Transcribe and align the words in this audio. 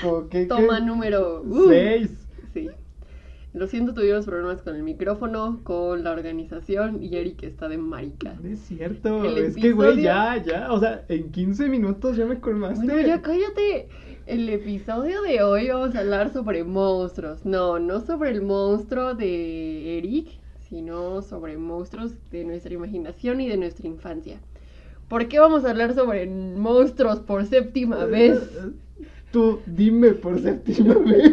Toma 0.00 0.78
qué? 0.78 0.84
número 0.84 1.42
uh, 1.42 1.68
Seis. 1.68 2.10
Sí. 2.52 2.68
Lo 3.54 3.66
siento, 3.66 3.94
tuvimos 3.94 4.26
problemas 4.26 4.62
con 4.62 4.76
el 4.76 4.82
micrófono, 4.82 5.60
con 5.64 6.04
la 6.04 6.12
organización 6.12 7.02
y 7.02 7.16
Eric 7.16 7.42
está 7.42 7.68
de 7.68 7.78
marica. 7.78 8.36
No 8.42 8.48
es 8.50 8.60
cierto. 8.60 9.24
El 9.24 9.38
Es 9.38 9.56
que, 9.56 9.72
güey, 9.72 10.02
ya, 10.02 10.36
ya. 10.36 10.70
O 10.70 10.78
sea, 10.78 11.04
en 11.08 11.30
15 11.30 11.68
minutos 11.68 12.16
ya 12.16 12.26
me 12.26 12.38
colmaste. 12.38 12.84
Bueno, 12.84 13.06
ya 13.06 13.22
cállate. 13.22 13.88
El 14.26 14.48
episodio 14.50 15.22
de 15.22 15.42
hoy 15.42 15.68
vamos 15.68 15.94
a 15.94 16.00
hablar 16.00 16.30
sobre 16.32 16.62
monstruos. 16.62 17.46
No, 17.46 17.78
no 17.78 18.00
sobre 18.00 18.30
el 18.30 18.42
monstruo 18.42 19.14
de 19.14 19.96
Eric, 19.96 20.28
sino 20.68 21.22
sobre 21.22 21.56
monstruos 21.56 22.12
de 22.30 22.44
nuestra 22.44 22.74
imaginación 22.74 23.40
y 23.40 23.48
de 23.48 23.56
nuestra 23.56 23.88
infancia. 23.88 24.38
¿Por 25.08 25.26
qué 25.28 25.38
vamos 25.38 25.64
a 25.64 25.70
hablar 25.70 25.94
sobre 25.94 26.26
monstruos 26.26 27.20
por 27.20 27.46
séptima 27.46 28.04
vez? 28.04 28.38
Tú 29.30 29.60
dime 29.66 30.12
por 30.12 30.40
séptima 30.40 30.94
vez. 31.04 31.32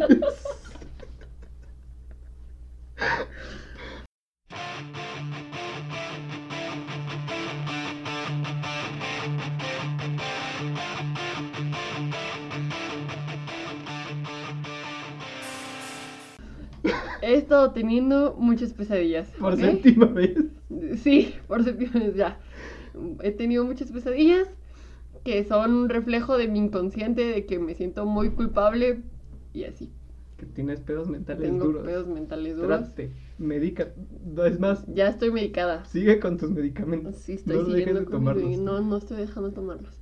He 17.22 17.34
estado 17.36 17.72
teniendo 17.72 18.36
muchas 18.38 18.74
pesadillas. 18.74 19.28
Por 19.40 19.58
séptima 19.58 20.06
vez. 20.06 20.38
Sí, 21.02 21.34
por 21.48 21.64
séptima 21.64 21.94
vez 21.94 22.16
ya. 22.16 22.38
He 23.24 23.32
tenido 23.32 23.64
muchas 23.66 23.92
pesadillas 23.92 24.48
que 25.26 25.44
son 25.44 25.74
un 25.74 25.90
reflejo 25.90 26.38
de 26.38 26.48
mi 26.48 26.60
inconsciente, 26.60 27.26
de 27.26 27.46
que 27.48 27.58
me 27.60 27.74
siento 27.74 28.06
muy 28.06 28.30
culpable 28.30 29.02
y 29.54 29.64
así. 29.66 29.92
Que 30.38 30.46
tienes 30.46 30.82
pedos 30.82 31.08
mentales 31.10 31.42
Tengo 31.50 31.66
duros. 31.66 31.84
pedos 31.84 32.08
mentales 32.08 32.56
duros. 32.58 32.80
Trate, 32.94 33.12
medica. 33.40 33.88
No, 34.24 34.46
es 34.46 34.60
más, 34.60 34.86
Ya 34.88 35.08
estoy 35.08 35.32
medicada. 35.32 35.84
sigue 35.86 36.20
con 36.20 36.38
tus 36.38 36.52
medicamentos. 36.52 37.16
Sí, 37.16 37.34
estoy 37.34 37.58
no 37.58 37.66
siguiendo 37.66 38.02
de 38.02 38.06
tomarlos. 38.06 38.58
No, 38.60 38.82
no 38.82 38.98
estoy 38.98 39.18
dejando 39.18 39.50
de 39.50 39.56
tomarlos. 39.56 39.96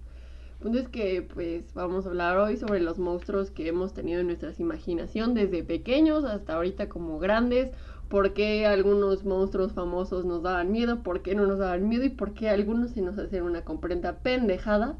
Punto 0.59 0.79
es 0.79 0.89
que, 0.89 1.21
pues, 1.21 1.73
vamos 1.73 2.05
a 2.05 2.09
hablar 2.09 2.37
hoy 2.37 2.57
sobre 2.57 2.81
los 2.81 2.97
monstruos 2.99 3.49
que 3.51 3.67
hemos 3.67 3.93
tenido 3.93 4.19
en 4.19 4.27
nuestra 4.27 4.51
imaginación 4.57 5.33
desde 5.33 5.63
pequeños 5.63 6.25
hasta 6.25 6.55
ahorita 6.55 6.89
como 6.89 7.17
grandes. 7.19 7.71
¿Por 8.09 8.33
qué 8.33 8.65
algunos 8.65 9.23
monstruos 9.23 9.71
famosos 9.73 10.25
nos 10.25 10.43
daban 10.43 10.71
miedo? 10.71 11.01
¿Por 11.01 11.21
qué 11.21 11.33
no 11.35 11.47
nos 11.47 11.59
daban 11.59 11.87
miedo? 11.87 12.03
¿Y 12.05 12.09
por 12.09 12.33
qué 12.33 12.49
algunos 12.49 12.91
se 12.91 13.01
nos 13.01 13.17
hacen 13.17 13.43
una 13.43 13.61
comprenda 13.63 14.17
pendejada? 14.19 14.97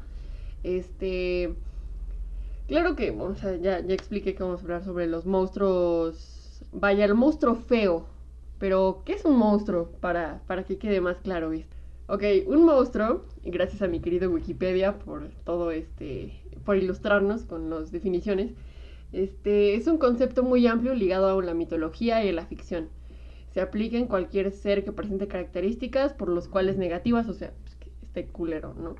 Este... 0.64 1.54
Claro 2.66 2.96
que, 2.96 3.12
o 3.12 3.34
sea, 3.36 3.56
ya, 3.56 3.80
ya 3.80 3.94
expliqué 3.94 4.34
que 4.34 4.42
vamos 4.42 4.60
a 4.60 4.62
hablar 4.64 4.84
sobre 4.84 5.06
los 5.06 5.26
monstruos... 5.26 6.62
Vaya, 6.72 7.04
el 7.04 7.14
monstruo 7.14 7.54
feo. 7.54 8.06
Pero, 8.58 9.02
¿qué 9.04 9.12
es 9.12 9.24
un 9.24 9.36
monstruo? 9.36 9.90
Para, 10.00 10.42
para 10.46 10.64
que 10.64 10.78
quede 10.78 11.00
más 11.00 11.18
claro, 11.18 11.50
¿viste? 11.50 11.76
Ok, 12.06 12.22
un 12.46 12.66
monstruo, 12.66 13.24
y 13.42 13.50
gracias 13.50 13.80
a 13.80 13.88
mi 13.88 14.00
querido 14.00 14.30
Wikipedia 14.30 14.98
por 14.98 15.30
todo 15.44 15.70
este, 15.70 16.38
por 16.64 16.76
ilustrarnos 16.76 17.44
con 17.44 17.70
las 17.70 17.92
definiciones, 17.92 18.52
este 19.12 19.74
es 19.74 19.86
un 19.86 19.96
concepto 19.96 20.42
muy 20.42 20.66
amplio 20.66 20.94
ligado 20.94 21.38
a 21.38 21.42
la 21.42 21.54
mitología 21.54 22.22
y 22.22 22.28
a 22.28 22.32
la 22.32 22.44
ficción. 22.44 22.88
Se 23.52 23.62
aplica 23.62 23.96
en 23.96 24.06
cualquier 24.06 24.50
ser 24.52 24.84
que 24.84 24.92
presente 24.92 25.28
características 25.28 26.12
por 26.12 26.28
los 26.28 26.46
cuales 26.46 26.76
negativas, 26.76 27.26
o 27.28 27.32
sea, 27.32 27.52
pues, 27.62 27.76
que 27.76 27.90
esté 28.02 28.26
culero, 28.26 28.74
¿no? 28.74 28.96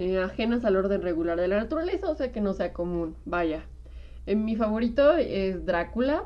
Eh, 0.00 0.18
ajenas 0.18 0.64
al 0.64 0.76
orden 0.76 1.02
regular 1.02 1.38
de 1.38 1.46
la 1.46 1.58
naturaleza, 1.58 2.08
o 2.08 2.14
sea, 2.14 2.32
que 2.32 2.40
no 2.40 2.54
sea 2.54 2.72
común, 2.72 3.16
vaya. 3.26 3.66
Eh, 4.24 4.34
mi 4.34 4.56
favorito 4.56 5.14
es 5.18 5.66
Drácula, 5.66 6.24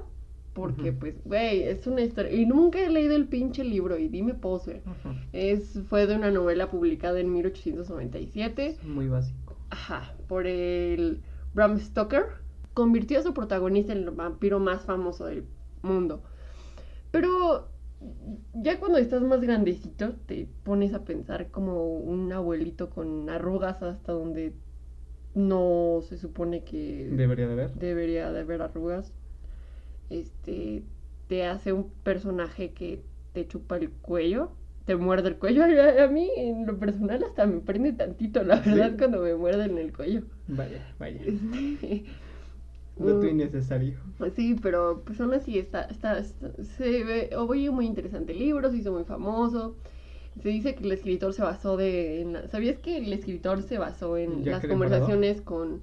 porque 0.53 0.93
pues, 0.93 1.17
güey, 1.25 1.65
es 1.65 1.85
una 1.89 2.03
historia, 2.03 2.33
y 2.33 2.47
nunca 2.47 2.79
he 2.81 2.89
leído 2.89 3.17
el 3.17 3.27
pinche 3.27 3.65
libro, 3.65 3.99
y 3.99 4.07
dime 4.07 4.35
poser. 4.35 4.83
Ujú. 4.87 5.17
Es, 5.33 5.81
fue 5.89 6.07
de 6.07 6.15
una 6.15 6.31
novela 6.31 6.71
publicada 6.71 7.19
en 7.19 7.33
1897, 7.33 8.67
Es 8.67 8.85
muy 8.85 9.09
básico. 9.09 9.57
ajá, 9.71 10.15
por 10.29 10.47
el 10.47 11.21
Bram 11.53 11.81
Stoker. 11.81 12.27
Convirtió 12.75 13.19
a 13.19 13.23
su 13.23 13.35
protagonista 13.35 13.93
en 13.93 13.99
el 14.05 14.11
vampiro 14.11 14.61
más 14.61 14.83
famoso 14.83 15.27
del 15.27 15.45
mundo. 15.83 16.23
Pero 17.11 17.69
ya 18.55 18.79
cuando 18.81 18.99
estás 18.99 19.23
más 19.23 19.41
grandecito, 19.41 20.15
te 20.27 20.47
pones 20.65 20.95
a 20.95 21.05
pensar 21.05 21.51
como 21.51 21.95
un 21.99 22.33
abuelito 22.33 22.91
con 22.91 23.29
arrugas 23.31 23.83
hasta 23.83 24.13
donde 24.13 24.53
no 25.35 26.01
se 26.09 26.19
supone 26.19 26.63
que 26.65 27.09
Debería 27.13 27.49
de 27.49 27.55
ver. 27.55 27.75
debería 27.75 28.31
de 28.33 28.41
haber 28.41 28.63
arrugas. 28.63 29.13
Este 30.11 30.83
te 31.29 31.45
hace 31.47 31.73
un 31.73 31.91
personaje 32.03 32.73
que 32.73 33.01
te 33.33 33.47
chupa 33.49 33.77
el 33.77 33.91
cuello, 33.91 34.51
te 34.87 34.97
muerde 34.97 35.29
el 35.31 35.37
cuello. 35.39 35.63
A, 36.01 36.05
a 36.05 36.09
mí, 36.09 36.31
en 36.37 36.67
lo 36.67 36.79
personal, 36.79 37.25
hasta 37.25 37.47
me 37.47 37.61
prende 37.61 37.93
tantito, 37.93 38.43
la 38.45 38.63
¿Sí? 38.63 38.71
verdad, 38.71 38.97
cuando 38.99 39.21
me 39.21 39.35
muerden 39.35 39.79
el 39.79 39.93
cuello. 39.93 40.23
Vaya, 40.47 40.95
vaya. 40.99 41.21
Dato 42.97 43.23
mm, 43.23 43.29
innecesario. 43.29 43.99
Sí, 44.37 44.57
pero 44.63 45.03
pues 45.05 45.21
aún 45.21 45.35
así 45.35 45.59
está, 45.59 45.83
está, 45.83 46.19
está- 46.19 46.63
se 46.63 47.03
ve, 47.05 47.31
oye, 47.37 47.71
muy 47.71 47.87
interesante 47.87 48.33
el 48.33 48.39
libro, 48.39 48.71
se 48.71 48.77
hizo 48.79 48.93
muy 48.93 49.05
famoso. 49.05 49.77
Se 50.43 50.49
dice 50.49 50.75
que 50.75 50.85
el 50.85 50.93
escritor 50.93 51.33
se 51.33 51.43
basó 51.43 51.77
de, 51.77 52.21
en 52.21 52.33
la- 52.35 52.49
¿sabías 52.49 52.79
que 52.79 52.99
el 52.99 53.13
escritor 53.13 53.63
se 53.63 53.79
basó 53.79 54.17
en 54.17 54.43
¿Jack 54.45 54.63
las 54.65 54.67
conversaciones 54.67 55.41
con, 55.43 55.83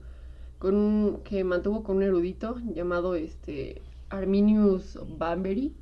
con 0.60 0.76
un- 0.76 1.20
que 1.24 1.44
mantuvo 1.44 1.84
con 1.84 1.98
un 1.98 2.04
erudito 2.04 2.58
llamado 2.74 3.16
este 3.16 3.82
Arminius 4.10 5.00
Bambery? 5.18 5.74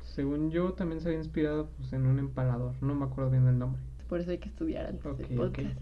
Según 0.00 0.50
yo, 0.50 0.72
también 0.74 1.00
se 1.00 1.08
había 1.08 1.18
inspirado 1.20 1.68
pues, 1.78 1.92
en 1.92 2.06
un 2.06 2.18
empalador. 2.18 2.74
No 2.82 2.94
me 2.94 3.04
acuerdo 3.06 3.30
bien 3.30 3.46
el 3.46 3.58
nombre. 3.58 3.80
Por 4.08 4.20
eso 4.20 4.30
hay 4.30 4.38
que 4.38 4.48
estudiar 4.48 4.86
antes 4.86 5.16
del 5.18 5.38
podcast. 5.38 5.80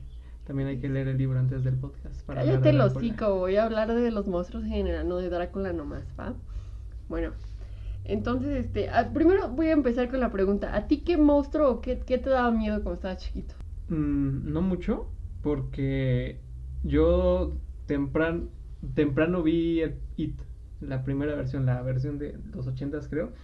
También 0.50 0.68
hay 0.68 0.80
que 0.80 0.88
leer 0.88 1.06
el 1.06 1.16
libro 1.16 1.38
antes 1.38 1.62
del 1.62 1.76
podcast. 1.76 2.26
para 2.26 2.40
Cállate 2.40 2.70
el 2.70 2.80
hocico, 2.80 3.36
voy 3.36 3.54
a 3.54 3.66
hablar 3.66 3.94
de 3.94 4.10
los 4.10 4.26
monstruos 4.26 4.64
en 4.64 4.70
general, 4.70 5.08
no 5.08 5.18
de 5.18 5.30
Drácula 5.30 5.72
nomás, 5.72 6.02
¿va? 6.18 6.34
Bueno, 7.08 7.30
entonces, 8.02 8.64
este, 8.64 8.88
ah, 8.90 9.12
primero 9.14 9.48
voy 9.50 9.68
a 9.68 9.74
empezar 9.74 10.10
con 10.10 10.18
la 10.18 10.32
pregunta. 10.32 10.74
¿A 10.74 10.88
ti 10.88 11.04
qué 11.04 11.16
monstruo 11.16 11.70
o 11.70 11.80
qué, 11.80 12.00
qué 12.00 12.18
te 12.18 12.30
daba 12.30 12.50
miedo 12.50 12.82
cuando 12.82 12.94
estabas 12.94 13.18
chiquito? 13.18 13.54
Mm, 13.86 14.52
no 14.52 14.60
mucho, 14.60 15.06
porque 15.40 16.40
yo 16.82 17.56
tempran- 17.86 18.48
temprano 18.96 19.44
vi 19.44 19.82
el 19.82 20.00
It, 20.16 20.40
la 20.80 21.04
primera 21.04 21.36
versión, 21.36 21.64
la 21.64 21.80
versión 21.82 22.18
de 22.18 22.40
los 22.52 22.66
ochentas 22.66 23.06
creo. 23.06 23.34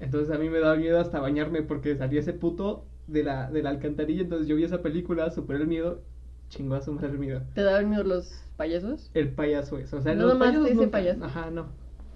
Entonces 0.00 0.34
a 0.34 0.38
mí 0.38 0.48
me 0.48 0.60
daba 0.60 0.76
miedo 0.76 1.00
hasta 1.00 1.20
bañarme 1.20 1.60
porque 1.60 1.96
salía 1.96 2.20
ese 2.20 2.32
puto 2.32 2.86
de 3.06 3.24
la, 3.24 3.50
de 3.50 3.62
la 3.62 3.68
alcantarilla. 3.68 4.22
Entonces 4.22 4.48
yo 4.48 4.56
vi 4.56 4.64
esa 4.64 4.80
película, 4.80 5.30
superé 5.30 5.60
el 5.60 5.66
miedo, 5.68 6.02
chingó 6.48 6.74
a 6.76 6.80
su 6.82 6.92
madre. 6.92 7.18
¿Te 7.54 7.62
daban 7.62 7.88
miedo 7.90 8.04
los 8.04 8.32
payasos? 8.56 9.10
El 9.14 9.34
payaso 9.34 9.78
es, 9.78 9.92
o 9.92 10.00
sea, 10.00 10.14
Nada 10.14 10.28
los 10.28 10.38
más 10.38 10.48
payasos 10.50 10.68
ese 10.70 10.88
payaso. 10.88 11.24
Ajá, 11.24 11.50
no. 11.50 11.66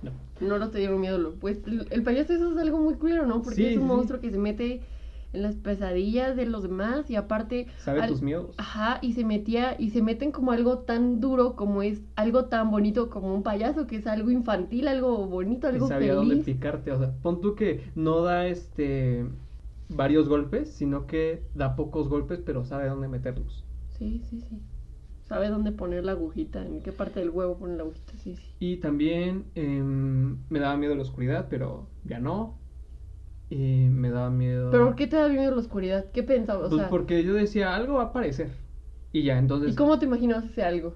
no. 0.02 0.12
No, 0.41 0.58
no 0.58 0.70
te 0.70 0.78
dieron 0.78 1.00
miedo, 1.00 1.18
lo, 1.18 1.38
pues 1.38 1.58
el, 1.66 1.86
el 1.91 2.02
payaso 2.02 2.32
eso 2.32 2.52
es 2.52 2.58
algo 2.58 2.78
muy 2.78 2.94
culero, 2.94 3.26
¿no? 3.26 3.42
Porque 3.42 3.56
Sí, 3.56 3.66
es 3.66 3.76
un 3.76 3.82
sí. 3.82 3.88
monstruo 3.88 4.20
que 4.20 4.30
se 4.30 4.38
mete 4.38 4.82
en 5.32 5.42
las 5.42 5.56
pesadillas 5.56 6.34
de 6.36 6.46
los 6.46 6.62
demás 6.62 7.10
y 7.10 7.16
aparte... 7.16 7.66
Sabe 7.76 8.00
al- 8.00 8.08
tus 8.10 8.22
miedos. 8.22 8.56
Ajá, 8.56 8.98
y 9.02 9.12
se 9.14 9.24
metía, 9.24 9.76
y 9.78 9.91
se 9.91 10.02
meten 10.02 10.32
como 10.32 10.52
algo 10.52 10.80
tan 10.80 11.20
duro 11.20 11.56
como 11.56 11.82
es 11.82 12.02
algo 12.16 12.47
tan 12.47 12.70
bonito 12.70 13.08
como 13.10 13.34
un 13.34 13.42
payaso, 13.42 13.86
que 13.86 13.97
es 13.97 14.06
algo 14.06 14.30
infantil, 14.30 14.88
algo 14.88 15.26
bonito, 15.28 15.66
y 15.68 15.70
algo 15.72 15.88
sabía 15.88 16.14
dónde 16.14 16.36
feliz. 16.36 16.44
picarte, 16.44 16.92
o 16.92 16.98
sea, 16.98 17.12
pon 17.22 17.41
tú 17.41 17.54
que 17.54 17.91
no 17.94 18.22
da 18.22 18.47
este 18.47 19.26
varios 19.88 20.28
golpes, 20.28 20.76
sino 20.76 21.06
que 21.06 21.48
da 21.54 21.76
pocos 21.76 22.08
golpes, 22.08 22.41
pero 22.44 22.64
sabe 22.64 22.88
dónde 22.88 23.08
meterlos. 23.08 23.66
Sí, 24.00 24.22
sí, 24.31 24.41
sí. 24.41 24.62
Sabe 25.25 25.50
dónde 25.50 25.72
poner 25.72 26.05
la 26.05 26.12
agujita, 26.12 26.65
en 26.65 26.81
qué 26.81 26.91
parte 26.91 27.21
del 27.21 27.28
huevo 27.28 27.59
poner 27.59 27.77
la 27.77 27.83
agujita, 27.83 28.15
sí, 28.16 28.34
sí. 28.34 28.55
Y 28.59 28.78
también 28.78 29.44
em, 29.55 30.39
me 30.48 30.59
daba 30.59 30.78
miedo 30.78 30.95
la 30.95 31.03
oscuridad, 31.03 31.48
pero 31.51 31.86
ya 32.07 32.19
no. 32.19 32.59
Y 33.51 33.89
me 33.91 34.10
daba 34.10 34.30
miedo. 34.30 34.71
¿Pero 34.71 34.86
por 34.86 34.97
qué 34.97 35.07
te 35.07 35.16
da 35.16 35.28
miedo 35.28 35.51
la 35.51 35.59
oscuridad? 35.59 36.07
¿Qué 36.13 36.22
pensabas? 36.22 36.71
Pues 36.71 36.80
sea, 36.80 36.89
porque 36.89 37.22
yo 37.22 37.34
decía, 37.34 37.74
algo 37.77 37.97
va 37.97 38.04
a 38.04 38.07
aparecer. 38.07 38.48
Y 39.13 39.22
ya, 39.24 39.36
entonces. 39.36 39.74
¿y 39.74 39.77
cómo 39.77 39.98
te 39.98 40.07
imaginabas 40.07 40.47
ese 40.47 40.63
algo? 40.63 40.95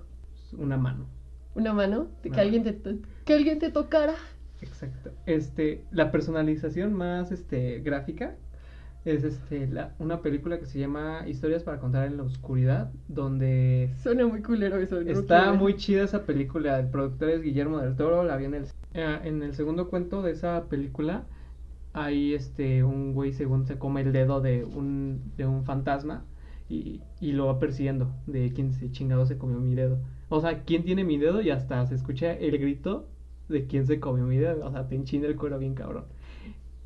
Una 0.57 0.79
mano. 0.79 1.07
¿Una 1.55 1.75
mano? 1.75 2.07
De 2.23 2.31
Una 2.31 2.37
que 2.37 2.41
alguien 2.41 2.65
te, 2.65 3.01
que 3.27 3.35
alguien 3.35 3.59
te 3.59 3.71
tocara. 3.71 4.15
Exacto. 4.63 5.11
Este, 5.27 5.85
la 5.91 6.11
personalización 6.11 6.95
más 6.95 7.33
este, 7.33 7.81
gráfica 7.81 8.35
es 9.05 9.23
este, 9.25 9.67
la, 9.67 9.95
una 9.99 10.23
película 10.23 10.59
que 10.59 10.67
se 10.67 10.79
llama 10.79 11.25
Historias 11.29 11.63
para 11.63 11.79
contar 11.79 12.07
en 12.07 12.17
la 12.17 12.23
oscuridad, 12.23 12.91
donde 13.09 13.91
Suena 14.03 14.27
muy 14.27 14.43
culero 14.43 14.79
eso. 14.79 15.01
no 15.03 15.11
Está 15.11 15.43
quiero 15.43 15.57
muy 15.57 15.77
chida 15.77 16.05
esa 16.05 16.25
película. 16.25 16.79
El 16.81 16.89
productor 16.89 17.31
es 17.31 17.43
Guillermo 17.43 17.79
del 17.79 17.97
Toro. 17.97 18.25
La 18.25 18.37
vi 18.37 18.47
en 18.47 18.55
el, 18.55 18.65
eh, 18.95 19.19
en 19.25 19.43
el 19.43 19.55
segundo 19.55 19.89
cuento 19.91 20.23
de 20.23 20.33
esa 20.33 20.65
película. 20.69 21.27
Hay 21.93 22.35
este 22.35 22.83
un 22.83 23.13
güey 23.13 23.33
según 23.33 23.67
se 23.67 23.79
come 23.79 24.01
el 24.01 24.13
dedo 24.13 24.41
de 24.41 24.65
un, 24.65 25.21
de 25.37 25.47
un 25.47 25.65
fantasma 25.65 26.25
y, 26.69 27.03
y 27.21 27.33
lo 27.33 27.47
va 27.47 27.59
persiguiendo 27.59 28.11
de 28.27 28.53
quién 28.53 28.73
se 28.73 28.91
chingado 28.91 29.27
se 29.27 29.39
comió 29.39 29.59
mi 29.61 29.75
dedo. 29.75 29.99
O 30.29 30.41
sea, 30.41 30.65
¿quién 30.65 30.83
tiene 30.83 31.05
mi 31.05 31.19
dedo? 31.19 31.41
Y 31.43 31.51
hasta 31.51 31.87
se 31.87 31.95
escucha 31.95 32.33
el 32.33 32.59
grito 32.59 33.07
de 33.49 33.67
quién 33.67 33.87
se 33.87 34.01
comió 34.01 34.25
mi 34.25 34.39
dedo. 34.39 34.67
O 34.67 34.73
sea, 34.73 34.89
te 34.89 34.97
enchina 34.97 35.27
el 35.27 35.37
cuero 35.37 35.59
bien 35.59 35.75
cabrón. 35.75 36.07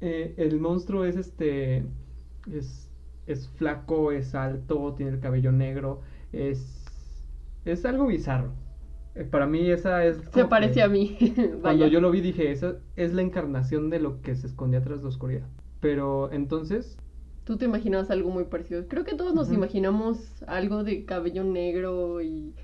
Eh, 0.00 0.34
el 0.36 0.60
monstruo 0.60 1.04
es 1.04 1.16
este. 1.16 1.84
Es, 2.52 2.90
es 3.26 3.48
flaco, 3.48 4.12
es 4.12 4.34
alto, 4.34 4.94
tiene 4.96 5.12
el 5.12 5.20
cabello 5.20 5.52
negro. 5.52 6.00
Es. 6.32 6.84
Es 7.64 7.84
algo 7.84 8.06
bizarro. 8.06 8.52
Eh, 9.14 9.24
Para 9.24 9.46
mí, 9.46 9.70
esa 9.70 10.04
es. 10.04 10.18
Se 10.32 10.44
parece 10.44 10.82
a 10.82 10.88
mí. 10.88 11.16
Cuando 11.62 11.86
yo 11.86 12.00
lo 12.00 12.10
vi, 12.10 12.20
dije, 12.20 12.50
esa 12.50 12.76
es 12.96 13.12
la 13.14 13.22
encarnación 13.22 13.90
de 13.90 14.00
lo 14.00 14.22
que 14.22 14.34
se 14.36 14.46
escondía 14.46 14.82
tras 14.82 15.02
la 15.02 15.08
oscuridad. 15.08 15.46
Pero 15.80 16.32
entonces, 16.32 16.98
Tú 17.44 17.56
te 17.56 17.64
imaginabas 17.64 18.10
algo 18.10 18.30
muy 18.30 18.44
parecido. 18.44 18.86
Creo 18.88 19.04
que 19.04 19.14
todos 19.14 19.34
nos 19.34 19.50
imaginamos 19.50 20.42
algo 20.46 20.84
de 20.84 21.06
cabello 21.06 21.44
negro 21.44 22.20
y. 22.20 22.54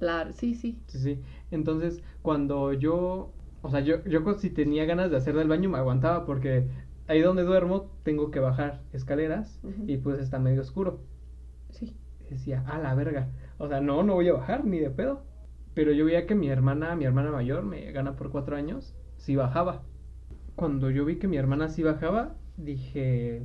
Claro, 0.00 0.32
sí, 0.32 0.54
sí. 0.56 0.76
Sí, 0.88 0.98
sí. 0.98 1.18
Entonces, 1.52 2.02
cuando 2.20 2.72
yo, 2.72 3.30
o 3.62 3.70
sea, 3.70 3.78
yo, 3.78 4.04
yo 4.04 4.34
si 4.34 4.50
tenía 4.50 4.86
ganas 4.86 5.12
de 5.12 5.18
hacer 5.18 5.36
del 5.36 5.46
baño 5.46 5.70
me 5.70 5.78
aguantaba 5.78 6.26
porque 6.26 6.66
ahí 7.08 7.20
donde 7.20 7.42
duermo 7.44 7.90
tengo 8.02 8.30
que 8.30 8.40
bajar 8.40 8.82
escaleras 8.92 9.60
y 9.86 9.96
pues 9.98 10.18
está 10.20 10.38
medio 10.38 10.62
oscuro. 10.62 11.00
Sí. 11.70 11.96
Decía, 12.30 12.64
a 12.66 12.78
la 12.78 12.94
verga. 12.94 13.28
O 13.58 13.68
sea, 13.68 13.80
no, 13.80 14.02
no 14.02 14.14
voy 14.14 14.28
a 14.28 14.32
bajar 14.34 14.64
ni 14.64 14.78
de 14.78 14.90
pedo. 14.90 15.22
Pero 15.74 15.92
yo 15.92 16.04
veía 16.04 16.26
que 16.26 16.34
mi 16.34 16.48
hermana, 16.48 16.94
mi 16.94 17.04
hermana 17.04 17.30
mayor, 17.32 17.64
me 17.64 17.90
gana 17.92 18.16
por 18.16 18.30
cuatro 18.30 18.56
años, 18.56 18.94
sí 19.16 19.34
bajaba. 19.36 19.82
Cuando 20.54 20.90
yo 20.90 21.04
vi 21.04 21.16
que 21.18 21.26
mi 21.26 21.36
hermana 21.36 21.68
sí 21.68 21.82
bajaba, 21.82 22.36
dije, 22.56 23.42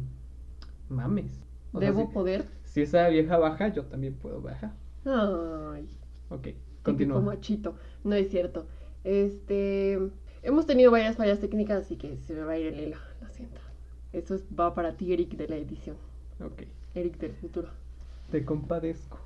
mames. 0.90 1.44
O 1.74 1.80
sea, 1.80 1.90
Debo 1.90 2.08
si, 2.08 2.14
poder. 2.14 2.46
si 2.64 2.82
esa 2.82 3.08
vieja 3.10 3.38
baja, 3.38 3.70
yo 3.70 3.86
también 3.86 4.14
puedo 4.14 4.42
bajar. 4.42 4.74
Ay. 5.06 5.90
Ok, 6.30 6.50
continúa. 6.84 7.20
machito. 7.22 7.76
No 8.04 8.14
es 8.16 8.30
cierto. 8.30 8.68
Este. 9.04 10.00
Hemos 10.44 10.66
tenido 10.68 10.92
varias 10.92 11.18
fallas 11.18 11.40
técnicas, 11.40 11.82
así 11.86 11.98
que 11.98 12.18
se 12.18 12.34
me 12.34 12.42
va 12.44 12.54
a 12.54 12.58
ir 12.60 12.68
el 12.68 12.80
hilo. 12.80 12.98
Eso 14.14 14.36
es- 14.36 14.46
va 14.58 14.74
para 14.76 14.96
ti, 14.98 15.14
Eric, 15.14 15.36
de 15.36 15.48
la 15.48 15.56
edición. 15.58 15.98
Ok, 16.44 16.64
Eric 16.96 17.18
del 17.18 17.34
futuro. 17.34 17.70
te 18.32 18.46
compadezco. 18.46 19.18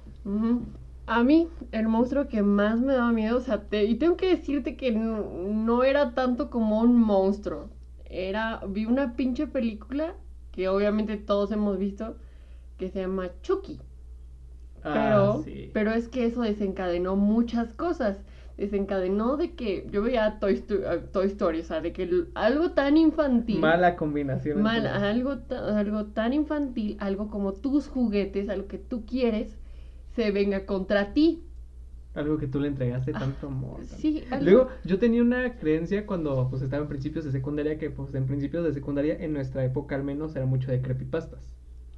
A 1.05 1.23
mí, 1.23 1.49
el 1.71 1.87
monstruo 1.89 2.27
que 2.29 2.41
más 2.41 2.79
me 2.79 2.93
daba 2.93 3.11
miedo, 3.11 3.37
o 3.37 3.41
sea, 3.41 3.61
te- 3.67 3.83
y 3.85 3.95
tengo 3.95 4.15
que 4.17 4.29
decirte 4.29 4.77
que 4.77 4.91
no, 4.91 5.21
no 5.49 5.83
era 5.83 6.13
tanto 6.13 6.49
como 6.49 6.79
un 6.81 6.95
monstruo. 6.99 7.69
Era, 8.05 8.61
vi 8.67 8.85
una 8.85 9.15
pinche 9.15 9.47
película 9.47 10.15
que 10.51 10.69
obviamente 10.69 11.17
todos 11.17 11.51
hemos 11.51 11.77
visto, 11.77 12.15
que 12.77 12.89
se 12.89 13.01
llama 13.01 13.29
Chucky. 13.41 13.79
Pero, 14.83 15.33
Ah, 15.33 15.41
sí. 15.43 15.69
pero 15.73 15.91
es 15.91 16.07
que 16.09 16.25
eso 16.25 16.41
desencadenó 16.41 17.15
muchas 17.15 17.73
cosas. 17.73 18.17
Desencadenó 18.57 19.35
de 19.37 19.53
que 19.55 19.87
yo 19.91 20.03
veía 20.03 20.37
Toy, 20.39 20.53
Sto- 20.57 20.75
eh, 20.75 21.01
Toy 21.11 21.27
Story, 21.27 21.61
o 21.61 21.63
sea, 21.63 21.81
de 21.81 21.91
que 21.91 22.25
algo 22.35 22.71
tan 22.71 22.97
infantil. 22.97 23.59
Mala 23.59 23.95
combinación. 23.95 24.61
mal, 24.61 24.85
algo, 24.85 25.39
ta- 25.39 25.79
algo 25.79 26.05
tan 26.05 26.33
infantil, 26.33 26.95
algo 26.99 27.29
como 27.29 27.53
tus 27.53 27.87
juguetes, 27.87 28.49
algo 28.49 28.67
que 28.67 28.77
tú 28.77 29.05
quieres, 29.05 29.57
se 30.15 30.29
venga 30.31 30.65
contra 30.67 31.13
ti. 31.13 31.43
Algo 32.13 32.37
que 32.37 32.45
tú 32.45 32.59
le 32.59 32.67
entregaste 32.67 33.11
Ah, 33.15 33.19
tanto 33.21 33.47
amor. 33.47 33.77
tanto- 33.79 33.95
Sí, 33.95 34.23
algo- 34.29 34.45
Luego, 34.45 34.69
yo 34.83 34.99
tenía 34.99 35.23
una 35.23 35.57
creencia 35.57 36.05
cuando 36.05 36.47
pues 36.51 36.61
estaba 36.61 36.83
en 36.83 36.89
principios 36.89 37.25
de 37.25 37.31
secundaria 37.31 37.79
que 37.79 37.89
pues 37.89 38.13
en 38.13 38.27
principios 38.27 38.63
de 38.63 38.71
secundaria 38.73 39.15
en 39.19 39.33
nuestra 39.33 39.65
época 39.65 39.95
al 39.95 40.03
menos 40.03 40.35
era 40.35 40.45
mucho 40.45 40.69
de 40.69 40.79
creepypastas. 40.79 41.52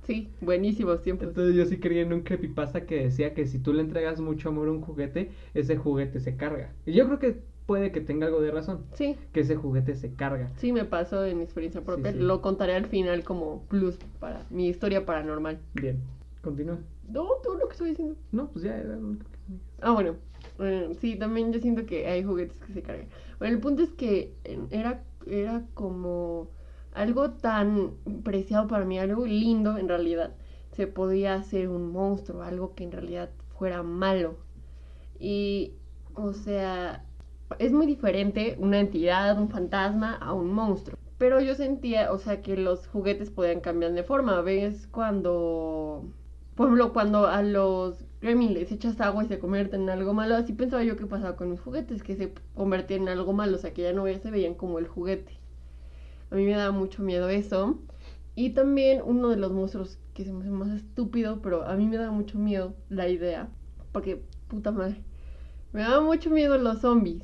Sí, 0.05 0.29
buenísimos 0.41 1.01
tiempos. 1.01 1.27
Entonces 1.29 1.55
yo 1.55 1.65
sí 1.65 1.79
creía 1.79 2.01
en 2.03 2.13
un 2.13 2.21
creepypasta 2.21 2.85
que 2.85 3.03
decía 3.05 3.33
que 3.33 3.47
si 3.47 3.59
tú 3.59 3.73
le 3.73 3.81
entregas 3.81 4.19
mucho 4.19 4.49
amor 4.49 4.67
a 4.67 4.71
un 4.71 4.81
juguete, 4.81 5.31
ese 5.53 5.77
juguete 5.77 6.19
se 6.19 6.35
carga. 6.35 6.73
Y 6.85 6.93
yo 6.93 7.05
creo 7.07 7.19
que 7.19 7.41
puede 7.65 7.91
que 7.91 8.01
tenga 8.01 8.27
algo 8.27 8.41
de 8.41 8.51
razón, 8.51 8.85
Sí, 8.93 9.15
que 9.33 9.39
ese 9.39 9.55
juguete 9.55 9.95
se 9.95 10.13
carga. 10.13 10.51
sí 10.57 10.71
me 10.71 10.85
pasó 10.85 11.25
en 11.25 11.37
mi 11.39 11.43
experiencia 11.43 11.81
propia. 11.81 12.11
sí. 12.11 12.19
Lo 12.19 12.41
contaré 12.41 12.75
al 12.75 12.85
final 12.85 13.23
como 13.23 13.63
plus 13.63 13.97
para 14.19 14.45
mi 14.51 14.67
historia 14.67 15.05
paranormal. 15.05 15.57
Bien, 15.73 15.97
continúa. 16.43 16.77
No, 17.09 17.25
todo 17.43 17.55
lo 17.57 17.67
que 17.67 17.71
estoy 17.73 17.89
diciendo. 17.89 18.15
No, 18.31 18.49
pues 18.51 18.63
ya 18.65 18.77
era 18.77 18.95
lo 18.95 19.07
único 19.07 19.25
que. 19.25 19.37
Ah, 19.81 19.91
bueno. 19.91 20.15
eh, 20.59 20.89
sí, 21.01 21.15
también 21.15 21.51
yo 21.51 21.59
siento 21.59 21.85
que 21.87 22.05
hay 22.07 22.23
juguetes 22.23 22.59
que 22.59 22.73
se 22.73 22.81
cargan. 22.83 23.07
Bueno, 23.39 23.55
el 23.55 23.61
punto 23.61 23.81
es 23.81 23.89
que 23.91 24.33
era, 24.69 25.03
era 25.25 25.65
como 25.73 26.49
algo 26.95 27.31
tan 27.31 27.91
preciado 28.23 28.67
para 28.67 28.85
mí, 28.85 28.97
algo 28.99 29.25
lindo 29.25 29.77
en 29.77 29.87
realidad. 29.87 30.33
Se 30.71 30.87
podía 30.87 31.35
hacer 31.35 31.69
un 31.69 31.91
monstruo, 31.91 32.41
algo 32.41 32.75
que 32.75 32.83
en 32.83 32.91
realidad 32.91 33.29
fuera 33.57 33.83
malo. 33.83 34.37
Y, 35.19 35.73
o 36.15 36.33
sea, 36.33 37.05
es 37.59 37.71
muy 37.71 37.85
diferente 37.85 38.57
una 38.59 38.79
entidad, 38.79 39.39
un 39.39 39.49
fantasma, 39.49 40.15
a 40.15 40.33
un 40.33 40.53
monstruo. 40.53 40.97
Pero 41.17 41.39
yo 41.39 41.55
sentía, 41.55 42.11
o 42.11 42.17
sea, 42.17 42.41
que 42.41 42.57
los 42.57 42.87
juguetes 42.87 43.29
podían 43.29 43.61
cambiar 43.61 43.93
de 43.93 44.03
forma. 44.03 44.41
¿Ves 44.41 44.87
cuando 44.87 46.03
por 46.55 46.67
ejemplo, 46.67 46.93
cuando 46.93 47.27
a 47.27 47.41
los 47.43 48.05
gremlins 48.21 48.53
les 48.53 48.71
echas 48.71 49.01
agua 49.01 49.25
y 49.25 49.27
se 49.27 49.39
convierten 49.39 49.83
en 49.83 49.89
algo 49.89 50.13
malo, 50.13 50.35
así 50.35 50.53
pensaba 50.53 50.83
yo 50.85 50.95
que 50.95 51.05
pasaba 51.05 51.35
con 51.35 51.51
mis 51.51 51.59
juguetes, 51.59 52.01
que 52.01 52.15
se 52.15 52.33
convertían 52.53 53.03
en 53.03 53.09
algo 53.09 53.33
malo, 53.33 53.57
o 53.57 53.59
sea, 53.59 53.73
que 53.73 53.81
ya 53.81 53.91
no 53.91 54.05
se 54.05 54.31
veían 54.31 54.55
como 54.55 54.79
el 54.79 54.87
juguete. 54.87 55.37
A 56.35 56.37
mí 56.37 56.45
me 56.47 56.51
daba 56.51 56.71
mucho 56.73 57.01
miedo 57.01 57.29
eso. 57.29 57.79
Y 58.35 58.49
también 58.49 59.01
uno 59.05 59.29
de 59.29 59.37
los 59.37 59.53
monstruos 59.53 59.97
que 60.13 60.25
se 60.25 60.33
me 60.33 60.41
hace 60.41 60.49
más 60.49 60.69
estúpido, 60.69 61.41
pero 61.41 61.63
a 61.63 61.75
mí 61.75 61.87
me 61.87 61.95
da 61.95 62.11
mucho 62.11 62.37
miedo 62.37 62.75
la 62.89 63.07
idea, 63.07 63.47
porque 63.93 64.21
puta 64.49 64.71
madre, 64.73 64.97
me 65.71 65.81
daba 65.81 66.01
mucho 66.01 66.29
miedo 66.29 66.57
los 66.57 66.81
zombies. 66.81 67.23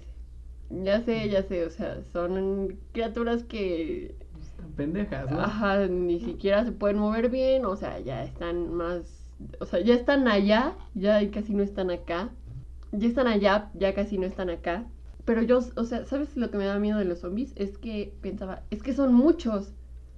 Ya 0.69 1.01
sé, 1.01 1.27
ya 1.27 1.43
sé, 1.43 1.65
o 1.65 1.69
sea, 1.69 2.01
son 2.13 2.77
criaturas 2.93 3.43
que 3.43 4.15
Están 4.41 4.71
pendejas, 4.77 5.29
¿no? 5.29 5.41
Ajá, 5.41 5.87
ni 5.87 6.21
siquiera 6.21 6.63
se 6.63 6.71
pueden 6.71 6.97
mover 6.97 7.29
bien, 7.29 7.65
o 7.65 7.75
sea, 7.75 7.99
ya 7.99 8.23
están 8.23 8.73
más, 8.73 9.29
o 9.59 9.65
sea, 9.65 9.81
ya 9.81 9.93
están 9.93 10.29
allá, 10.29 10.75
ya 10.93 11.29
casi 11.31 11.53
no 11.53 11.63
están 11.63 11.91
acá. 11.91 12.29
Ya 12.93 13.09
están 13.09 13.27
allá, 13.27 13.69
ya 13.73 13.93
casi 13.93 14.17
no 14.17 14.25
están 14.25 14.49
acá. 14.49 14.85
Pero 15.25 15.41
yo, 15.44 15.59
o 15.75 15.83
sea, 15.83 16.06
¿sabes 16.06 16.35
lo 16.35 16.50
que 16.50 16.57
me 16.57 16.65
da 16.65 16.79
miedo 16.79 16.97
de 16.97 17.06
los 17.06 17.19
zombies? 17.19 17.53
Es 17.56 17.77
que 17.77 18.13
pensaba, 18.21 18.63
es 18.71 18.81
que 18.81 18.94
son 18.94 19.13
muchos. 19.13 19.73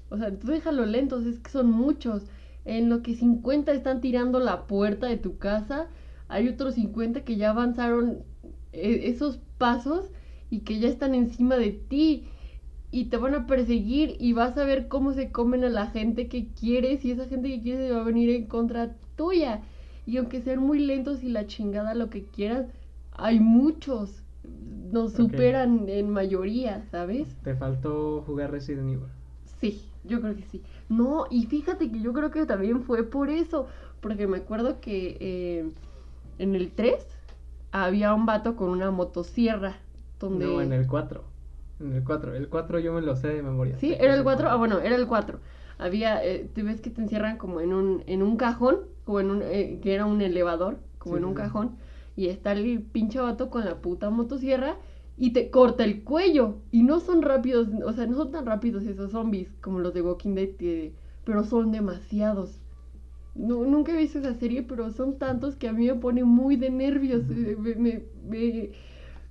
O 0.09 0.17
sea, 0.17 0.37
tú 0.37 0.47
déjalo 0.47 0.85
lentos, 0.85 1.25
es 1.25 1.39
que 1.39 1.49
son 1.49 1.71
muchos. 1.71 2.23
En 2.65 2.89
lo 2.89 3.01
que 3.01 3.15
50 3.15 3.71
están 3.73 3.99
tirando 3.99 4.39
la 4.39 4.67
puerta 4.67 5.07
de 5.07 5.17
tu 5.17 5.37
casa, 5.37 5.87
hay 6.29 6.47
otros 6.47 6.75
50 6.75 7.23
que 7.25 7.35
ya 7.35 7.49
avanzaron 7.49 8.23
eh, 8.71 9.01
esos 9.05 9.39
pasos 9.57 10.09
y 10.49 10.59
que 10.59 10.79
ya 10.79 10.87
están 10.87 11.15
encima 11.15 11.57
de 11.57 11.71
ti 11.71 12.27
y 12.91 13.05
te 13.05 13.17
van 13.17 13.33
a 13.33 13.47
perseguir 13.47 14.15
y 14.19 14.33
vas 14.33 14.57
a 14.57 14.65
ver 14.65 14.87
cómo 14.87 15.13
se 15.13 15.31
comen 15.31 15.63
a 15.63 15.69
la 15.69 15.87
gente 15.87 16.27
que 16.27 16.47
quieres 16.53 17.03
y 17.03 17.11
esa 17.11 17.25
gente 17.27 17.49
que 17.49 17.61
quieres 17.61 17.91
va 17.91 18.01
a 18.01 18.03
venir 18.03 18.29
en 18.29 18.45
contra 18.45 18.95
tuya. 19.15 19.61
Y 20.05 20.17
aunque 20.17 20.41
sean 20.41 20.59
muy 20.59 20.79
lentos 20.79 21.23
y 21.23 21.29
la 21.29 21.47
chingada 21.47 21.95
lo 21.95 22.09
que 22.09 22.25
quieras, 22.25 22.67
hay 23.11 23.39
muchos. 23.39 24.22
Nos 24.91 25.13
superan 25.13 25.89
en 25.89 26.09
mayoría, 26.09 26.83
¿sabes? 26.91 27.27
Te 27.43 27.55
faltó 27.55 28.21
jugar 28.25 28.51
Resident 28.51 28.89
Evil. 28.89 29.07
Sí, 29.59 29.81
yo 30.03 30.21
creo 30.21 30.35
que 30.35 30.43
sí. 30.43 30.61
No, 30.89 31.25
y 31.29 31.45
fíjate 31.45 31.91
que 31.91 32.01
yo 32.01 32.13
creo 32.13 32.31
que 32.31 32.45
también 32.45 32.81
fue 32.81 33.03
por 33.03 33.29
eso. 33.29 33.67
Porque 34.01 34.27
me 34.27 34.37
acuerdo 34.37 34.81
que 34.81 35.17
eh, 35.19 35.71
en 36.37 36.55
el 36.55 36.71
3 36.71 37.07
había 37.71 38.13
un 38.13 38.25
vato 38.25 38.55
con 38.55 38.69
una 38.69 38.91
motosierra. 38.91 39.77
Donde... 40.19 40.45
No, 40.45 40.61
en 40.61 40.73
el 40.73 40.87
4. 40.87 41.23
En 41.79 41.93
el 41.93 42.03
4. 42.03 42.35
El 42.35 42.49
4 42.49 42.79
yo 42.79 42.93
me 42.93 43.01
lo 43.01 43.15
sé 43.15 43.29
de 43.29 43.43
memoria. 43.43 43.77
Sí, 43.79 43.95
era 43.99 44.13
el 44.13 44.23
4. 44.23 44.49
Ah, 44.49 44.55
bueno, 44.55 44.79
era 44.79 44.95
el 44.95 45.07
4. 45.07 45.39
Había, 45.77 46.23
eh, 46.23 46.49
tú 46.53 46.63
ves 46.63 46.81
que 46.81 46.89
te 46.89 47.01
encierran 47.01 47.37
como 47.37 47.59
en 47.61 47.73
un, 47.73 48.03
en 48.07 48.21
un 48.21 48.37
cajón, 48.37 48.81
como 49.05 49.19
en 49.19 49.31
un, 49.31 49.41
eh, 49.41 49.79
que 49.81 49.93
era 49.95 50.05
un 50.05 50.21
elevador, 50.21 50.77
como 50.99 51.15
Sí, 51.15 51.19
en 51.19 51.25
un 51.25 51.31
sí. 51.31 51.37
cajón, 51.37 51.71
y 52.15 52.27
está 52.27 52.51
el 52.53 52.81
pinche 52.81 53.19
vato 53.19 53.49
con 53.49 53.65
la 53.65 53.81
puta 53.81 54.09
motosierra 54.09 54.77
y 55.17 55.31
te 55.33 55.49
corta 55.49 55.83
el 55.83 56.03
cuello. 56.03 56.57
Y 56.71 56.83
no 56.83 56.99
son 56.99 57.21
rápidos, 57.21 57.69
o 57.85 57.93
sea, 57.93 58.05
no 58.07 58.15
son 58.17 58.31
tan 58.31 58.45
rápidos 58.45 58.83
esos 58.85 59.11
zombies 59.11 59.49
como 59.61 59.79
los 59.79 59.93
de 59.93 60.01
Walking 60.01 60.35
Dead, 60.35 60.49
que- 60.57 60.93
pero 61.25 61.43
son 61.43 61.71
demasiados. 61.71 62.59
No, 63.35 63.65
nunca 63.65 63.93
he 63.93 63.97
visto 63.97 64.19
esa 64.19 64.35
serie, 64.35 64.63
pero 64.63 64.91
son 64.91 65.17
tantos 65.17 65.55
que 65.55 65.67
a 65.67 65.73
mí 65.73 65.87
me 65.87 65.95
pone 65.95 66.23
muy 66.23 66.55
de 66.55 66.69
nervios. 66.69 67.23
eh, 67.31 67.55
me- 67.59 67.75
me- 67.75 68.03
me- 68.29 68.69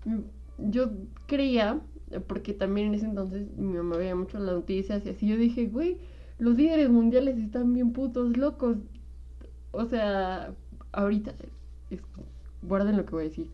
me- 0.04 0.24
yo 0.58 0.90
creía, 1.26 1.80
porque 2.26 2.52
también 2.52 2.88
en 2.88 2.94
ese 2.94 3.06
entonces 3.06 3.46
mi 3.56 3.74
mamá 3.76 3.96
veía 3.96 4.14
mucho 4.16 4.38
las 4.38 4.54
noticias 4.54 5.04
y 5.06 5.10
así, 5.10 5.26
yo 5.28 5.36
dije, 5.36 5.66
güey, 5.66 5.98
los 6.38 6.56
líderes 6.56 6.90
mundiales 6.90 7.38
están 7.38 7.72
bien 7.74 7.92
putos 7.92 8.36
locos. 8.36 8.76
O 9.72 9.84
sea, 9.86 10.54
ahorita, 10.92 11.34
es- 11.90 12.02
guarden 12.62 12.96
lo 12.96 13.04
que 13.04 13.12
voy 13.12 13.24
a 13.24 13.28
decir. 13.28 13.48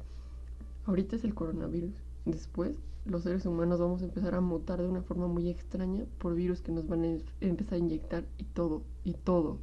Ahorita 0.86 1.16
es 1.16 1.24
el 1.24 1.34
coronavirus. 1.34 1.94
Después, 2.24 2.76
los 3.04 3.22
seres 3.22 3.46
humanos 3.46 3.80
vamos 3.80 4.02
a 4.02 4.04
empezar 4.04 4.34
a 4.34 4.40
mutar 4.40 4.80
de 4.80 4.88
una 4.88 5.02
forma 5.02 5.26
muy 5.26 5.48
extraña 5.48 6.04
por 6.18 6.34
virus 6.34 6.60
que 6.60 6.72
nos 6.72 6.86
van 6.86 7.02
a 7.04 7.06
em- 7.06 7.22
empezar 7.40 7.74
a 7.74 7.78
inyectar 7.78 8.24
y 8.36 8.44
todo, 8.44 8.82
y 9.04 9.14
todo, 9.14 9.58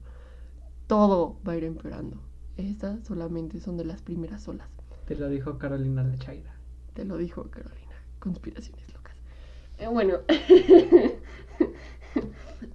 todo 0.87 1.37
va 1.47 1.53
a 1.53 1.57
ir 1.57 1.63
empeorando. 1.63 2.17
Estas 2.57 3.05
solamente 3.05 3.59
son 3.59 3.77
de 3.77 3.85
las 3.85 4.01
primeras 4.01 4.47
olas. 4.47 4.67
Te 5.05 5.15
lo 5.15 5.29
dijo 5.29 5.57
Carolina 5.57 6.03
la 6.03 6.17
Chaira. 6.17 6.55
Te 6.93 7.05
lo 7.05 7.17
dijo 7.17 7.43
Carolina. 7.51 7.95
Conspiraciones 8.19 8.91
locas. 8.93 9.15
Eh, 9.77 9.87
bueno. 9.87 10.19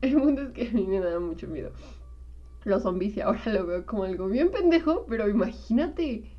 El 0.02 0.16
mundo 0.16 0.42
es 0.42 0.50
que 0.52 0.68
a 0.68 0.72
mí 0.72 0.86
me 0.86 1.00
da 1.00 1.18
mucho 1.18 1.48
miedo. 1.48 1.72
Los 2.64 2.82
zombies 2.82 3.16
y 3.16 3.20
ahora 3.22 3.42
lo 3.46 3.66
veo 3.66 3.86
como 3.86 4.04
algo 4.04 4.28
bien 4.28 4.50
pendejo, 4.50 5.06
pero 5.08 5.28
imagínate 5.28 6.30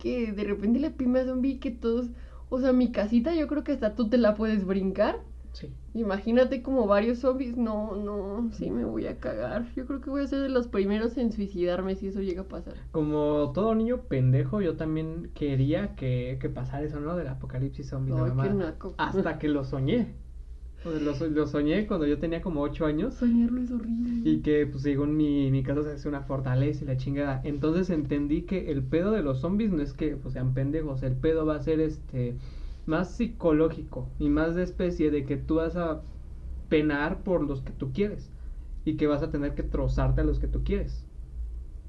que 0.00 0.32
de 0.32 0.44
repente 0.44 0.80
la 0.80 0.90
primera 0.90 1.26
zombie 1.26 1.60
que 1.60 1.70
todos... 1.70 2.08
O 2.48 2.58
sea, 2.58 2.72
mi 2.72 2.90
casita 2.90 3.32
yo 3.36 3.46
creo 3.46 3.62
que 3.62 3.72
hasta 3.72 3.94
tú 3.94 4.08
te 4.08 4.18
la 4.18 4.34
puedes 4.34 4.64
brincar. 4.64 5.20
Sí. 5.52 5.72
Imagínate 5.94 6.62
como 6.62 6.86
varios 6.86 7.18
zombies. 7.18 7.56
No, 7.56 7.94
no, 7.94 8.50
sí 8.52 8.70
me 8.70 8.84
voy 8.84 9.06
a 9.06 9.18
cagar. 9.18 9.72
Yo 9.76 9.86
creo 9.86 10.00
que 10.00 10.10
voy 10.10 10.22
a 10.22 10.26
ser 10.26 10.40
de 10.40 10.48
los 10.48 10.66
primeros 10.66 11.16
en 11.16 11.32
suicidarme 11.32 11.94
si 11.94 12.08
eso 12.08 12.20
llega 12.20 12.42
a 12.42 12.48
pasar. 12.48 12.74
Como 12.90 13.52
todo 13.54 13.74
niño 13.74 14.02
pendejo, 14.02 14.60
yo 14.60 14.76
también 14.76 15.30
quería 15.34 15.94
que, 15.94 16.38
que 16.40 16.48
pasara 16.48 16.84
eso, 16.84 16.98
¿no? 16.98 17.16
Del 17.16 17.28
apocalipsis 17.28 17.88
zombie. 17.88 18.14
Ay, 18.16 18.32
qué 18.42 18.54
naco. 18.54 18.94
Hasta 18.98 19.38
que 19.38 19.48
lo 19.48 19.64
soñé. 19.64 20.14
Lo, 20.84 21.14
so- 21.14 21.28
lo 21.28 21.46
soñé 21.46 21.86
cuando 21.86 22.06
yo 22.06 22.18
tenía 22.18 22.40
como 22.40 22.62
8 22.62 22.86
años. 22.86 23.14
Soñarlo 23.14 23.60
es 23.60 23.70
horrible. 23.70 24.28
Y 24.28 24.40
que, 24.40 24.66
pues, 24.66 24.82
según 24.82 25.16
mi, 25.16 25.50
mi 25.50 25.62
casa 25.62 25.82
se 25.82 25.90
hace 25.92 26.08
una 26.08 26.22
fortaleza 26.22 26.84
y 26.84 26.86
la 26.86 26.96
chingada. 26.96 27.40
Entonces 27.44 27.90
entendí 27.90 28.42
que 28.42 28.70
el 28.70 28.82
pedo 28.82 29.10
de 29.12 29.22
los 29.22 29.40
zombies 29.40 29.70
no 29.72 29.82
es 29.82 29.92
que 29.92 30.16
pues, 30.16 30.34
sean 30.34 30.54
pendejos. 30.54 31.02
El 31.02 31.14
pedo 31.16 31.44
va 31.46 31.56
a 31.56 31.60
ser 31.60 31.80
este 31.80 32.34
más 32.86 33.10
psicológico 33.14 34.08
y 34.18 34.28
más 34.30 34.54
de 34.54 34.62
especie 34.62 35.10
de 35.10 35.24
que 35.24 35.36
tú 35.36 35.56
vas 35.56 35.76
a 35.76 36.00
penar 36.68 37.22
por 37.22 37.42
los 37.42 37.62
que 37.62 37.72
tú 37.72 37.92
quieres. 37.92 38.30
Y 38.84 38.96
que 38.96 39.06
vas 39.06 39.22
a 39.22 39.30
tener 39.30 39.54
que 39.54 39.62
trozarte 39.62 40.22
a 40.22 40.24
los 40.24 40.38
que 40.38 40.48
tú 40.48 40.62
quieres. 40.64 41.04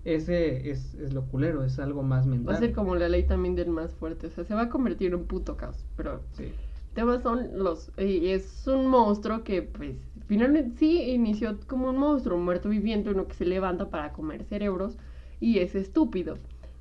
Ese 0.04 0.70
es, 0.70 0.96
es 0.96 1.14
lo 1.14 1.24
culero, 1.28 1.64
es 1.64 1.80
algo 1.80 2.02
más 2.04 2.26
mental. 2.26 2.56
Va 2.56 2.58
a 2.58 2.60
ser 2.60 2.74
como 2.74 2.96
la 2.96 3.08
ley 3.08 3.24
también 3.24 3.56
del 3.56 3.70
más 3.70 3.94
fuerte. 3.94 4.28
O 4.28 4.30
sea, 4.32 4.44
se 4.44 4.56
va 4.56 4.64
a 4.64 4.70
convertir 4.70 5.10
en 5.10 5.16
un 5.16 5.26
puto 5.26 5.58
caos. 5.58 5.86
Pero 5.96 6.22
Sí. 6.34 6.46
El 6.92 6.96
tema 6.96 7.22
son 7.22 7.52
los... 7.58 7.90
Y 7.98 8.28
es 8.28 8.68
un 8.68 8.88
monstruo 8.88 9.44
que, 9.44 9.62
pues, 9.62 9.96
finalmente 10.28 10.78
sí 10.78 11.02
inició 11.12 11.58
como 11.66 11.90
un 11.90 11.98
monstruo 11.98 12.38
muerto 12.38 12.68
viviente, 12.68 13.12
uno 13.12 13.28
que 13.28 13.34
se 13.34 13.46
levanta 13.46 13.90
para 13.90 14.12
comer 14.12 14.44
cerebros 14.44 14.98
y 15.40 15.60
es 15.60 15.74
estúpido. 15.74 16.38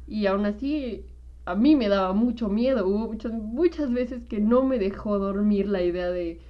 Y 0.09 0.27
aún 0.27 0.47
así, 0.47 1.07
a 1.45 1.55
mí 1.55 1.77
me 1.77 1.89
daba 1.89 2.13
mucho 2.13 2.49
miedo. 2.49 2.89
Hubo 2.89 2.99
muchas, 2.99 3.33
muchas 3.33 3.93
veces 3.93 4.25
que 4.27 4.41
no 4.41 4.65
me 4.65 4.81
dejó 4.81 5.21
dormir 5.21 5.69
la 5.69 5.83
idea 5.83 6.11
de, 6.11 6.41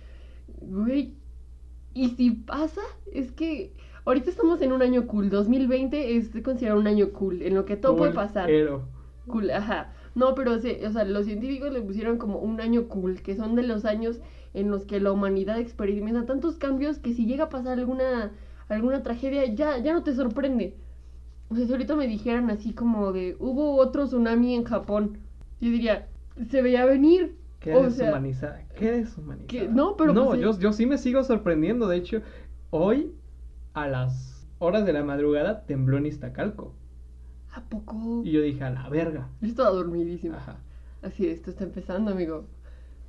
güey, 0.62 1.12
¿y 1.93 2.09
si 2.11 2.31
pasa? 2.31 2.81
Es 3.12 3.31
que 3.31 3.75
ahorita 4.07 4.31
estamos 4.31 4.62
en 4.62 4.73
un 4.73 4.81
año 4.81 5.07
cool. 5.07 5.29
2020 5.29 6.17
es 6.17 6.31
considerado 6.43 6.81
un 6.81 6.87
año 6.87 7.11
cool, 7.11 7.43
en 7.43 7.55
lo 7.55 7.67
que 7.67 7.76
todo 7.76 7.95
puede 7.95 8.14
pasar. 8.14 8.47
Culero. 8.47 8.88
Cool, 9.26 9.50
ajá. 9.50 9.93
No, 10.14 10.35
pero 10.35 10.59
se- 10.59 10.87
o 10.87 10.90
sea, 10.93 11.05
los 11.05 11.26
científicos 11.26 11.73
le 11.73 11.83
pusieron 11.83 12.19
como 12.19 12.38
un 12.38 12.61
año 12.61 12.88
cool, 12.88 13.23
que 13.23 13.37
son 13.37 13.55
de 13.55 13.62
los 13.62 13.85
años 13.85 14.21
en 14.55 14.71
los 14.71 14.85
que 14.85 15.00
la 15.00 15.12
humanidad 15.12 15.59
experimenta 15.61 16.26
tantos 16.26 16.57
cambios 16.57 16.99
que 16.99 17.12
si 17.14 17.26
llega 17.26 17.45
a 17.45 17.49
pasar 17.49 17.79
alguna 17.79 18.33
alguna 18.69 19.02
tragedia 19.02 19.45
ya 19.47 19.79
ya 19.79 19.93
no 19.93 20.02
te 20.05 20.14
sorprende. 20.14 20.76
O 21.49 21.55
sea, 21.57 21.67
si 21.67 21.73
ahorita 21.73 21.97
me 21.97 22.07
dijeran 22.07 22.50
así 22.50 22.73
como 22.73 23.12
de 23.12 23.37
hubo 23.40 23.76
otro 23.76 24.07
tsunami 24.07 24.55
en 24.55 24.64
Japón, 24.64 25.19
yo 25.61 25.71
diría, 25.71 26.09
se 26.49 26.62
veía 26.62 26.85
venir. 26.85 27.37
Qué 27.61 27.75
O 27.75 27.90
sea, 27.90 28.07
deshumanizada. 28.07 28.64
Qué 28.76 28.93
deshumanizada. 28.93 29.47
que- 29.49 29.69
no, 29.69 29.97
pero 29.97 30.12
No, 30.14 30.29
pues, 30.29 30.40
yo, 30.40 30.59
yo 30.59 30.73
sí 30.73 30.87
me 30.87 30.99
sigo 30.99 31.23
sorprendiendo. 31.25 31.88
De 31.88 31.97
hecho, 31.97 32.23
hoy 32.71 33.12
a 33.75 33.87
las 33.88 34.47
horas 34.59 34.85
de 34.87 34.93
la 34.93 35.05
madrugada 35.05 35.67
tembló 35.67 35.99
en 35.99 36.07
Iztacalco. 36.07 36.75
¿A 37.52 37.62
poco? 37.62 38.23
Y 38.25 38.30
yo 38.33 38.42
dije, 38.42 38.62
a 38.64 38.71
la 38.71 38.88
verga. 38.88 39.28
Yo 39.40 39.49
estaba 39.49 39.71
dormidísima. 39.71 40.37
Ajá. 40.37 40.57
Así, 41.02 41.26
esto 41.26 41.50
está 41.50 41.64
empezando, 41.64 42.11
amigo. 42.12 42.45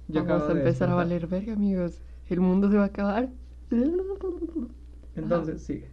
Yo 0.08 0.26
Vamos 0.26 0.44
a 0.44 0.54
de 0.54 0.60
empezar 0.62 0.90
a 0.90 0.96
valer 0.96 1.28
verga, 1.28 1.54
amigos. 1.54 2.02
El 2.30 2.40
mundo 2.42 2.70
se 2.72 2.78
va 2.78 2.84
a 2.84 2.88
acabar. 2.88 3.30
Entonces, 5.16 5.62
sigue. 5.62 5.90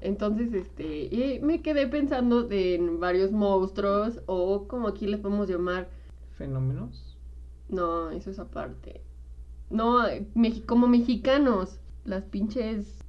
Entonces, 0.00 0.52
este, 0.54 1.04
y 1.14 1.40
me 1.42 1.60
quedé 1.62 1.86
pensando 1.86 2.42
de- 2.42 2.76
en 2.76 3.00
varios 3.00 3.32
monstruos 3.32 4.20
o 4.26 4.66
como 4.66 4.88
aquí 4.88 5.06
les 5.06 5.20
podemos 5.20 5.48
llamar, 5.48 5.88
Fenómenos. 6.36 7.18
no, 7.68 8.10
eso 8.10 8.30
es 8.30 8.38
aparte. 8.38 9.02
No, 9.68 9.98
meji- 10.34 10.64
como 10.64 10.86
mexicanos, 10.88 11.80
las 12.04 12.24
pinches 12.24 13.04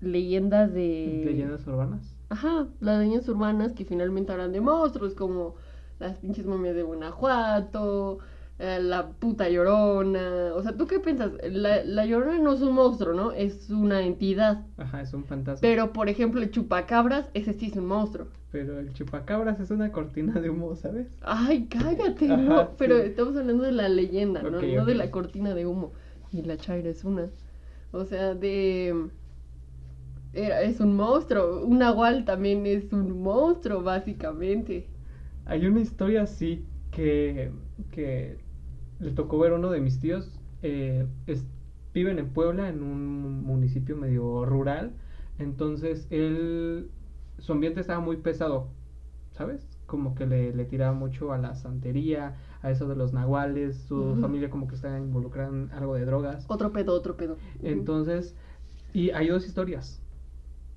leyendas 0.00 0.72
de... 0.74 1.22
Leyendas 1.24 1.66
urbanas. 1.66 2.13
Ajá, 2.28 2.66
las 2.80 3.00
leyendas 3.00 3.28
urbanas 3.28 3.72
que 3.72 3.84
finalmente 3.84 4.32
hablan 4.32 4.52
de 4.52 4.60
monstruos, 4.60 5.14
como 5.14 5.54
las 5.98 6.18
pinches 6.18 6.46
momias 6.46 6.74
de 6.74 6.82
Guanajuato, 6.82 8.18
eh, 8.58 8.78
la 8.80 9.08
puta 9.10 9.48
llorona. 9.48 10.52
O 10.54 10.62
sea, 10.62 10.76
¿tú 10.76 10.86
qué 10.86 11.00
piensas? 11.00 11.32
La, 11.50 11.84
la 11.84 12.06
llorona 12.06 12.38
no 12.38 12.52
es 12.54 12.60
un 12.62 12.74
monstruo, 12.74 13.14
¿no? 13.14 13.32
Es 13.32 13.70
una 13.70 14.02
entidad. 14.02 14.66
Ajá, 14.76 15.02
es 15.02 15.12
un 15.12 15.24
fantasma. 15.24 15.60
Pero, 15.60 15.92
por 15.92 16.08
ejemplo, 16.08 16.40
el 16.40 16.50
chupacabras, 16.50 17.28
ese 17.34 17.52
sí 17.52 17.66
es 17.66 17.76
un 17.76 17.86
monstruo. 17.86 18.26
Pero 18.52 18.78
el 18.78 18.92
chupacabras 18.92 19.58
es 19.58 19.70
una 19.70 19.90
cortina 19.90 20.40
de 20.40 20.50
humo, 20.50 20.76
¿sabes? 20.76 21.08
Ay, 21.22 21.66
cállate, 21.66 22.26
Ajá, 22.26 22.36
no. 22.36 22.70
Pero 22.78 22.96
estamos 22.98 23.36
hablando 23.36 23.64
de 23.64 23.72
la 23.72 23.88
leyenda, 23.88 24.42
¿no? 24.42 24.58
Ok, 24.58 24.64
No 24.64 24.84
de 24.84 24.94
la 24.94 25.10
cortina 25.10 25.54
de 25.54 25.66
humo. 25.66 25.92
Y 26.32 26.42
la 26.42 26.56
chaira 26.56 26.88
es 26.88 27.04
una. 27.04 27.30
O 27.90 28.04
sea, 28.04 28.34
de. 28.34 29.08
Era, 30.34 30.62
es 30.62 30.80
un 30.80 30.96
monstruo. 30.96 31.64
Un 31.64 31.78
nahual 31.78 32.24
también 32.24 32.66
es 32.66 32.92
un 32.92 33.22
monstruo, 33.22 33.82
básicamente. 33.82 34.90
Hay 35.46 35.66
una 35.66 35.80
historia 35.80 36.22
así 36.22 36.64
que, 36.90 37.50
que 37.90 38.38
le 39.00 39.10
tocó 39.12 39.38
ver 39.38 39.52
a 39.52 39.56
uno 39.56 39.70
de 39.70 39.80
mis 39.80 40.00
tíos. 40.00 40.40
eh, 40.62 41.06
es- 41.26 41.44
viven 41.92 42.18
en 42.18 42.30
Puebla, 42.30 42.68
en 42.70 42.82
un 42.82 43.42
municipio 43.44 43.96
medio 43.96 44.44
rural. 44.46 44.92
Entonces, 45.38 46.06
él, 46.10 46.90
su 47.38 47.52
ambiente 47.52 47.80
estaba 47.80 48.00
muy 48.00 48.16
pesado, 48.16 48.68
¿sabes? 49.32 49.68
Como 49.86 50.14
que 50.14 50.26
le, 50.26 50.54
le 50.54 50.64
tiraba 50.64 50.92
mucho 50.94 51.32
a 51.32 51.38
la 51.38 51.54
santería, 51.54 52.36
a 52.62 52.70
eso 52.70 52.88
de 52.88 52.96
los 52.96 53.12
nahuales. 53.12 53.76
Su 53.76 54.16
familia 54.20 54.50
como 54.50 54.66
que 54.68 54.74
estaba 54.76 54.98
involucrada 54.98 55.50
en 55.50 55.70
algo 55.72 55.94
de 55.94 56.04
drogas. 56.06 56.46
Otro 56.48 56.72
pedo, 56.72 56.94
otro 56.94 57.16
pedo. 57.16 57.36
Entonces, 57.62 58.34
y 58.94 59.10
hay 59.10 59.28
dos 59.28 59.46
historias. 59.46 60.00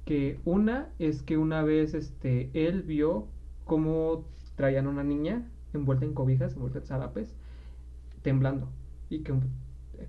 Que 0.08 0.40
una 0.46 0.88
es 1.00 1.22
que 1.22 1.38
una 1.38 1.64
vez 1.64 1.94
este, 1.94 2.50
él 2.54 2.82
vio 2.82 3.28
cómo 3.66 4.26
traían 4.56 4.88
una 4.88 5.04
niña 5.04 5.46
envuelta 5.74 6.06
en 6.06 6.14
cobijas, 6.14 6.54
envuelta 6.54 6.80
en 6.80 6.86
zarapes, 6.86 7.36
temblando. 8.22 8.70
Y 9.10 9.20
que 9.20 9.34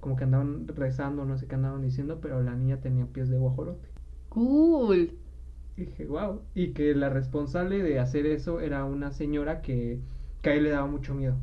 como 0.00 0.14
que 0.14 0.22
andaban 0.22 0.68
rezando, 0.68 1.24
no 1.24 1.36
sé 1.36 1.48
qué 1.48 1.56
andaban 1.56 1.82
diciendo, 1.82 2.20
pero 2.22 2.40
la 2.42 2.54
niña 2.54 2.80
tenía 2.80 3.06
pies 3.06 3.28
de 3.28 3.38
guajolote. 3.38 3.88
Cool. 4.28 5.14
Y 5.76 5.86
dije, 5.86 6.06
wow. 6.06 6.42
Y 6.54 6.72
que 6.74 6.94
la 6.94 7.08
responsable 7.08 7.82
de 7.82 7.98
hacer 7.98 8.24
eso 8.26 8.60
era 8.60 8.84
una 8.84 9.10
señora 9.10 9.62
que, 9.62 9.98
que 10.42 10.50
a 10.50 10.54
él 10.54 10.62
le 10.64 10.70
daba 10.70 10.86
mucho 10.86 11.12
miedo. 11.12 11.36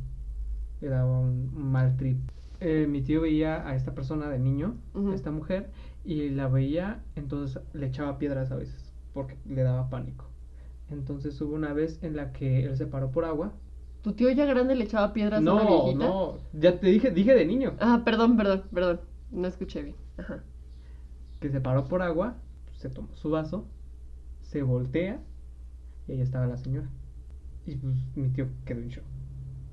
Le 0.80 0.88
daba 0.88 1.20
un 1.20 1.52
mal 1.54 1.98
trip. 1.98 2.20
Eh, 2.62 2.88
mi 2.90 3.02
tío 3.02 3.22
veía 3.22 3.68
a 3.68 3.76
esta 3.76 3.94
persona 3.94 4.30
de 4.30 4.40
niño, 4.40 4.76
a 4.94 5.14
esta 5.14 5.32
mujer, 5.32 5.70
y 6.04 6.30
la 6.30 6.48
veía, 6.48 7.04
entonces 7.16 7.62
le 7.74 7.88
echaba 7.88 8.18
piedras 8.18 8.52
a 8.52 8.56
veces, 8.56 8.94
porque 9.14 9.38
le 9.48 9.64
daba 9.64 9.90
pánico. 9.90 10.26
Entonces 10.90 11.40
hubo 11.42 11.56
una 11.56 11.74
vez 11.74 12.00
en 12.04 12.16
la 12.16 12.32
que 12.32 12.64
él 12.66 12.78
se 12.78 12.86
paró 12.88 13.12
por 13.12 13.26
agua. 13.26 13.54
¿Tu 14.04 14.14
tío 14.14 14.30
ya 14.32 14.46
grande 14.46 14.76
le 14.76 14.84
echaba 14.84 15.14
piedras 15.14 15.40
a 15.40 15.42
una 15.42 15.64
No, 15.64 15.84
viejita? 15.86 16.06
no, 16.08 16.38
ya 16.54 16.80
te 16.80 16.88
dije, 16.88 17.10
dije 17.12 17.34
de 17.34 17.46
niño, 17.46 17.74
Ah, 17.80 18.02
perdón, 18.06 18.38
perdón, 18.38 18.64
perdón. 18.74 19.02
No 19.32 19.48
escuché 19.48 19.82
bien. 19.82 19.96
Ajá. 20.18 20.44
que 21.40 21.50
se 21.50 21.60
paró 21.60 21.86
por 21.88 22.02
agua, 22.02 22.38
se 22.78 22.90
tomó 22.90 23.10
su 23.16 23.30
vaso, 23.32 23.66
se 24.42 24.62
voltea, 24.64 25.20
y 26.08 26.14
ahí 26.14 26.22
estaba 26.22 26.48
la 26.48 26.58
señora. 26.58 26.88
Y 27.66 27.76
pues 27.76 27.96
mi 28.16 28.30
tío 28.30 28.48
quedó 28.64 28.80
en 28.82 28.90
shock. 28.90 29.04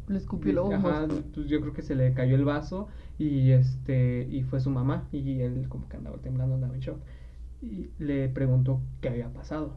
Le 0.09 0.19
escupió 0.19 0.51
el 0.53 0.59
ojo. 0.59 0.75
Ajá, 0.75 1.07
pues 1.35 1.47
yo 1.47 1.61
creo 1.61 1.73
que 1.73 1.83
se 1.83 1.95
le 1.95 2.13
cayó 2.15 2.35
el 2.35 2.45
vaso 2.45 2.89
y 3.19 3.51
este 3.53 4.27
y 4.31 4.43
fue 4.43 4.61
su 4.61 4.71
mamá 4.71 5.09
y 5.13 5.41
él 5.41 5.67
como 5.69 5.89
que 5.89 5.97
andaba 5.97 6.19
temblando, 6.19 6.55
andaba 6.55 6.75
en 6.75 6.81
shock. 6.81 6.99
Y 7.63 7.91
le 7.99 8.29
preguntó 8.29 8.81
qué 9.01 9.09
había 9.09 9.33
pasado. 9.33 9.77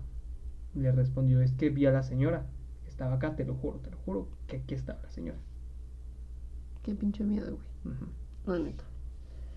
Le 0.76 0.92
respondió, 0.92 1.42
es 1.42 1.54
que 1.54 1.70
vi 1.70 1.86
a 1.86 1.92
la 1.92 2.04
señora, 2.04 2.46
estaba 2.88 3.16
acá, 3.16 3.36
te 3.36 3.46
lo 3.46 3.56
juro, 3.56 3.80
te 3.80 3.92
lo 3.92 3.98
juro, 4.06 4.28
que 4.48 4.58
aquí 4.58 4.74
estaba 4.76 5.02
la 5.04 5.12
señora. 5.12 5.38
Qué 6.84 6.94
pinche 6.96 7.24
miedo, 7.24 7.58
güey. 7.84 7.96
La 8.46 8.60
neta. 8.64 8.84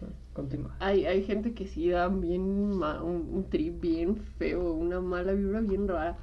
Bueno, 0.00 0.14
Continúa. 0.34 0.74
Hay, 0.80 1.06
hay 1.06 1.22
gente 1.24 1.52
que 1.54 1.66
sí 1.66 1.90
da 1.90 2.08
bien 2.08 2.70
ma- 2.78 3.02
un, 3.02 3.28
un 3.32 3.44
trip 3.50 3.80
bien 3.80 4.16
feo, 4.16 4.72
una 4.72 5.00
mala 5.00 5.32
vibra 5.32 5.60
bien 5.60 5.88
rara. 5.88 6.16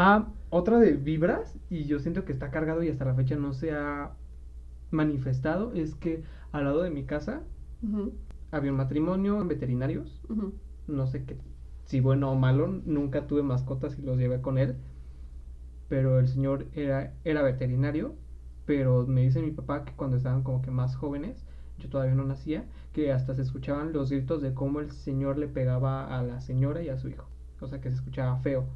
Ah, 0.00 0.28
otra 0.50 0.78
de 0.78 0.92
vibras, 0.92 1.58
y 1.68 1.84
yo 1.86 1.98
siento 1.98 2.24
que 2.24 2.32
está 2.32 2.52
cargado 2.52 2.84
y 2.84 2.88
hasta 2.88 3.04
la 3.04 3.14
fecha 3.14 3.34
no 3.34 3.52
se 3.52 3.72
ha 3.72 4.12
manifestado, 4.92 5.72
es 5.74 5.94
que 5.96 6.22
al 6.52 6.64
lado 6.64 6.82
de 6.82 6.90
mi 6.90 7.04
casa 7.04 7.42
había 8.50 8.70
un 8.70 8.76
matrimonio 8.76 9.40
en 9.40 9.48
veterinarios 9.48 10.20
no 10.86 11.06
sé 11.06 11.24
qué, 11.24 11.36
si 11.84 12.00
bueno 12.00 12.30
o 12.30 12.36
malo, 12.36 12.68
nunca 12.68 13.26
tuve 13.26 13.42
mascotas 13.42 13.98
y 13.98 14.02
los 14.02 14.18
llevé 14.18 14.40
con 14.40 14.56
él, 14.58 14.76
pero 15.88 16.18
el 16.18 16.28
señor 16.28 16.66
era, 16.74 17.12
era 17.24 17.42
veterinario 17.42 18.14
pero 18.66 19.06
me 19.06 19.22
dice 19.22 19.40
mi 19.40 19.50
papá 19.50 19.84
que 19.84 19.94
cuando 19.94 20.18
estaban 20.18 20.42
como 20.42 20.60
que 20.60 20.70
más 20.70 20.94
jóvenes, 20.94 21.42
yo 21.78 21.88
todavía 21.88 22.14
no 22.14 22.24
nacía, 22.24 22.66
que 22.92 23.12
hasta 23.12 23.34
se 23.34 23.40
escuchaban 23.40 23.94
los 23.94 24.10
gritos 24.10 24.42
de 24.42 24.52
cómo 24.52 24.80
el 24.80 24.90
señor 24.92 25.38
le 25.38 25.48
pegaba 25.48 26.18
a 26.18 26.22
la 26.22 26.40
señora 26.42 26.82
y 26.82 26.90
a 26.90 26.98
su 26.98 27.08
hijo. 27.08 27.24
O 27.60 27.66
sea, 27.66 27.80
que 27.80 27.88
se 27.88 27.96
escuchaba 27.96 28.36
feo. 28.40 28.66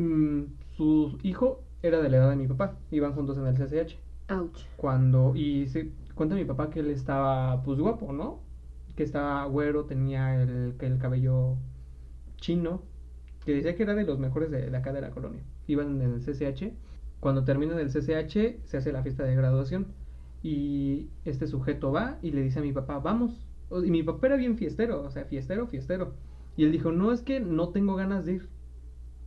Mm, 0.00 0.54
su 0.78 1.18
hijo 1.22 1.62
era 1.82 2.00
de 2.00 2.08
la 2.08 2.16
edad 2.16 2.30
de 2.30 2.36
mi 2.36 2.48
papá, 2.48 2.78
iban 2.90 3.12
juntos 3.12 3.36
en 3.36 3.46
el 3.46 3.54
CCH. 3.54 3.98
Ouch. 4.30 4.64
Cuando, 4.76 5.34
y 5.36 5.66
se 5.66 5.90
cuenta 6.14 6.34
mi 6.34 6.46
papá 6.46 6.70
que 6.70 6.80
él 6.80 6.88
estaba, 6.90 7.62
pues 7.62 7.78
guapo, 7.78 8.10
¿no? 8.12 8.40
Que 8.96 9.02
estaba 9.02 9.44
güero, 9.44 9.84
tenía 9.84 10.42
el, 10.42 10.74
el 10.78 10.98
cabello 10.98 11.56
chino, 12.36 12.82
que 13.44 13.54
decía 13.54 13.74
que 13.74 13.82
era 13.82 13.94
de 13.94 14.04
los 14.04 14.18
mejores 14.18 14.50
de, 14.50 14.70
de 14.70 14.76
acá 14.76 14.92
de 14.94 15.02
la 15.02 15.10
colonia. 15.10 15.42
Iban 15.66 16.00
en 16.00 16.14
el 16.14 16.20
CCH. 16.20 16.72
Cuando 17.20 17.44
terminan 17.44 17.78
el 17.78 17.90
CCH, 17.90 18.64
se 18.64 18.76
hace 18.78 18.92
la 18.92 19.02
fiesta 19.02 19.24
de 19.24 19.36
graduación. 19.36 19.88
Y 20.42 21.10
este 21.26 21.46
sujeto 21.46 21.92
va 21.92 22.18
y 22.22 22.30
le 22.30 22.42
dice 22.42 22.60
a 22.60 22.62
mi 22.62 22.72
papá, 22.72 22.98
vamos. 23.00 23.46
Y 23.70 23.90
mi 23.90 24.02
papá 24.02 24.28
era 24.28 24.36
bien 24.36 24.56
fiestero, 24.56 25.02
o 25.02 25.10
sea, 25.10 25.26
fiestero, 25.26 25.66
fiestero. 25.66 26.14
Y 26.56 26.64
él 26.64 26.72
dijo, 26.72 26.90
no, 26.90 27.12
es 27.12 27.20
que 27.20 27.40
no 27.40 27.68
tengo 27.68 27.96
ganas 27.96 28.24
de 28.24 28.32
ir. 28.34 28.48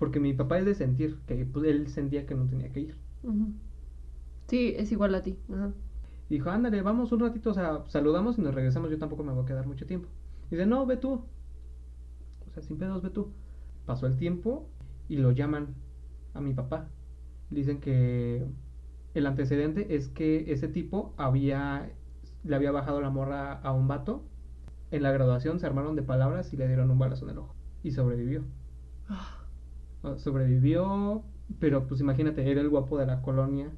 Porque 0.03 0.19
mi 0.19 0.33
papá 0.33 0.59
es 0.59 0.65
de 0.65 0.75
sentir, 0.75 1.17
que 1.27 1.45
pues, 1.45 1.65
él 1.65 1.87
sentía 1.87 2.25
que 2.25 2.35
no 2.35 2.45
tenía 2.45 2.73
que 2.73 2.81
ir. 2.81 2.97
Sí, 4.47 4.73
es 4.75 4.91
igual 4.91 5.15
a 5.15 5.23
ti. 5.23 5.39
Ajá. 5.49 5.71
Y 6.29 6.33
dijo, 6.33 6.49
ándale, 6.49 6.81
vamos 6.81 7.13
un 7.13 7.21
ratito, 7.21 7.51
o 7.51 7.53
sea, 7.53 7.85
saludamos 7.87 8.37
y 8.37 8.41
nos 8.41 8.53
regresamos, 8.53 8.91
yo 8.91 8.97
tampoco 8.97 9.23
me 9.23 9.31
voy 9.31 9.43
a 9.43 9.45
quedar 9.45 9.65
mucho 9.65 9.85
tiempo. 9.85 10.09
Y 10.51 10.55
dice, 10.55 10.65
no, 10.65 10.85
ve 10.85 10.97
tú. 10.97 11.23
O 12.45 12.51
sea, 12.53 12.61
sin 12.61 12.77
pedos, 12.77 13.01
ve 13.01 13.11
tú. 13.11 13.31
Pasó 13.85 14.05
el 14.05 14.17
tiempo 14.17 14.67
y 15.07 15.15
lo 15.15 15.31
llaman 15.31 15.73
a 16.33 16.41
mi 16.41 16.53
papá. 16.53 16.89
Dicen 17.49 17.79
que 17.79 18.45
el 19.13 19.25
antecedente 19.25 19.95
es 19.95 20.09
que 20.09 20.51
ese 20.51 20.67
tipo 20.67 21.13
había, 21.15 21.93
le 22.43 22.55
había 22.57 22.73
bajado 22.73 22.99
la 22.99 23.09
morra 23.09 23.53
a 23.53 23.71
un 23.71 23.87
vato. 23.87 24.25
En 24.91 25.01
la 25.01 25.13
graduación 25.13 25.61
se 25.61 25.65
armaron 25.65 25.95
de 25.95 26.03
palabras 26.03 26.51
y 26.51 26.57
le 26.57 26.67
dieron 26.67 26.91
un 26.91 26.99
balazo 26.99 27.23
en 27.23 27.31
el 27.31 27.37
ojo. 27.37 27.55
Y 27.83 27.91
sobrevivió. 27.91 28.43
Sobrevivió, 30.17 31.23
pero 31.59 31.87
pues 31.87 32.01
imagínate, 32.01 32.49
era 32.49 32.61
el 32.61 32.69
guapo 32.69 32.97
de 32.97 33.05
la 33.05 33.21
colonia, 33.21 33.71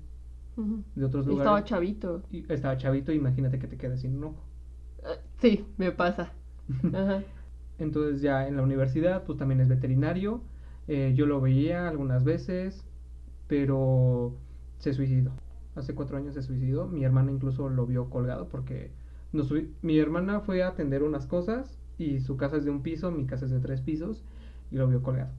de 0.95 1.05
otros 1.05 1.25
lugares. 1.25 1.47
Estaba 1.47 1.63
chavito. 1.63 2.23
Y 2.31 2.51
estaba 2.51 2.77
chavito, 2.77 3.11
imagínate 3.11 3.59
que 3.59 3.67
te 3.67 3.77
quedes 3.77 4.01
sin 4.01 4.17
un 4.17 4.23
ojo. 4.25 4.43
Eh, 5.03 5.19
Sí, 5.39 5.65
me 5.77 5.91
pasa. 5.91 6.31
Ajá. 6.93 7.23
Entonces 7.77 8.21
ya 8.21 8.47
en 8.47 8.55
la 8.57 8.63
universidad 8.63 9.23
pues 9.23 9.37
también 9.37 9.61
es 9.61 9.67
veterinario. 9.67 10.41
Eh, 10.87 11.13
yo 11.15 11.25
lo 11.25 11.41
veía 11.41 11.87
algunas 11.87 12.23
veces, 12.23 12.85
pero 13.47 14.33
se 14.79 14.93
suicidó. 14.93 15.31
Hace 15.75 15.93
cuatro 15.93 16.17
años 16.17 16.35
se 16.35 16.41
suicidó. 16.43 16.87
Mi 16.87 17.03
hermana 17.03 17.31
incluso 17.31 17.69
lo 17.69 17.85
vio 17.85 18.09
colgado 18.09 18.47
porque 18.47 18.91
nos 19.33 19.53
mi 19.81 19.99
hermana 19.99 20.39
fue 20.41 20.63
a 20.63 20.69
atender 20.69 21.03
unas 21.03 21.25
cosas 21.27 21.77
y 21.97 22.21
su 22.21 22.37
casa 22.37 22.57
es 22.57 22.65
de 22.65 22.71
un 22.71 22.81
piso, 22.81 23.11
mi 23.11 23.25
casa 23.25 23.45
es 23.45 23.51
de 23.51 23.59
tres 23.59 23.81
pisos 23.81 24.23
y 24.71 24.77
lo 24.77 24.87
vio 24.87 25.01
colgado. 25.03 25.31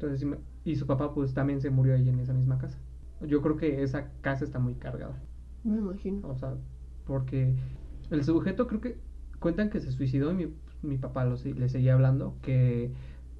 Entonces, 0.00 0.26
y 0.64 0.76
su 0.76 0.86
papá 0.86 1.14
pues 1.14 1.34
también 1.34 1.60
se 1.60 1.70
murió 1.70 1.94
ahí 1.94 2.08
en 2.08 2.20
esa 2.20 2.32
misma 2.34 2.58
casa. 2.58 2.78
Yo 3.20 3.40
creo 3.42 3.56
que 3.56 3.82
esa 3.82 4.10
casa 4.20 4.44
está 4.44 4.58
muy 4.58 4.74
cargada. 4.74 5.16
Me 5.64 5.76
imagino. 5.78 6.28
O 6.28 6.34
sea, 6.36 6.54
porque 7.04 7.54
el 8.10 8.24
sujeto 8.24 8.66
creo 8.66 8.80
que 8.80 8.98
cuentan 9.40 9.70
que 9.70 9.80
se 9.80 9.92
suicidó 9.92 10.30
y 10.32 10.34
mi, 10.34 10.48
mi 10.82 10.98
papá 10.98 11.24
lo, 11.24 11.36
le 11.36 11.68
seguía 11.68 11.94
hablando 11.94 12.34
que 12.42 12.90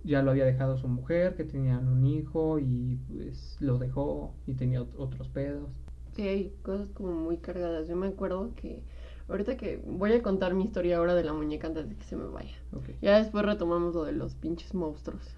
ya 0.05 0.23
lo 0.23 0.31
había 0.31 0.45
dejado 0.45 0.77
su 0.77 0.89
mujer, 0.89 1.35
que 1.37 1.45
tenían 1.45 1.89
un 1.89 2.05
hijo 2.07 2.59
y 2.59 2.97
pues 3.09 3.57
lo 3.61 3.79
dejó 3.79 4.35
y 4.47 4.55
tenía 4.55 4.81
ot- 4.83 4.95
otros 4.99 5.29
pedos. 5.29 5.69
Sí, 6.15 6.23
hay 6.27 6.51
cosas 6.63 6.89
como 6.95 7.13
muy 7.13 7.39
cargadas. 7.39 7.87
Yo 7.89 7.95
me 7.97 8.09
acuerdo 8.09 8.55
que 8.57 8.83
ahorita 9.29 9.57
que 9.57 9.77
voy 9.87 10.13
a 10.13 10.23
contar 10.23 10.55
mi 10.55 10.65
historia 10.65 10.97
ahora 10.99 11.15
de 11.15 11.23
la 11.25 11.33
muñeca 11.33 11.67
antes 11.69 11.89
de 11.89 11.97
que 11.97 12.05
se 12.05 12.17
me 12.17 12.27
vaya. 12.27 12.57
Ya 13.01 13.19
después 13.19 13.45
retomamos 13.45 13.95
lo 13.95 14.05
de 14.05 14.13
los 14.13 14.35
pinches 14.35 14.75
monstruos 14.75 15.37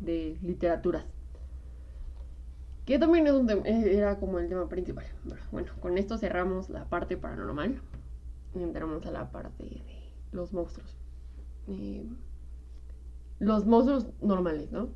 de 0.00 0.36
literaturas. 0.42 1.04
Que 2.84 2.98
también 2.98 3.26
es 3.26 3.34
un 3.34 3.50
eh, 3.50 3.96
era 3.96 4.18
como 4.18 4.38
el 4.38 4.48
tema 4.48 4.68
principal. 4.68 5.04
Bueno, 5.24 5.42
Bueno, 5.52 5.72
con 5.80 5.98
esto 5.98 6.16
cerramos 6.16 6.70
la 6.70 6.84
parte 6.86 7.16
paranormal. 7.16 7.80
Y 8.54 8.62
entramos 8.62 9.04
a 9.04 9.10
la 9.10 9.30
parte 9.30 9.62
de 9.62 9.82
los 10.32 10.52
monstruos. 10.52 10.96
Eh, 11.68 12.06
los 13.38 13.66
monstruos 13.66 14.06
normales, 14.22 14.72
¿no? 14.72 14.88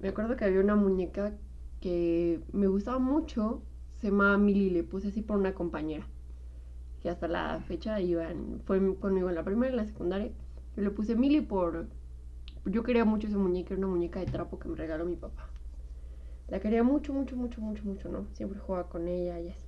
Me 0.00 0.08
acuerdo 0.08 0.36
que 0.36 0.44
había 0.44 0.60
una 0.60 0.76
muñeca 0.76 1.32
que 1.80 2.42
me 2.52 2.66
gustaba 2.66 2.98
mucho. 2.98 3.62
Se 3.96 4.08
llamaba 4.08 4.36
Millie, 4.36 4.70
le 4.70 4.82
puse 4.82 5.08
así 5.08 5.22
por 5.22 5.38
una 5.38 5.54
compañera. 5.54 6.06
Que 7.02 7.08
hasta 7.08 7.26
la 7.26 7.60
fecha 7.66 8.00
iban, 8.00 8.60
fue 8.64 8.96
conmigo 8.98 9.28
en 9.30 9.34
la 9.34 9.44
primera 9.44 9.72
y 9.72 9.76
la 9.76 9.86
secundaria. 9.86 10.30
Yo 10.76 10.82
le 10.82 10.90
puse 10.90 11.16
Millie 11.16 11.42
por. 11.42 11.86
Yo 12.64 12.82
quería 12.82 13.04
mucho 13.04 13.28
esa 13.28 13.38
muñeca, 13.38 13.74
era 13.74 13.78
una 13.86 13.94
muñeca 13.94 14.20
de 14.20 14.26
trapo 14.26 14.58
que 14.58 14.68
me 14.68 14.76
regaló 14.76 15.04
mi 15.04 15.16
papá. 15.16 15.48
La 16.48 16.60
quería 16.60 16.82
mucho, 16.82 17.12
mucho, 17.12 17.36
mucho, 17.36 17.60
mucho, 17.60 17.84
mucho, 17.84 18.08
¿no? 18.08 18.26
Siempre 18.32 18.58
jugaba 18.58 18.88
con 18.88 19.08
ella 19.08 19.40
y 19.40 19.50
así. 19.50 19.66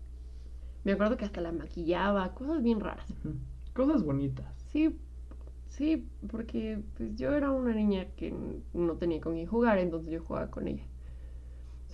Me 0.85 0.93
acuerdo 0.93 1.17
que 1.17 1.25
hasta 1.25 1.41
la 1.41 1.53
maquillaba, 1.53 2.35
cosas 2.35 2.63
bien 2.63 2.81
raras. 2.81 3.07
Cosas 3.75 4.03
bonitas. 4.05 4.47
Sí, 4.73 4.99
sí, 5.69 6.09
porque 6.29 6.83
pues 6.97 7.15
yo 7.17 7.35
era 7.35 7.51
una 7.51 7.75
niña 7.75 8.07
que 8.17 8.35
no 8.73 8.97
tenía 8.97 9.21
con 9.21 9.35
quién 9.35 9.47
jugar, 9.47 9.79
entonces 9.79 10.11
yo 10.11 10.23
jugaba 10.23 10.51
con 10.51 10.69
ella. 10.69 10.85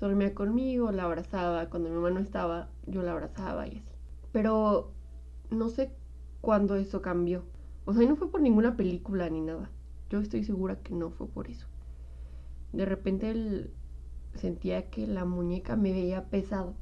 Dormía 0.02 0.34
conmigo, 0.34 0.90
la 0.90 1.04
abrazaba, 1.04 1.70
cuando 1.70 1.88
mi 1.88 1.94
mamá 1.94 2.10
no 2.10 2.18
estaba, 2.18 2.68
yo 2.88 3.04
la 3.04 3.12
abrazaba 3.12 3.68
y 3.68 3.76
así. 3.78 3.92
Pero 4.32 4.90
no 5.48 5.68
sé 5.68 5.92
cuándo 6.40 6.74
eso 6.74 7.00
cambió. 7.00 7.44
O 7.84 7.94
sea, 7.94 8.08
no 8.08 8.16
fue 8.16 8.28
por 8.28 8.40
ninguna 8.40 8.76
película 8.76 9.30
ni 9.30 9.40
nada. 9.40 9.70
Yo 10.12 10.20
estoy 10.20 10.44
segura 10.44 10.76
que 10.76 10.94
no 10.94 11.10
fue 11.10 11.26
por 11.26 11.48
eso. 11.48 11.66
De 12.72 12.84
repente 12.84 13.30
el- 13.30 13.70
sentía 14.34 14.90
que 14.90 15.06
la 15.06 15.24
muñeca 15.24 15.74
me 15.76 15.92
veía 15.92 16.28
pesado. 16.28 16.74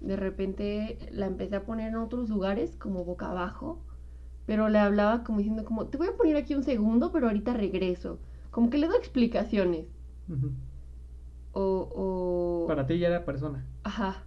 De 0.00 0.14
repente 0.14 0.96
la 1.10 1.26
empecé 1.26 1.56
a 1.56 1.64
poner 1.64 1.88
en 1.88 1.96
otros 1.96 2.28
lugares, 2.28 2.76
como 2.76 3.04
boca 3.04 3.30
abajo 3.30 3.80
pero 4.46 4.68
le 4.68 4.78
hablaba 4.78 5.24
como 5.24 5.38
diciendo 5.38 5.64
como, 5.64 5.86
te 5.86 5.98
voy 5.98 6.08
a 6.08 6.16
poner 6.16 6.36
aquí 6.36 6.54
un 6.54 6.62
segundo, 6.64 7.12
pero 7.12 7.26
ahorita 7.28 7.54
regreso. 7.54 8.18
Como 8.50 8.70
que 8.70 8.78
le 8.78 8.88
doy 8.88 8.96
explicaciones. 8.98 9.86
O, 11.52 11.88
o... 11.94 12.66
Para 12.68 12.86
ti 12.86 12.98
ya 12.98 13.08
era 13.08 13.24
persona. 13.24 13.64
Ajá. 13.84 14.24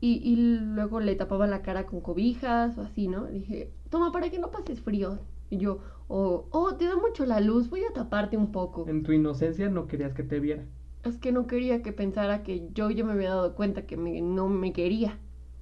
Y, 0.00 0.20
y 0.24 0.36
luego 0.36 1.00
le 1.00 1.16
tapaba 1.16 1.46
la 1.46 1.62
cara 1.62 1.86
con 1.86 2.00
cobijas 2.00 2.78
o 2.78 2.82
así, 2.82 3.08
¿no? 3.08 3.26
Dije, 3.26 3.72
toma, 3.90 4.12
para 4.12 4.30
que 4.30 4.38
no 4.38 4.50
pases 4.50 4.80
frío. 4.80 5.18
Y 5.50 5.58
yo, 5.58 5.78
o, 6.08 6.46
oh, 6.50 6.74
te 6.76 6.86
da 6.86 6.96
mucho 6.96 7.24
la 7.26 7.40
luz, 7.40 7.70
voy 7.70 7.84
a 7.84 7.92
taparte 7.92 8.36
un 8.36 8.52
poco. 8.52 8.88
En 8.88 9.02
tu 9.02 9.12
inocencia 9.12 9.68
no 9.68 9.86
querías 9.86 10.14
que 10.14 10.22
te 10.22 10.40
viera. 10.40 10.64
Es 11.04 11.18
que 11.18 11.32
no 11.32 11.46
quería 11.46 11.82
que 11.82 11.92
pensara 11.92 12.42
que 12.42 12.68
yo 12.72 12.90
ya 12.90 13.04
me 13.04 13.12
había 13.12 13.30
dado 13.30 13.54
cuenta 13.54 13.86
que 13.86 13.96
me- 13.96 14.20
no 14.20 14.48
me 14.48 14.72
quería. 14.72 15.18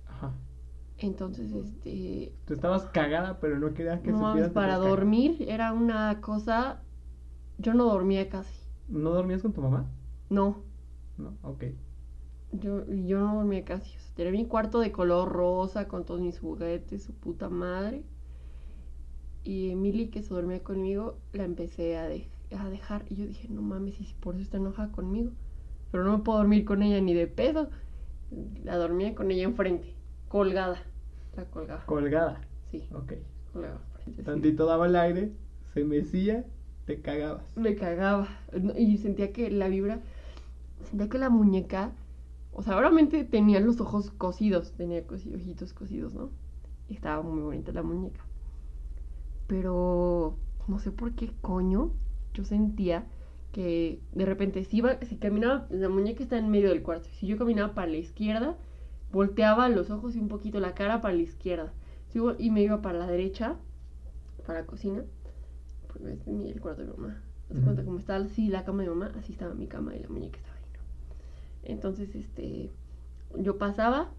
Ajá. 0.09 0.33
Entonces, 0.99 1.53
este, 1.53 2.33
Tú 2.47 2.55
estabas 2.55 2.85
cagada, 2.87 3.39
pero 3.41 3.59
no 3.59 3.75
querías 3.75 4.01
que 4.01 4.11
no 4.11 4.19
supieras 4.29 4.49
que 4.49 4.55
para 4.55 4.73
cagada. 4.75 4.89
dormir 4.89 5.37
era 5.49 5.73
una 5.73 6.21
cosa... 6.21 6.81
Yo 7.59 7.75
no 7.75 7.85
dormía 7.85 8.29
casi. 8.29 8.55
¿No 8.89 9.11
dormías 9.11 9.43
con 9.43 9.53
tu 9.53 9.61
mamá? 9.63 9.87
No, 10.31 10.57
No, 11.19 11.37
ok. 11.43 11.65
Yo, 12.53 12.85
yo 12.91 13.19
no 13.21 13.35
dormía 13.37 13.65
casi. 13.65 13.97
O 13.97 14.01
sea, 14.01 14.15
tenía 14.15 14.33
mi 14.33 14.47
cuarto 14.47 14.81
de 14.81 14.93
color 14.93 15.29
rosa 15.31 15.89
con 15.89 16.05
todos 16.05 16.21
mis 16.21 16.39
juguetes, 16.39 17.03
su 17.05 17.13
puta 17.15 17.49
madre. 17.49 18.05
Y 19.47 19.71
Emily, 19.71 20.09
que 20.09 20.23
se 20.23 20.35
dormía 20.35 20.63
conmigo, 20.63 21.17
la 21.33 21.45
empecé 21.45 21.97
a, 21.97 22.09
de- 22.09 22.27
a 22.59 22.69
dejar. 22.69 23.05
Y 23.09 23.15
yo 23.15 23.27
dije, 23.27 23.47
no 23.49 23.63
mames, 23.63 24.01
y 24.01 24.05
si 24.05 24.15
por 24.15 24.35
eso 24.35 24.43
está 24.43 24.57
enojada 24.57 24.91
conmigo. 24.91 25.31
Pero 25.93 26.03
no 26.05 26.19
me 26.19 26.25
puedo 26.25 26.39
dormir 26.39 26.65
con 26.65 26.83
ella 26.83 27.01
ni 27.01 27.15
de 27.15 27.29
pedo. 27.29 27.71
La 28.65 28.77
dormía 28.77 29.15
con 29.15 29.31
ella 29.31 29.45
enfrente, 29.45 29.95
colgada. 30.29 30.83
La 31.37 31.45
colgaba. 31.45 31.87
Colgada. 31.87 32.41
Sí, 32.73 32.83
Ok. 32.93 33.13
colgaba 33.53 33.81
enfrente. 33.99 34.21
sí. 34.21 34.27
Tantito 34.27 34.67
daba 34.67 34.87
el 34.87 34.97
aire, 34.97 35.31
se 35.73 35.85
mecía, 35.85 36.45
te 36.87 37.01
cagabas. 37.01 37.45
Me 37.57 37.77
cagaba. 37.77 38.27
Y 38.77 38.99
sentía 38.99 39.33
que 39.33 39.49
la 39.51 39.69
vibra. 39.69 40.01
Sentía 40.91 41.09
que 41.09 41.19
la 41.19 41.31
muñeca. 41.31 41.93
O 42.53 42.63
sea, 42.63 42.77
obviamente 42.77 43.23
tenía 43.25 43.61
los 43.61 43.81
ojos 43.81 44.11
cosidos. 44.11 44.73
Tenía 44.73 45.07
cosi- 45.07 45.33
ojitos 45.35 45.73
cosidos, 45.73 46.15
¿no? 46.15 46.31
Y 46.89 46.95
estaba 46.95 47.23
muy 47.23 47.43
bonita 47.43 47.71
la 47.71 47.85
muñeca. 47.85 48.25
Pero. 49.47 50.37
No 50.69 50.79
sé 50.79 50.91
por 50.91 51.15
qué 51.15 51.31
coño. 51.41 51.93
Yo 52.35 52.45
sentía 52.45 53.07
que 53.53 54.01
de 54.13 54.27
repente 54.27 54.65
si 54.65 54.79
iba. 54.79 54.99
Si 55.03 55.17
caminaba. 55.17 55.67
La 55.71 55.89
muñeca 55.89 56.23
está 56.23 56.39
en 56.39 56.51
medio 56.51 56.69
del 56.71 56.83
cuarto. 56.83 57.09
Si 57.13 57.27
yo 57.27 57.39
caminaba 57.39 57.75
para 57.75 57.89
la 57.89 57.99
izquierda. 57.99 58.57
Volteaba 59.13 59.69
los 59.69 59.91
ojos 59.91 60.17
y 60.17 60.19
un 60.19 60.29
poquito 60.29 60.61
la 60.61 60.75
cara 60.75 61.01
para 61.01 61.15
la 61.15 61.23
izquierda. 61.23 61.73
Si 62.09 62.21
Y 62.39 62.51
me 62.51 62.63
iba 62.63 62.83
para 62.83 62.99
la 62.99 63.07
derecha. 63.07 63.57
Para 64.45 64.61
la 64.61 64.67
cocina 64.67 65.03
pues 65.99 66.19
es 66.21 66.27
el 66.27 66.61
cuarto 66.61 66.83
de 66.83 66.89
mi 66.89 66.97
mamá. 66.97 67.23
De 67.49 67.61
cuenta 67.61 67.85
como 67.85 67.99
estaba 67.99 68.25
así 68.25 68.49
la 68.49 68.65
cama 68.65 68.83
de 68.83 68.89
mamá, 68.89 69.13
así 69.19 69.33
estaba 69.33 69.55
mi 69.55 69.67
cama 69.67 69.95
y 69.95 70.03
la 70.03 70.09
muñeca 70.09 70.39
estaba 70.39 70.57
ahí, 70.57 70.65
¿no? 70.75 70.81
Entonces, 71.63 72.15
este, 72.15 72.73
yo 73.37 73.57
pasaba 73.59 74.11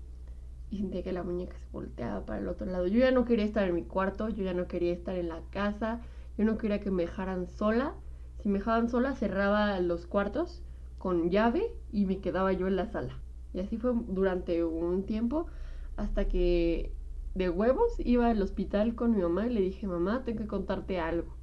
y 0.70 0.78
sentía 0.78 1.04
que 1.04 1.12
la 1.12 1.24
muñeca 1.24 1.58
se 1.58 1.68
volteaba 1.72 2.26
para 2.26 2.40
el 2.40 2.48
otro 2.48 2.68
lado. 2.68 2.88
Yo 2.88 3.00
ya 3.00 3.12
no 3.12 3.26
quería 3.26 3.46
estar 3.46 3.68
en 3.68 3.76
mi 3.76 3.84
cuarto, 3.84 4.30
yo 4.30 4.44
ya 4.44 4.54
no 4.54 4.68
quería 4.68 4.94
estar 4.94 5.16
en 5.16 5.30
la 5.30 5.42
casa, 5.50 6.02
yo 6.38 6.46
no 6.46 6.58
quería 6.58 6.80
que 6.82 6.92
me 6.92 7.04
dejaran 7.04 7.48
sola. 7.48 7.94
Si 8.42 8.50
me 8.50 8.60
dejaban 8.60 8.90
sola, 8.90 9.16
cerraba 9.16 9.80
los 9.80 10.06
cuartos 10.08 10.64
con 10.98 11.30
llave 11.30 11.72
y 11.92 12.06
me 12.06 12.20
quedaba 12.20 12.54
yo 12.54 12.68
en 12.68 12.76
la 12.76 12.88
sala. 12.88 13.20
Y 13.54 13.60
así 13.60 13.78
fue 13.78 13.94
durante 14.08 14.64
un 14.64 15.04
tiempo 15.06 15.48
hasta 15.96 16.28
que 16.28 16.92
de 17.36 17.50
huevos 17.50 17.94
iba 18.00 18.28
al 18.30 18.42
hospital 18.42 18.96
con 18.96 19.16
mi 19.16 19.22
mamá 19.22 19.48
y 19.48 19.54
le 19.54 19.62
dije, 19.62 19.88
mamá, 19.88 20.24
tengo 20.24 20.40
que 20.40 20.48
contarte 20.48 21.00
algo, 21.00 21.36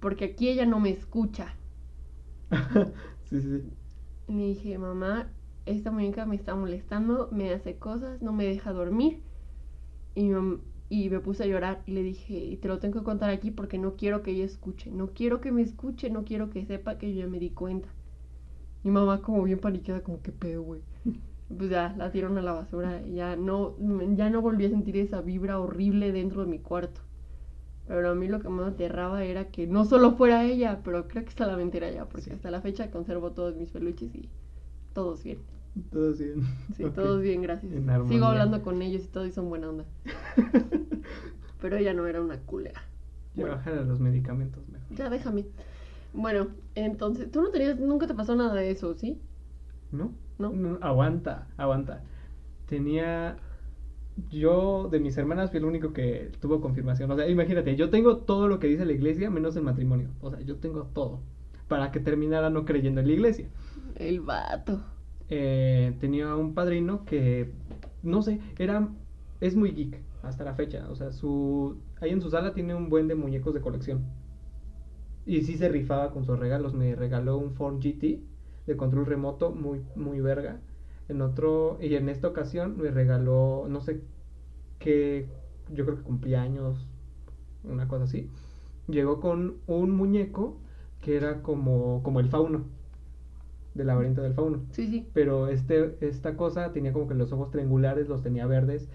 porque 0.00 0.24
aquí 0.26 0.48
ella 0.48 0.66
no 0.66 0.80
me 0.80 0.90
escucha. 0.90 1.54
sí, 3.24 3.40
sí. 3.40 3.62
Le 4.28 4.46
dije, 4.48 4.78
mamá, 4.78 5.28
esta 5.66 5.90
muñeca 5.90 6.26
me 6.26 6.36
está 6.36 6.54
molestando, 6.54 7.28
me 7.32 7.52
hace 7.52 7.76
cosas, 7.76 8.20
no 8.22 8.32
me 8.32 8.44
deja 8.44 8.72
dormir. 8.72 9.20
Y, 10.14 10.30
y 10.90 11.08
me 11.08 11.20
puse 11.20 11.44
a 11.44 11.46
llorar 11.46 11.82
y 11.86 11.92
le 11.92 12.02
dije, 12.02 12.34
y 12.34 12.56
te 12.56 12.68
lo 12.68 12.78
tengo 12.78 13.00
que 13.00 13.04
contar 13.04 13.30
aquí 13.30 13.50
porque 13.50 13.78
no 13.78 13.96
quiero 13.96 14.22
que 14.22 14.32
ella 14.32 14.44
escuche, 14.44 14.90
no 14.90 15.08
quiero 15.08 15.40
que 15.40 15.52
me 15.52 15.62
escuche, 15.62 16.10
no 16.10 16.24
quiero 16.24 16.50
que 16.50 16.66
sepa 16.66 16.98
que 16.98 17.14
yo 17.14 17.20
ya 17.22 17.26
me 17.28 17.38
di 17.38 17.50
cuenta. 17.50 17.88
Mi 18.84 18.90
mamá 18.90 19.22
como 19.22 19.42
bien 19.44 19.58
paniqueada, 19.60 20.02
como 20.02 20.20
que 20.22 20.32
pedo, 20.32 20.62
güey. 20.62 20.82
Pues 21.56 21.68
ya, 21.68 21.94
la 21.98 22.10
tiraron 22.10 22.38
a 22.38 22.42
la 22.42 22.52
basura. 22.52 23.02
Y 23.06 23.16
ya 23.16 23.36
no, 23.36 23.76
ya 24.14 24.30
no 24.30 24.40
volví 24.40 24.64
a 24.64 24.70
sentir 24.70 24.96
esa 24.96 25.20
vibra 25.20 25.60
horrible 25.60 26.10
dentro 26.10 26.44
de 26.44 26.50
mi 26.50 26.58
cuarto. 26.58 27.02
Pero 27.86 28.10
a 28.10 28.14
mí 28.14 28.26
lo 28.26 28.40
que 28.40 28.48
más 28.48 28.66
me 28.66 28.72
aterraba 28.72 29.24
era 29.24 29.50
que 29.50 29.66
no 29.66 29.84
solo 29.84 30.12
fuera 30.12 30.44
ella, 30.44 30.80
pero 30.82 31.08
creo 31.08 31.24
que 31.26 31.32
solamente 31.32 31.76
era 31.76 31.88
ella, 31.90 32.08
porque 32.08 32.32
hasta 32.32 32.50
la 32.50 32.62
fecha 32.62 32.90
conservo 32.90 33.32
todos 33.32 33.56
mis 33.56 33.70
peluches 33.70 34.14
y 34.14 34.30
todos 34.92 35.22
bien. 35.22 35.38
Todos 35.90 36.18
bien. 36.18 36.42
Sí, 36.76 36.84
todos 36.94 37.22
bien, 37.22 37.42
gracias. 37.42 37.72
Sigo 38.08 38.26
hablando 38.26 38.62
con 38.62 38.82
ellos 38.82 39.04
y 39.04 39.08
todos 39.08 39.32
son 39.32 39.48
buena 39.48 39.68
onda. 39.68 39.84
pero 41.60 41.76
ella 41.76 41.94
no 41.94 42.06
era 42.06 42.20
una 42.20 42.38
culera. 42.38 42.82
Ya 43.34 43.62
bueno. 43.64 43.84
los 43.84 44.00
medicamentos 44.00 44.68
mejor. 44.68 44.96
Ya 44.96 45.08
déjame. 45.08 45.46
Bueno, 46.12 46.48
entonces, 46.74 47.30
tú 47.30 47.40
no 47.40 47.50
tenías, 47.50 47.78
nunca 47.78 48.06
te 48.06 48.14
pasó 48.14 48.36
nada 48.36 48.54
de 48.54 48.70
eso, 48.70 48.94
¿sí? 48.94 49.18
¿No? 49.90 50.12
¿No? 50.38 50.78
aguanta, 50.80 51.46
aguanta. 51.56 52.02
Tenía. 52.66 53.36
Yo, 54.30 54.88
de 54.90 55.00
mis 55.00 55.16
hermanas, 55.16 55.50
fui 55.50 55.58
el 55.58 55.64
único 55.64 55.94
que 55.94 56.32
tuvo 56.40 56.60
confirmación. 56.60 57.10
O 57.10 57.16
sea, 57.16 57.28
imagínate, 57.28 57.76
yo 57.76 57.88
tengo 57.88 58.18
todo 58.18 58.46
lo 58.46 58.58
que 58.58 58.66
dice 58.66 58.84
la 58.84 58.92
iglesia, 58.92 59.30
menos 59.30 59.56
el 59.56 59.62
matrimonio. 59.62 60.10
O 60.20 60.30
sea, 60.30 60.40
yo 60.40 60.56
tengo 60.56 60.84
todo. 60.92 61.20
Para 61.68 61.90
que 61.92 62.00
terminara 62.00 62.50
no 62.50 62.66
creyendo 62.66 63.00
en 63.00 63.06
la 63.06 63.12
iglesia. 63.14 63.48
El 63.96 64.20
vato. 64.20 64.82
Eh, 65.28 65.96
tenía 66.00 66.34
un 66.36 66.54
padrino 66.54 67.04
que, 67.04 67.52
no 68.02 68.22
sé, 68.22 68.40
era. 68.58 68.88
Es 69.40 69.56
muy 69.56 69.72
geek 69.72 70.00
hasta 70.22 70.44
la 70.44 70.54
fecha. 70.54 70.88
O 70.90 70.96
sea, 70.96 71.12
su. 71.12 71.78
Ahí 72.00 72.10
en 72.10 72.20
su 72.20 72.30
sala 72.30 72.54
tiene 72.54 72.74
un 72.74 72.88
buen 72.88 73.08
de 73.08 73.14
muñecos 73.14 73.54
de 73.54 73.60
colección. 73.60 74.04
Y 75.24 75.42
sí 75.42 75.56
se 75.56 75.68
rifaba 75.68 76.10
con 76.10 76.24
sus 76.24 76.38
regalos. 76.38 76.74
Me 76.74 76.94
regaló 76.94 77.38
un 77.38 77.54
Ford 77.54 77.78
GT 77.78 78.20
de 78.66 78.76
control 78.76 79.06
remoto 79.06 79.50
muy, 79.50 79.82
muy 79.96 80.20
verga. 80.20 80.60
En 81.08 81.20
otro, 81.20 81.78
y 81.80 81.94
en 81.94 82.08
esta 82.08 82.28
ocasión 82.28 82.76
me 82.78 82.90
regaló, 82.90 83.66
no 83.68 83.80
sé 83.80 84.02
qué, 84.78 85.28
yo 85.70 85.84
creo 85.84 85.98
que 85.98 86.04
cumpleaños, 86.04 86.86
una 87.64 87.88
cosa 87.88 88.04
así. 88.04 88.30
Llegó 88.88 89.20
con 89.20 89.56
un 89.66 89.90
muñeco 89.90 90.58
que 91.00 91.16
era 91.16 91.42
como, 91.42 92.02
como 92.02 92.20
el 92.20 92.28
fauno, 92.28 92.64
del 93.74 93.86
laberinto 93.86 94.22
del 94.22 94.34
fauno. 94.34 94.62
Sí, 94.70 94.86
sí. 94.86 95.06
Pero 95.12 95.48
este, 95.48 95.96
esta 96.00 96.36
cosa 96.36 96.72
tenía 96.72 96.92
como 96.92 97.08
que 97.08 97.14
los 97.14 97.32
ojos 97.32 97.50
triangulares, 97.50 98.08
los 98.08 98.22
tenía 98.22 98.46
verdes, 98.46 98.88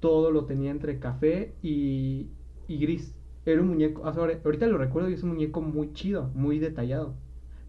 todo 0.00 0.30
lo 0.30 0.44
tenía 0.46 0.70
entre 0.70 0.98
café 0.98 1.54
y, 1.62 2.28
y 2.66 2.78
gris. 2.78 3.14
Era 3.44 3.62
un 3.62 3.68
muñeco, 3.68 4.04
ahorita 4.04 4.66
lo 4.66 4.78
recuerdo 4.78 5.08
y 5.10 5.14
es 5.14 5.22
un 5.22 5.30
muñeco 5.30 5.60
muy 5.62 5.92
chido, 5.92 6.30
muy 6.34 6.58
detallado 6.58 7.14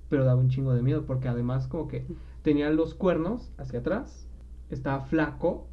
pero 0.10 0.26
daba 0.26 0.42
un 0.42 0.50
chingo 0.50 0.74
de 0.74 0.82
miedo 0.82 1.06
porque 1.06 1.28
además 1.28 1.68
como 1.68 1.88
que 1.88 2.06
tenía 2.42 2.70
los 2.72 2.96
cuernos 2.96 3.52
hacia 3.58 3.80
atrás, 3.80 4.28
estaba 4.70 5.02
flaco, 5.02 5.68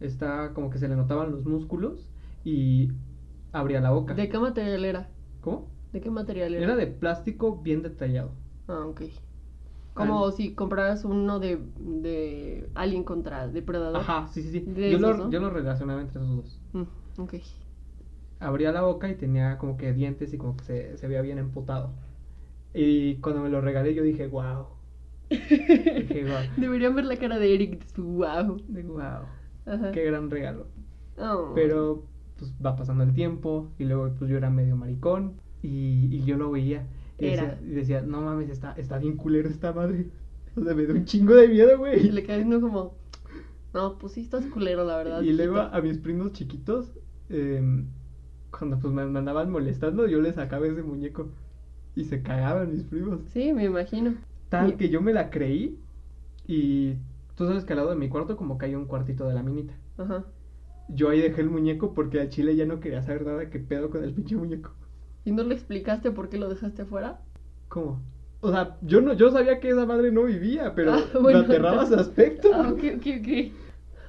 estaba 0.00 0.54
como 0.54 0.70
que 0.70 0.78
se 0.78 0.88
le 0.88 0.96
notaban 0.96 1.30
los 1.32 1.44
músculos 1.44 2.08
y 2.44 2.90
abría 3.52 3.80
la 3.80 3.90
boca. 3.90 4.14
¿De 4.14 4.28
qué 4.28 4.38
material 4.38 4.84
era? 4.84 5.08
¿Cómo? 5.40 5.66
¿De 5.92 6.00
qué 6.00 6.10
material 6.10 6.54
era? 6.54 6.64
Era 6.64 6.76
de 6.76 6.86
plástico 6.86 7.60
bien 7.60 7.82
detallado. 7.82 8.30
Ah, 8.68 8.86
ok. 8.86 9.02
Como 9.94 10.32
si 10.32 10.54
compraras 10.54 11.04
uno 11.04 11.38
de, 11.38 11.60
de 11.78 12.68
Alien 12.74 13.04
contra 13.04 13.46
Depredador. 13.46 14.00
Ajá, 14.00 14.26
sí, 14.28 14.42
sí, 14.42 14.50
sí. 14.50 14.90
Yo, 14.90 14.98
lo, 14.98 15.30
yo 15.30 15.40
lo 15.40 15.50
relacionaba 15.50 16.00
entre 16.00 16.20
esos 16.20 16.36
dos. 16.36 16.60
Mm, 16.72 17.20
ok. 17.20 17.34
Abría 18.40 18.72
la 18.72 18.82
boca 18.82 19.08
y 19.08 19.14
tenía 19.14 19.56
como 19.58 19.76
que 19.76 19.92
dientes 19.92 20.34
y 20.34 20.38
como 20.38 20.56
que 20.56 20.64
se, 20.64 20.98
se 20.98 21.06
veía 21.06 21.22
bien 21.22 21.38
emputado. 21.38 21.92
Y 22.74 23.16
cuando 23.16 23.40
me 23.40 23.48
lo 23.48 23.60
regalé 23.60 23.94
yo 23.94 24.02
dije, 24.02 24.26
wow. 24.26 24.66
dije, 25.30 26.24
wow. 26.24 26.42
Deberían 26.56 26.96
ver 26.96 27.04
la 27.04 27.16
cara 27.16 27.38
de 27.38 27.54
Eric, 27.54 27.86
wow. 27.96 28.60
De 28.66 28.82
wow. 28.82 29.92
Qué 29.92 30.04
gran 30.04 30.28
regalo. 30.28 30.66
Oh. 31.18 31.52
Pero 31.54 32.02
pues 32.36 32.52
va 32.64 32.74
pasando 32.74 33.04
el 33.04 33.14
tiempo 33.14 33.70
y 33.78 33.84
luego 33.84 34.12
pues 34.18 34.28
yo 34.28 34.36
era 34.36 34.50
medio 34.50 34.74
maricón 34.74 35.40
y, 35.62 36.08
y 36.10 36.24
yo 36.24 36.36
lo 36.36 36.50
veía. 36.50 36.84
Y 37.18 37.26
decía, 37.26 37.60
y 37.62 37.70
decía, 37.70 38.00
no 38.02 38.20
mames, 38.22 38.50
está, 38.50 38.72
está 38.72 38.98
bien 38.98 39.16
culero 39.16 39.48
esta 39.48 39.72
madre. 39.72 40.06
O 40.56 40.62
sea, 40.62 40.74
me 40.74 40.86
da 40.86 40.94
un 40.94 41.04
chingo 41.04 41.34
de 41.34 41.48
miedo, 41.48 41.78
güey. 41.78 42.06
Y 42.06 42.10
le 42.10 42.24
cae 42.24 42.42
uno 42.42 42.60
como, 42.60 42.94
no, 43.72 43.98
pues 43.98 44.12
sí 44.12 44.20
estás 44.20 44.46
culero, 44.46 44.84
la 44.84 44.96
verdad. 44.96 45.20
Y 45.22 45.32
luego 45.32 45.58
a 45.58 45.80
mis 45.80 45.98
primos 45.98 46.32
chiquitos, 46.32 46.96
eh, 47.28 47.60
cuando 48.50 48.78
pues 48.78 48.94
me 48.94 49.02
andaban 49.02 49.50
molestando, 49.50 50.06
yo 50.06 50.20
les 50.20 50.36
sacaba 50.36 50.66
ese 50.66 50.82
muñeco. 50.82 51.30
Y 51.96 52.04
se 52.04 52.22
cagaban 52.22 52.72
mis 52.72 52.82
primos. 52.84 53.20
Sí, 53.32 53.52
me 53.52 53.64
imagino. 53.64 54.14
Tal 54.48 54.76
que 54.76 54.88
yo 54.88 55.00
me 55.00 55.12
la 55.12 55.30
creí 55.30 55.78
y 56.46 56.94
tú 57.36 57.46
sabes 57.46 57.64
que 57.64 57.72
al 57.72 57.78
lado 57.78 57.90
de 57.90 57.96
mi 57.96 58.08
cuarto 58.08 58.36
como 58.36 58.58
que 58.58 58.66
hay 58.66 58.74
un 58.74 58.86
cuartito 58.86 59.26
de 59.26 59.34
la 59.34 59.42
minita. 59.42 59.74
Ajá. 59.98 60.24
Yo 60.88 61.08
ahí 61.08 61.20
dejé 61.20 61.40
el 61.40 61.50
muñeco 61.50 61.94
porque 61.94 62.20
a 62.20 62.28
Chile 62.28 62.56
ya 62.56 62.66
no 62.66 62.80
quería 62.80 63.02
saber 63.02 63.26
nada 63.26 63.48
que 63.48 63.58
pedo 63.58 63.90
con 63.90 64.04
el 64.04 64.12
pinche 64.12 64.36
muñeco. 64.36 64.72
¿Y 65.24 65.32
no 65.32 65.42
le 65.42 65.54
explicaste 65.54 66.10
por 66.10 66.28
qué 66.28 66.38
lo 66.38 66.48
dejaste 66.48 66.82
afuera? 66.82 67.20
¿Cómo? 67.68 68.00
O 68.40 68.50
sea, 68.50 68.76
yo 68.82 69.00
no, 69.00 69.14
yo 69.14 69.30
sabía 69.30 69.58
que 69.58 69.70
esa 69.70 69.86
madre 69.86 70.12
no 70.12 70.24
vivía, 70.24 70.74
pero 70.74 70.92
ah, 70.92 71.18
me 71.20 71.34
aterraba 71.34 71.84
ese 71.84 71.94
aspecto. 71.94 72.50
Ah, 72.52 72.70
ok, 72.70 72.82
ok, 72.96 73.06
ok. 73.20 73.52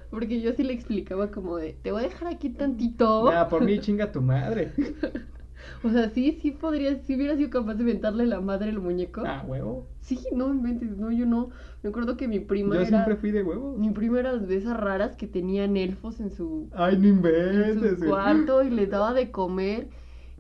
Porque 0.10 0.41
yo 0.41 0.54
sí 0.54 0.63
le 0.63 0.73
explicaba 0.73 1.32
como 1.32 1.58
de, 1.58 1.78
te 1.82 1.91
voy 1.91 2.01
a 2.01 2.08
dejar 2.08 2.28
aquí 2.28 2.49
tantito. 2.49 3.32
Ya, 3.32 3.47
por 3.47 3.63
mí 3.63 3.80
chinga 3.80 4.12
tu 4.12 4.21
madre. 4.21 4.73
O 5.84 5.89
sea, 5.89 6.10
sí, 6.10 6.39
sí 6.41 6.51
podría, 6.51 6.95
si 7.04 7.15
hubiera 7.15 7.36
sido 7.36 7.49
capaz 7.49 7.75
de 7.75 7.82
inventarle 7.82 8.25
la 8.25 8.39
madre 8.41 8.69
al 8.69 8.80
muñeco. 8.80 9.23
Ah, 9.25 9.43
huevo. 9.47 9.88
Sí, 9.99 10.19
no 10.32 10.54
inventes, 10.54 10.97
no, 10.97 11.12
yo 11.12 11.25
no. 11.25 11.49
Me 11.82 11.89
acuerdo 11.89 12.17
que 12.17 12.28
mi 12.28 12.39
prima. 12.39 12.75
Yo 12.75 12.86
siempre 12.86 13.15
fui 13.15 13.32
de 13.32 13.43
huevo. 13.43 13.75
Mi 13.78 13.89
prima 13.91 14.19
era 14.19 14.38
de 14.38 14.56
esas 14.56 14.78
raras 14.78 15.15
que 15.15 15.28
tenían 15.28 15.78
elfos 15.78 16.19
en 16.19 16.32
su. 16.32 16.69
Ay, 16.73 16.97
no 16.97 17.08
inventes. 17.08 17.84
En 17.84 17.99
su 17.99 18.06
cuarto 18.06 18.63
y 18.63 18.69
les 18.69 18.89
daba 18.89 19.13
de 19.13 19.32
comer. 19.32 19.88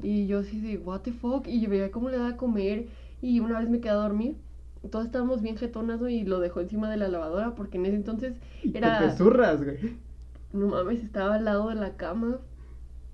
Y 0.01 0.27
yo 0.27 0.39
así 0.39 0.59
de, 0.59 0.77
what 0.77 1.01
the 1.01 1.11
fuck. 1.11 1.47
Y 1.47 1.61
yo 1.61 1.69
veía 1.69 1.91
cómo 1.91 2.09
le 2.09 2.17
daba 2.17 2.29
a 2.29 2.37
comer. 2.37 2.87
Y 3.21 3.39
una 3.39 3.59
vez 3.59 3.69
me 3.69 3.79
quedé 3.79 3.91
a 3.91 3.95
dormir. 3.95 4.35
Todos 4.91 5.05
estábamos 5.05 5.41
bien 5.41 5.57
jetonas, 5.57 5.99
y 6.07 6.25
lo 6.25 6.39
dejó 6.39 6.59
encima 6.59 6.91
de 6.91 6.97
la 6.97 7.07
lavadora 7.07 7.55
porque 7.55 7.77
en 7.77 7.87
ese 7.87 7.95
entonces 7.95 8.35
era. 8.73 8.99
Te 8.99 9.17
zurras, 9.17 9.63
güey. 9.63 9.95
No 10.53 10.67
mames, 10.67 11.03
estaba 11.03 11.35
al 11.35 11.45
lado 11.45 11.69
de 11.69 11.75
la 11.75 11.95
cama. 11.97 12.37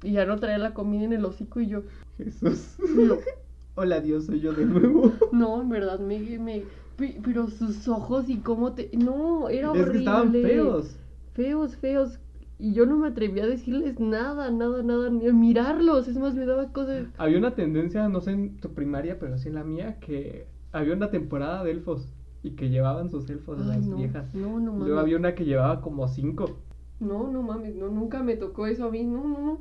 Y 0.03 0.13
ya 0.13 0.25
no 0.25 0.37
traía 0.37 0.57
la 0.57 0.73
comida 0.73 1.03
en 1.03 1.13
el 1.13 1.23
hocico 1.23 1.59
y 1.61 1.67
yo. 1.67 1.83
Jesús. 2.17 2.75
Hola 3.75 4.01
Dios, 4.01 4.25
soy 4.25 4.41
yo 4.41 4.53
de 4.53 4.65
nuevo. 4.65 5.13
No, 5.31 5.61
en 5.61 5.69
verdad, 5.69 5.99
me, 5.99 6.19
me. 6.39 6.63
Pero 6.97 7.49
sus 7.49 7.87
ojos 7.87 8.29
y 8.29 8.37
cómo 8.37 8.73
te. 8.73 8.89
No, 8.97 9.49
era 9.49 9.71
horrible. 9.71 9.87
Es 9.87 9.91
que 9.91 9.97
estaban 9.99 10.31
feos. 10.33 10.97
Feos, 11.33 11.75
feos. 11.77 12.19
Y 12.61 12.73
yo 12.73 12.85
no 12.85 12.95
me 12.95 13.07
atreví 13.07 13.39
a 13.39 13.47
decirles 13.47 13.99
nada, 13.99 14.51
nada, 14.51 14.83
nada, 14.83 15.09
ni 15.09 15.27
a 15.27 15.33
mirarlos. 15.33 16.07
Es 16.07 16.15
más, 16.19 16.35
me 16.35 16.45
daba 16.45 16.71
cosas. 16.71 17.07
Había 17.17 17.39
una 17.39 17.55
tendencia, 17.55 18.07
no 18.07 18.21
sé 18.21 18.33
en 18.33 18.57
tu 18.57 18.75
primaria, 18.75 19.17
pero 19.17 19.39
sí 19.39 19.47
en 19.47 19.55
la 19.55 19.63
mía, 19.63 19.97
que 19.99 20.45
había 20.71 20.93
una 20.93 21.09
temporada 21.09 21.63
de 21.63 21.71
elfos 21.71 22.13
y 22.43 22.51
que 22.51 22.69
llevaban 22.69 23.09
sus 23.09 23.27
elfos 23.31 23.59
a 23.59 23.63
las 23.63 23.95
viejas. 23.95 24.31
No, 24.35 24.59
no 24.59 24.73
mames. 24.73 24.87
Luego 24.89 24.99
había 24.99 25.17
una 25.17 25.33
que 25.33 25.45
llevaba 25.45 25.81
como 25.81 26.07
cinco. 26.07 26.59
No, 26.99 27.31
no 27.31 27.41
mames, 27.41 27.75
no, 27.75 27.89
nunca 27.89 28.21
me 28.21 28.35
tocó 28.35 28.67
eso 28.67 28.85
a 28.85 28.91
mí. 28.91 29.05
No, 29.05 29.23
no, 29.23 29.39
no. 29.39 29.59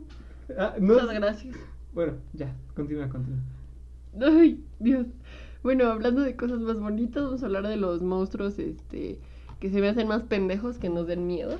Ah, 0.58 0.74
Muchas 0.78 1.14
gracias. 1.14 1.56
Bueno, 1.94 2.12
ya, 2.34 2.54
continúa, 2.76 3.08
continúa. 3.08 3.40
Ay, 4.20 4.62
Dios. 4.78 5.06
Bueno, 5.62 5.86
hablando 5.86 6.20
de 6.20 6.36
cosas 6.36 6.60
más 6.60 6.78
bonitas, 6.78 7.24
vamos 7.24 7.42
a 7.42 7.46
hablar 7.46 7.66
de 7.66 7.78
los 7.78 8.02
monstruos 8.02 8.58
este, 8.58 9.18
que 9.58 9.70
se 9.70 9.80
me 9.80 9.88
hacen 9.88 10.06
más 10.06 10.24
pendejos, 10.24 10.76
que 10.76 10.90
nos 10.90 11.06
den 11.06 11.26
miedo 11.26 11.56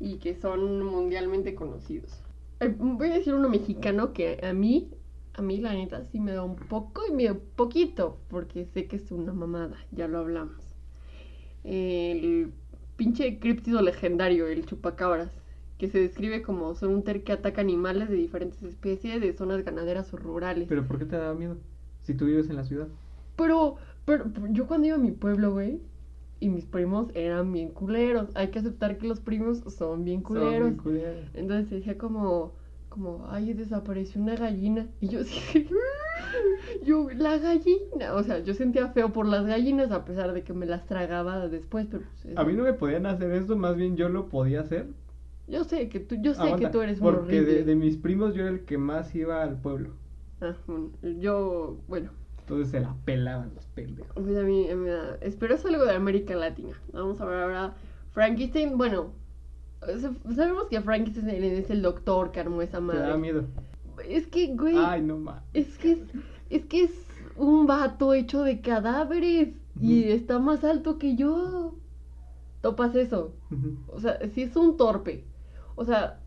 y 0.00 0.16
que 0.16 0.34
son 0.34 0.82
mundialmente 0.84 1.54
conocidos. 1.54 2.10
Eh, 2.60 2.74
voy 2.76 3.10
a 3.10 3.14
decir 3.14 3.34
uno 3.34 3.48
mexicano 3.48 4.12
que 4.12 4.40
a 4.42 4.52
mí, 4.52 4.90
a 5.34 5.42
mí 5.42 5.58
la 5.58 5.74
neta 5.74 6.04
sí 6.04 6.18
me 6.18 6.32
da 6.32 6.42
un 6.42 6.56
poco 6.56 7.02
y 7.08 7.12
medio 7.12 7.38
poquito, 7.38 8.18
porque 8.28 8.64
sé 8.64 8.86
que 8.86 8.96
es 8.96 9.12
una 9.12 9.32
mamada, 9.32 9.76
ya 9.92 10.08
lo 10.08 10.18
hablamos. 10.18 10.56
El 11.62 12.52
pinche 12.96 13.38
críptido 13.38 13.82
legendario, 13.82 14.46
el 14.46 14.66
chupacabras, 14.66 15.30
que 15.78 15.88
se 15.88 15.98
describe 15.98 16.42
como 16.42 16.74
son 16.74 16.94
un 16.94 17.02
ter 17.02 17.24
que 17.24 17.32
ataca 17.32 17.60
animales 17.60 18.08
de 18.08 18.16
diferentes 18.16 18.62
especies 18.62 19.20
de 19.20 19.32
zonas 19.32 19.64
ganaderas 19.64 20.12
o 20.12 20.16
rurales. 20.16 20.66
Pero 20.68 20.86
¿por 20.86 20.98
qué 20.98 21.06
te 21.06 21.16
da 21.16 21.32
miedo? 21.34 21.56
Si 22.02 22.14
tú 22.14 22.26
vives 22.26 22.50
en 22.50 22.56
la 22.56 22.64
ciudad. 22.64 22.88
Pero, 23.36 23.76
pero, 24.04 24.26
yo 24.50 24.66
cuando 24.66 24.88
iba 24.88 24.96
a 24.96 24.98
mi 24.98 25.12
pueblo, 25.12 25.52
güey, 25.52 25.80
y 26.40 26.48
mis 26.48 26.64
primos 26.66 27.10
eran 27.14 27.52
bien 27.52 27.70
culeros. 27.70 28.30
Hay 28.34 28.48
que 28.48 28.58
aceptar 28.58 28.98
que 28.98 29.06
los 29.06 29.20
primos 29.20 29.58
son 29.72 30.04
bien 30.04 30.22
culeros. 30.22 30.52
Son 30.54 30.62
bien 30.62 30.76
culeros. 30.76 31.30
Entonces 31.34 31.70
decía 31.70 31.98
como, 31.98 32.54
como, 32.88 33.26
ay, 33.28 33.52
desapareció 33.52 34.20
una 34.22 34.36
gallina. 34.36 34.88
Y 35.00 35.08
yo 35.08 35.18
dije, 35.24 35.68
yo, 36.84 37.08
la 37.10 37.38
gallina. 37.38 38.14
O 38.14 38.22
sea, 38.22 38.38
yo 38.40 38.54
sentía 38.54 38.88
feo 38.88 39.12
por 39.12 39.26
las 39.26 39.46
gallinas 39.46 39.90
a 39.92 40.04
pesar 40.04 40.32
de 40.32 40.42
que 40.42 40.52
me 40.52 40.66
las 40.66 40.86
tragaba 40.86 41.48
después. 41.48 41.86
Pero 41.90 42.04
pues, 42.22 42.36
A 42.36 42.44
mí 42.44 42.54
no 42.54 42.64
me 42.64 42.72
podían 42.72 43.06
hacer 43.06 43.30
eso, 43.32 43.56
más 43.56 43.76
bien 43.76 43.96
yo 43.96 44.08
lo 44.08 44.28
podía 44.28 44.60
hacer. 44.60 44.88
Yo 45.46 45.64
sé 45.64 45.88
que 45.88 46.00
tú, 46.00 46.16
yo 46.20 46.34
sé 46.34 46.42
Aguanta, 46.42 46.68
que 46.68 46.72
tú 46.72 46.80
eres 46.80 47.00
Porque 47.00 47.40
horrible. 47.40 47.54
de, 47.54 47.64
de 47.64 47.74
mis 47.74 47.96
primos 47.96 48.34
yo 48.34 48.42
era 48.42 48.50
el 48.50 48.64
que 48.64 48.78
más 48.78 49.14
iba 49.14 49.42
al 49.42 49.60
pueblo. 49.60 49.90
Ah, 50.40 50.54
bueno, 50.66 50.90
yo, 51.18 51.76
bueno, 51.88 52.10
Entonces 52.50 52.70
se 52.70 52.80
la 52.80 52.94
pelaban 53.04 53.52
los 53.54 53.64
pendejos. 53.66 54.10
pues 54.14 54.36
a 54.36 54.42
mí 54.42 54.66
me 54.74 54.90
da... 54.90 55.16
Espero 55.20 55.54
es 55.54 55.64
algo 55.64 55.84
de 55.84 55.94
América 55.94 56.34
Latina. 56.34 56.72
Vamos 56.92 57.20
a 57.20 57.24
ver 57.24 57.40
ahora 57.42 57.74
Frankenstein. 58.12 58.76
Bueno, 58.76 59.12
sa- 59.80 60.12
sabemos 60.34 60.64
que 60.68 60.80
Frankenstein 60.80 61.44
es 61.44 61.70
el 61.70 61.82
doctor 61.82 62.32
que 62.32 62.40
armó 62.40 62.62
esa 62.62 62.78
Te 62.80 62.86
da 62.86 62.92
madre. 63.06 63.18
miedo. 63.18 63.44
Es 64.08 64.26
que, 64.26 64.54
güey, 64.54 64.76
Ay, 64.76 65.02
no 65.02 65.18
más. 65.18 65.42
es 65.54 65.76
que 65.78 65.92
es, 65.92 66.00
es 66.48 66.64
que 66.66 66.84
es 66.84 67.06
un 67.36 67.66
vato 67.66 68.14
hecho 68.14 68.42
de 68.42 68.60
cadáveres 68.60 69.54
y 69.80 70.04
está 70.10 70.38
más 70.38 70.64
alto 70.64 70.98
que 70.98 71.16
yo. 71.16 71.74
Topas 72.62 72.94
eso. 72.94 73.32
O 73.88 74.00
sea, 74.00 74.18
sí 74.34 74.42
es 74.42 74.56
un 74.56 74.76
torpe. 74.76 75.24
O 75.76 75.84
sea, 75.84 76.18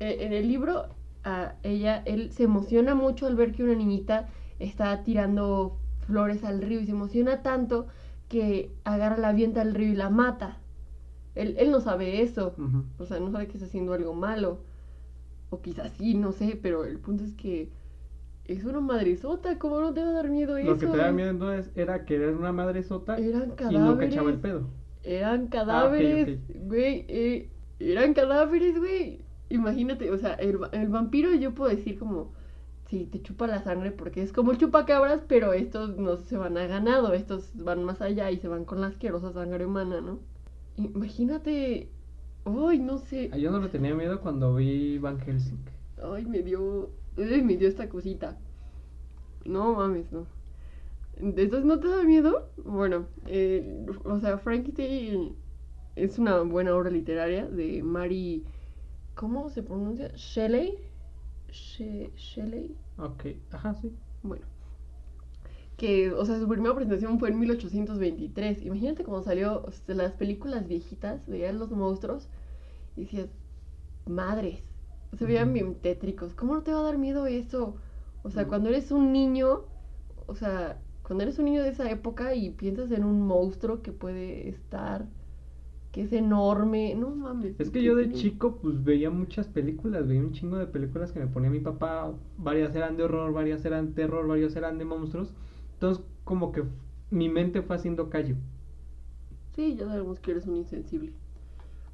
e- 0.00 0.24
en 0.24 0.32
el 0.32 0.48
libro, 0.48 0.86
a 1.24 1.54
ella, 1.62 2.02
él 2.06 2.30
se 2.32 2.44
emociona 2.44 2.94
mucho 2.94 3.26
al 3.26 3.34
ver 3.36 3.52
que 3.52 3.62
una 3.64 3.74
niñita 3.74 4.28
está 4.58 5.02
tirando 5.04 5.78
flores 6.06 6.44
al 6.44 6.62
río 6.62 6.80
y 6.80 6.86
se 6.86 6.92
emociona 6.92 7.42
tanto 7.42 7.86
que 8.28 8.76
agarra 8.84 9.16
la 9.18 9.28
avienta 9.30 9.60
al 9.62 9.74
río 9.74 9.88
y 9.92 9.96
la 9.96 10.10
mata. 10.10 10.58
Él, 11.34 11.56
él 11.58 11.70
no 11.70 11.80
sabe 11.80 12.22
eso. 12.22 12.54
O 12.98 13.06
sea, 13.06 13.20
no 13.20 13.30
sabe 13.30 13.46
que 13.48 13.54
está 13.54 13.66
haciendo 13.66 13.92
algo 13.94 14.14
malo. 14.14 14.64
O 15.50 15.60
quizás 15.62 15.92
sí, 15.92 16.14
no 16.14 16.32
sé, 16.32 16.58
pero 16.60 16.84
el 16.84 16.98
punto 17.00 17.24
es 17.24 17.32
que 17.34 17.72
es 18.44 18.64
una 18.64 18.80
madresota. 18.80 19.58
¿Cómo 19.58 19.80
no 19.80 19.92
te 19.94 20.02
va 20.02 20.10
a 20.10 20.12
dar 20.12 20.28
miedo 20.30 20.56
eso? 20.58 20.72
Lo 20.72 20.78
que 20.78 20.86
te 20.86 20.96
da 20.96 21.12
miedo 21.12 21.30
entonces 21.30 21.72
era 21.76 22.04
que 22.04 22.16
eras 22.16 22.34
una 22.36 22.52
madre 22.52 22.82
sota 22.82 23.16
Eran 23.16 23.56
y 23.68 23.78
no 23.78 23.96
cachaba 23.96 24.30
el 24.30 24.40
cadáveres. 24.40 24.40
pedo. 24.40 24.74
Eran 25.02 25.48
cadáveres, 25.48 26.28
ok. 26.28 26.38
güey. 26.48 27.04
eh, 27.08 27.52
eran 27.78 28.14
cadáveres, 28.14 28.78
güey. 28.78 29.24
Imagínate, 29.48 30.10
o 30.10 30.18
sea, 30.18 30.34
el, 30.34 30.58
el 30.72 30.88
vampiro 30.88 31.32
yo 31.34 31.54
puedo 31.54 31.70
decir 31.70 31.98
como, 31.98 32.32
sí, 32.88 33.06
te 33.06 33.20
chupa 33.22 33.46
la 33.46 33.62
sangre 33.62 33.90
porque 33.92 34.22
es 34.22 34.32
como 34.32 34.52
el 34.52 34.58
chupacabras, 34.58 35.22
pero 35.28 35.52
estos 35.52 35.96
no 35.98 36.16
se 36.16 36.36
van 36.36 36.56
a 36.58 36.66
ganado, 36.66 37.12
estos 37.14 37.50
van 37.54 37.84
más 37.84 38.00
allá 38.00 38.30
y 38.30 38.38
se 38.38 38.48
van 38.48 38.64
con 38.64 38.80
la 38.80 38.88
asquerosa 38.88 39.32
sangre 39.32 39.66
humana, 39.66 40.00
¿no? 40.00 40.18
Imagínate, 40.76 41.88
ay, 42.44 42.78
no 42.78 42.98
sé, 42.98 43.30
Ah, 43.32 43.38
Yo 43.38 43.50
no 43.50 43.60
le 43.60 43.68
tenía 43.68 43.94
miedo 43.94 44.20
cuando 44.20 44.54
vi 44.54 44.98
Van 44.98 45.18
Helsing. 45.20 45.58
ay, 46.02 46.24
me 46.26 46.42
dio, 46.42 46.90
ay, 47.16 47.42
me 47.42 47.56
dio 47.56 47.68
esta 47.68 47.88
cosita. 47.88 48.36
No 49.44 49.74
mames, 49.74 50.10
no. 50.12 50.26
Entonces, 51.18 51.64
¿no 51.64 51.78
te 51.80 51.88
da 51.88 52.02
miedo? 52.02 52.50
Bueno, 52.64 53.06
eh, 53.26 53.86
o 54.04 54.18
sea, 54.20 54.36
Frankenstein 54.38 55.34
es 55.94 56.18
una 56.18 56.40
buena 56.42 56.74
obra 56.74 56.90
literaria 56.90 57.46
de 57.46 57.82
Mary. 57.82 58.44
¿Cómo 59.14 59.48
se 59.48 59.62
pronuncia? 59.62 60.12
Shelley. 60.14 60.76
She- 61.56 62.12
Shelley. 62.14 62.76
Ok, 62.98 63.24
ajá, 63.50 63.74
sí. 63.74 63.90
Bueno. 64.22 64.44
Que, 65.76 66.10
o 66.12 66.24
sea, 66.24 66.38
su 66.38 66.48
primera 66.48 66.74
presentación 66.74 67.18
fue 67.18 67.28
en 67.30 67.38
1823. 67.38 68.62
Imagínate 68.64 69.04
cuando 69.04 69.22
salió 69.24 69.62
o 69.64 69.70
sea, 69.70 69.94
las 69.94 70.12
películas 70.12 70.66
viejitas, 70.66 71.26
veías 71.26 71.54
los 71.54 71.70
monstruos 71.70 72.28
y 72.96 73.02
decías, 73.02 73.28
madres. 74.06 74.60
Se 75.18 75.26
veían 75.26 75.52
bien 75.54 75.76
tétricos. 75.76 76.34
¿Cómo 76.34 76.54
no 76.54 76.62
te 76.62 76.72
va 76.72 76.80
a 76.80 76.84
dar 76.84 76.98
miedo 76.98 77.26
eso? 77.26 77.76
O 78.22 78.30
sea, 78.30 78.46
cuando 78.48 78.68
eres 78.70 78.90
un 78.92 79.12
niño, 79.12 79.62
o 80.26 80.34
sea, 80.36 80.78
cuando 81.02 81.24
eres 81.24 81.38
un 81.38 81.46
niño 81.46 81.62
de 81.62 81.70
esa 81.70 81.90
época 81.90 82.34
y 82.34 82.50
piensas 82.50 82.90
en 82.92 83.04
un 83.04 83.22
monstruo 83.22 83.82
que 83.82 83.92
puede 83.92 84.48
estar, 84.48 85.06
que 85.96 86.02
es 86.02 86.12
enorme, 86.12 86.94
no 86.94 87.08
mames. 87.10 87.56
Es 87.58 87.70
que 87.70 87.82
yo 87.82 87.96
de 87.96 88.12
chico 88.12 88.58
pues 88.62 88.84
veía 88.84 89.10
muchas 89.10 89.48
películas, 89.48 90.06
veía 90.06 90.20
un 90.20 90.32
chingo 90.32 90.56
de 90.58 90.66
películas 90.66 91.12
que 91.12 91.20
me 91.20 91.26
ponía 91.26 91.50
mi 91.50 91.60
papá, 91.60 92.12
varias 92.38 92.74
eran 92.74 92.96
de 92.96 93.02
horror, 93.04 93.32
varias 93.32 93.64
eran 93.64 93.94
terror, 93.94 94.26
varias 94.26 94.56
eran 94.56 94.78
de 94.78 94.84
monstruos. 94.86 95.34
Entonces 95.74 96.04
como 96.24 96.52
que 96.52 96.64
mi 97.10 97.28
mente 97.28 97.62
fue 97.62 97.76
haciendo 97.76 98.10
callo. 98.10 98.36
Sí, 99.54 99.74
ya 99.76 99.86
sabemos 99.86 100.20
que 100.20 100.32
eres 100.32 100.46
un 100.46 100.56
insensible. 100.56 101.12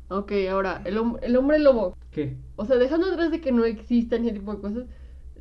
Ok, 0.08 0.32
ahora, 0.50 0.82
el, 0.86 0.98
hom- 0.98 1.18
el 1.22 1.36
hombre 1.36 1.58
lobo. 1.58 1.94
¿Qué? 2.10 2.36
O 2.56 2.66
sea, 2.66 2.76
dejando 2.78 3.08
atrás 3.08 3.30
de 3.30 3.40
que 3.40 3.52
no 3.52 3.64
existan 3.64 4.24
ese 4.24 4.34
tipo 4.34 4.54
de 4.54 4.60
cosas, 4.60 4.86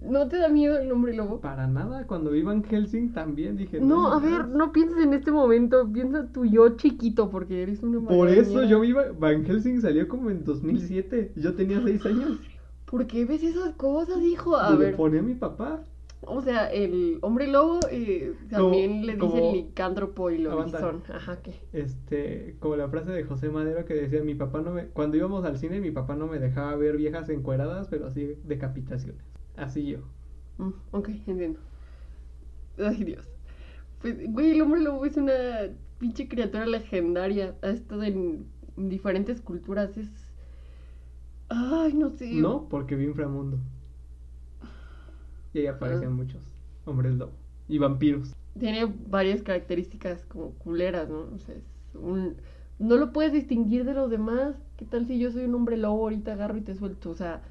¿no 0.02 0.28
te 0.28 0.38
da 0.38 0.50
miedo 0.50 0.78
el 0.80 0.92
hombre 0.92 1.14
lobo? 1.16 1.40
Para 1.42 1.68
nada, 1.68 2.06
cuando 2.08 2.32
vi 2.32 2.42
Van 2.44 2.64
Helsing 2.64 3.14
también 3.14 3.56
dije... 3.58 3.80
No, 3.80 4.08
a 4.12 4.20
mames". 4.20 4.32
ver, 4.32 4.48
no 4.48 4.72
pienses 4.72 4.98
en 5.04 5.14
este 5.14 5.32
momento, 5.32 5.88
piensa 5.92 6.28
tu 6.32 6.46
yo 6.46 6.76
chiquito, 6.78 7.30
porque 7.30 7.62
eres 7.64 7.84
una 7.84 8.00
Por 8.08 8.30
eso 8.30 8.64
yo 8.64 8.80
vi 8.82 8.92
Va- 8.94 9.12
Van 9.18 9.46
Helsing 9.46 9.82
salió 9.82 10.08
como 10.08 10.30
en 10.30 10.44
2007, 10.44 11.34
yo 11.36 11.54
tenía 11.56 11.82
6 11.84 12.06
años. 12.06 12.40
¿Por 12.86 13.08
qué 13.08 13.26
ves 13.26 13.42
esas 13.44 13.74
cosas, 13.76 14.18
hijo? 14.22 14.58
A 14.58 14.72
le 14.72 14.78
ver, 14.78 14.96
ponía 14.96 15.22
a 15.22 15.24
mi 15.24 15.36
papá. 15.36 15.82
o 16.24 16.42
sea, 16.42 16.68
el 16.72 17.18
hombre 17.22 17.48
lobo 17.48 17.80
eh, 17.90 18.34
también 18.50 19.06
le 19.06 19.18
como- 19.18 19.34
dicen 19.36 19.54
licántropo 19.54 20.30
y 20.30 20.40
lobizón. 20.40 21.02
Ajá, 21.14 21.38
¿qué? 21.42 21.54
Este, 21.74 22.58
como 22.60 22.76
la 22.76 22.90
frase 22.90 23.12
de 23.12 23.24
José 23.24 23.50
Madero 23.50 23.86
que 23.86 23.94
decía, 23.94 24.24
mi 24.24 24.36
papá 24.36 24.62
no 24.62 24.72
me, 24.72 24.88
cuando 24.88 25.16
íbamos 25.18 25.46
al 25.46 25.58
cine, 25.58 25.80
mi 25.80 25.92
papá 25.92 26.16
no 26.16 26.28
me 26.28 26.40
dejaba 26.40 26.76
ver 26.76 26.98
viejas 26.98 27.30
encueradas, 27.30 27.88
pero 27.90 28.08
así 28.08 28.36
decapitaciones. 28.44 29.24
Así 29.58 29.86
yo. 29.86 30.00
Mm, 30.58 30.72
ok, 30.92 31.10
entiendo. 31.28 31.60
Ay, 32.78 33.04
Dios. 33.04 33.28
Pues, 34.02 34.32
güey, 34.32 34.52
el 34.52 34.62
hombre 34.62 34.82
lobo 34.82 35.06
es 35.06 35.18
una 35.18 35.34
pinche 36.00 36.28
criatura 36.28 36.66
legendaria. 36.66 37.56
Ha 37.62 37.70
estado 37.70 38.04
en 38.04 38.46
diferentes 38.78 39.42
culturas. 39.42 39.96
Es. 39.98 40.10
Ay, 41.50 41.94
no 41.94 42.10
sé. 42.10 42.32
No, 42.34 42.68
porque 42.70 42.96
vi 42.96 43.06
Inframundo. 43.06 43.60
Y 45.54 45.60
ahí 45.60 45.68
aparecían 45.68 46.14
Ah. 46.14 46.16
muchos 46.16 46.42
hombres 46.86 47.14
lobo. 47.16 47.34
Y 47.68 47.78
vampiros. 47.78 48.34
Tiene 48.60 48.86
varias 49.08 49.42
características 49.44 50.26
como 50.26 50.52
culeras, 50.52 51.10
¿no? 51.10 51.20
O 51.34 51.38
sea, 51.40 51.56
es 51.56 51.64
un. 51.96 52.36
No 52.80 52.96
lo 52.96 53.14
puedes 53.14 53.32
distinguir 53.34 53.86
de 53.86 53.94
los 53.94 54.10
demás. 54.10 54.56
¿Qué 54.78 54.86
tal 54.86 55.06
si 55.06 55.20
yo 55.20 55.32
soy 55.32 55.44
un 55.46 55.54
hombre 55.56 55.78
lobo 55.78 56.04
ahorita 56.04 56.34
agarro 56.34 56.58
y 56.58 56.62
te 56.62 56.74
suelto? 56.76 57.12
O 57.12 57.14
sea, 57.14 57.42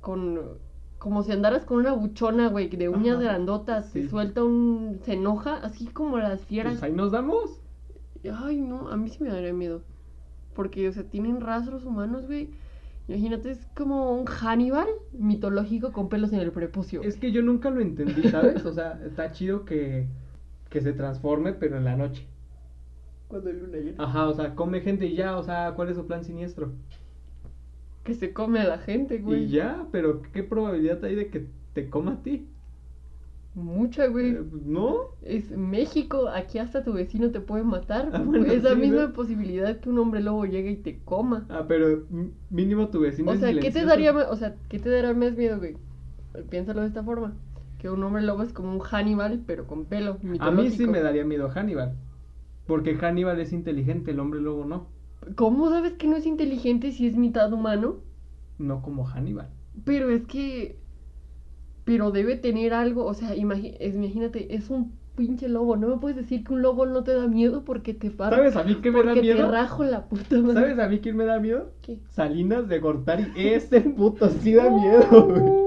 con. 0.00 0.38
Como 1.00 1.22
si 1.22 1.32
andaras 1.32 1.64
con 1.64 1.78
una 1.78 1.94
buchona, 1.94 2.48
güey, 2.48 2.68
de 2.68 2.90
uñas 2.90 3.16
Ajá, 3.16 3.24
grandotas, 3.24 3.86
sí. 3.86 4.02
te 4.02 4.08
suelta 4.10 4.44
un. 4.44 5.00
se 5.02 5.14
enoja, 5.14 5.54
así 5.56 5.86
como 5.86 6.18
las 6.18 6.44
fieras. 6.44 6.74
Pues 6.74 6.82
ahí 6.82 6.92
nos 6.92 7.10
damos. 7.10 7.58
Ay, 8.30 8.60
no, 8.60 8.90
a 8.90 8.98
mí 8.98 9.08
sí 9.08 9.24
me 9.24 9.30
daría 9.30 9.54
miedo. 9.54 9.80
Porque, 10.54 10.86
o 10.90 10.92
sea, 10.92 11.04
tienen 11.04 11.40
rastros 11.40 11.86
humanos, 11.86 12.26
güey. 12.26 12.50
Imagínate, 13.08 13.50
es 13.50 13.66
como 13.74 14.12
un 14.12 14.26
Hannibal 14.26 14.88
mitológico 15.12 15.90
con 15.90 16.10
pelos 16.10 16.34
en 16.34 16.40
el 16.40 16.52
prepucio. 16.52 17.00
Es 17.02 17.16
que 17.16 17.32
yo 17.32 17.40
nunca 17.40 17.70
lo 17.70 17.80
entendí, 17.80 18.28
¿sabes? 18.28 18.66
O 18.66 18.72
sea, 18.72 19.00
está 19.06 19.32
chido 19.32 19.64
que, 19.64 20.06
que 20.68 20.82
se 20.82 20.92
transforme, 20.92 21.54
pero 21.54 21.78
en 21.78 21.84
la 21.84 21.96
noche. 21.96 22.26
Cuando 23.26 23.50
luna 23.50 23.78
llena. 23.78 24.04
Ajá, 24.04 24.28
o 24.28 24.34
sea, 24.34 24.54
come 24.54 24.82
gente 24.82 25.06
y 25.06 25.16
ya, 25.16 25.38
o 25.38 25.42
sea, 25.42 25.72
¿cuál 25.74 25.88
es 25.88 25.96
su 25.96 26.06
plan 26.06 26.24
siniestro? 26.24 26.72
Que 28.04 28.14
se 28.14 28.32
come 28.32 28.60
a 28.60 28.64
la 28.64 28.78
gente, 28.78 29.18
güey. 29.18 29.44
Y 29.44 29.48
ya, 29.48 29.86
pero 29.92 30.22
¿qué 30.32 30.42
probabilidad 30.42 31.04
hay 31.04 31.14
de 31.14 31.28
que 31.28 31.46
te 31.74 31.88
coma 31.88 32.12
a 32.12 32.22
ti? 32.22 32.46
Mucha, 33.54 34.06
güey. 34.06 34.30
Eh, 34.30 34.42
¿No? 34.64 34.96
Es 35.22 35.50
México, 35.50 36.28
aquí 36.28 36.58
hasta 36.58 36.84
tu 36.84 36.92
vecino 36.92 37.30
te 37.30 37.40
puede 37.40 37.64
matar. 37.64 38.10
Ah, 38.12 38.22
bueno, 38.24 38.46
es 38.46 38.62
la 38.62 38.74
sí, 38.74 38.80
misma 38.80 39.06
¿no? 39.06 39.12
posibilidad 39.12 39.80
que 39.80 39.88
un 39.88 39.98
hombre 39.98 40.20
lobo 40.20 40.44
llegue 40.46 40.70
y 40.70 40.76
te 40.76 41.00
coma. 41.04 41.46
Ah, 41.48 41.64
pero 41.66 42.04
mínimo 42.48 42.88
tu 42.88 43.00
vecino 43.00 43.30
o 43.30 43.34
es 43.34 43.40
sea, 43.40 43.52
¿qué 43.52 43.70
te 43.70 43.84
daría 43.84 44.12
o 44.12 44.36
sea, 44.36 44.54
¿qué 44.68 44.78
te 44.78 45.14
más 45.14 45.36
miedo, 45.36 45.58
güey? 45.58 45.76
Piénsalo 46.48 46.82
de 46.82 46.88
esta 46.88 47.02
forma. 47.02 47.34
Que 47.78 47.90
un 47.90 48.02
hombre 48.04 48.22
lobo 48.22 48.42
es 48.42 48.52
como 48.52 48.72
un 48.72 48.80
Hannibal, 48.80 49.42
pero 49.46 49.66
con 49.66 49.86
pelo 49.86 50.18
A 50.38 50.50
mí 50.50 50.70
sí 50.70 50.86
me 50.86 51.00
daría 51.00 51.24
miedo 51.24 51.48
Hannibal. 51.48 51.96
Porque 52.66 52.94
Hannibal 52.94 53.40
es 53.40 53.52
inteligente, 53.52 54.12
el 54.12 54.20
hombre 54.20 54.40
lobo 54.40 54.64
no. 54.64 54.86
¿Cómo 55.36 55.68
sabes 55.70 55.92
que 55.94 56.06
no 56.06 56.16
es 56.16 56.26
inteligente 56.26 56.92
si 56.92 57.06
es 57.06 57.16
mitad 57.16 57.52
humano? 57.52 57.96
No 58.58 58.82
como 58.82 59.04
Hannibal. 59.04 59.48
Pero 59.84 60.10
es 60.10 60.24
que. 60.26 60.78
Pero 61.84 62.10
debe 62.10 62.36
tener 62.36 62.72
algo, 62.74 63.04
o 63.04 63.14
sea, 63.14 63.34
imagínate, 63.34 64.54
es 64.54 64.70
un 64.70 64.92
pinche 65.16 65.48
lobo. 65.48 65.76
No 65.76 65.88
me 65.88 65.96
puedes 65.98 66.16
decir 66.16 66.44
que 66.44 66.52
un 66.52 66.62
lobo 66.62 66.86
no 66.86 67.02
te 67.04 67.14
da 67.14 67.26
miedo 67.26 67.64
porque 67.64 67.94
te 67.94 68.10
fa- 68.10 68.30
¿Sabes 68.30 68.54
a 68.56 68.64
mí 68.64 68.76
qué 68.82 68.90
me 68.90 68.98
da 68.98 69.04
porque 69.14 69.20
te 69.22 69.34
miedo? 69.34 69.50
rajo 69.50 69.84
la 69.84 70.06
puta 70.08 70.38
madre. 70.40 70.54
¿Sabes 70.60 70.78
a 70.78 70.88
mí 70.88 71.00
quién 71.00 71.16
me 71.16 71.24
da 71.24 71.38
miedo? 71.40 71.72
¿Qué? 71.82 72.00
Salinas 72.10 72.68
de 72.68 72.78
Gortari. 72.78 73.26
Ese 73.36 73.80
puto 73.96 74.28
sí 74.28 74.52
da 74.54 74.70
miedo, 74.70 75.26
güey. 75.28 75.60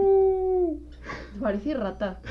Parece 1.42 1.74
rata. 1.74 2.22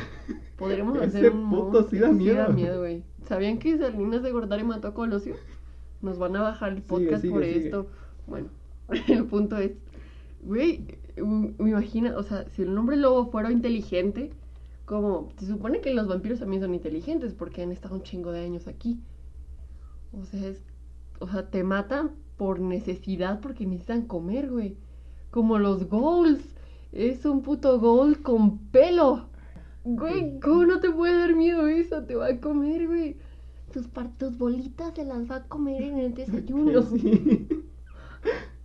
Podríamos 0.56 0.96
Ese 0.98 1.18
hacer 1.18 1.32
un 1.32 1.50
puto 1.50 1.82
sí 1.88 1.98
da 1.98 2.10
miedo. 2.10 2.48
miedo, 2.52 2.78
güey. 2.80 3.04
¿Sabían 3.26 3.58
que 3.58 3.76
Salinas 3.78 4.22
de 4.22 4.30
Gortari 4.32 4.64
mató 4.64 4.88
a 4.88 4.94
Colosio? 4.94 5.34
Nos 6.02 6.18
van 6.18 6.36
a 6.36 6.42
bajar 6.42 6.72
el 6.72 6.82
podcast 6.82 7.22
sigue, 7.22 7.32
por 7.32 7.44
sigue. 7.44 7.64
esto. 7.64 7.86
Bueno, 8.26 8.48
el 9.08 9.24
punto 9.26 9.56
es, 9.56 9.72
güey, 10.42 10.98
me 11.16 11.70
imagino, 11.70 12.16
o 12.16 12.22
sea, 12.22 12.48
si 12.50 12.62
el 12.62 12.76
hombre 12.76 12.96
lobo 12.96 13.30
fuera 13.30 13.50
inteligente, 13.50 14.30
como 14.84 15.30
se 15.38 15.46
supone 15.46 15.80
que 15.80 15.94
los 15.94 16.08
vampiros 16.08 16.40
también 16.40 16.62
son 16.62 16.74
inteligentes 16.74 17.34
porque 17.34 17.62
han 17.62 17.72
estado 17.72 17.94
un 17.94 18.02
chingo 18.02 18.32
de 18.32 18.44
años 18.44 18.66
aquí. 18.66 19.00
O 20.12 20.24
sea, 20.24 20.46
es, 20.46 20.62
o 21.20 21.28
sea, 21.28 21.48
te 21.48 21.64
matan 21.64 22.10
por 22.36 22.60
necesidad 22.60 23.40
porque 23.40 23.64
necesitan 23.64 24.02
comer, 24.02 24.50
güey. 24.50 24.76
Como 25.30 25.58
los 25.58 25.88
ghouls. 25.88 26.42
Es 26.92 27.24
un 27.24 27.42
puto 27.42 27.80
ghoul 27.80 28.20
con 28.20 28.58
pelo. 28.58 29.28
Güey, 29.84 30.38
¿cómo 30.40 30.66
no 30.66 30.80
te 30.80 30.90
puede 30.90 31.16
dar 31.16 31.34
miedo 31.34 31.66
eso? 31.66 32.04
Te 32.04 32.14
va 32.14 32.26
a 32.26 32.40
comer, 32.40 32.86
güey. 32.86 33.16
Tus, 33.72 33.88
tus 34.18 34.38
bolitas 34.38 34.94
se 34.94 35.04
las 35.04 35.30
va 35.30 35.36
a 35.36 35.48
comer 35.48 35.82
en 35.82 35.98
el 35.98 36.14
desayuno. 36.14 36.82
Sí. 36.82 37.48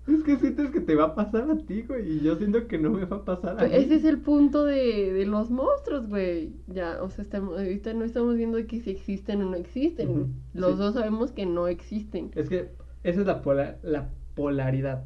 Es 0.08 0.24
que 0.24 0.38
sientes 0.38 0.70
que 0.72 0.80
te 0.80 0.96
va 0.96 1.04
a 1.06 1.16
pasar 1.16 1.52
a 1.52 1.58
ti, 1.58 1.82
güey. 1.82 2.10
Y 2.14 2.20
yo 2.22 2.38
siento 2.38 2.66
que 2.68 2.78
no 2.78 2.92
me 2.92 3.04
va 3.04 3.18
a 3.18 3.26
pasar 3.26 3.60
a 3.60 3.64
mí. 3.64 3.70
Pues 3.70 3.74
Ese 3.74 3.96
es 3.96 4.06
el 4.06 4.20
punto 4.22 4.64
de, 4.64 5.12
de 5.12 5.26
los 5.26 5.50
monstruos, 5.52 6.08
güey. 6.08 6.54
Ya, 6.68 7.04
o 7.04 7.10
sea, 7.10 7.24
estamos, 7.24 7.58
ahorita 7.58 7.94
no 7.94 8.06
estamos 8.06 8.38
viendo 8.38 8.58
que 8.68 8.80
si 8.80 8.90
existen 8.90 9.42
o 9.42 9.50
no 9.50 9.58
existen. 9.58 10.34
Los 10.54 10.72
sí. 10.74 10.78
dos 10.78 10.94
sabemos 10.94 11.34
que 11.34 11.46
no 11.46 11.68
existen. 11.68 12.32
Es 12.36 12.48
que 12.48 12.70
esa 13.04 13.20
es 13.20 13.28
la, 13.28 13.42
pola- 13.42 13.80
la 13.84 14.10
polaridad. 14.34 15.04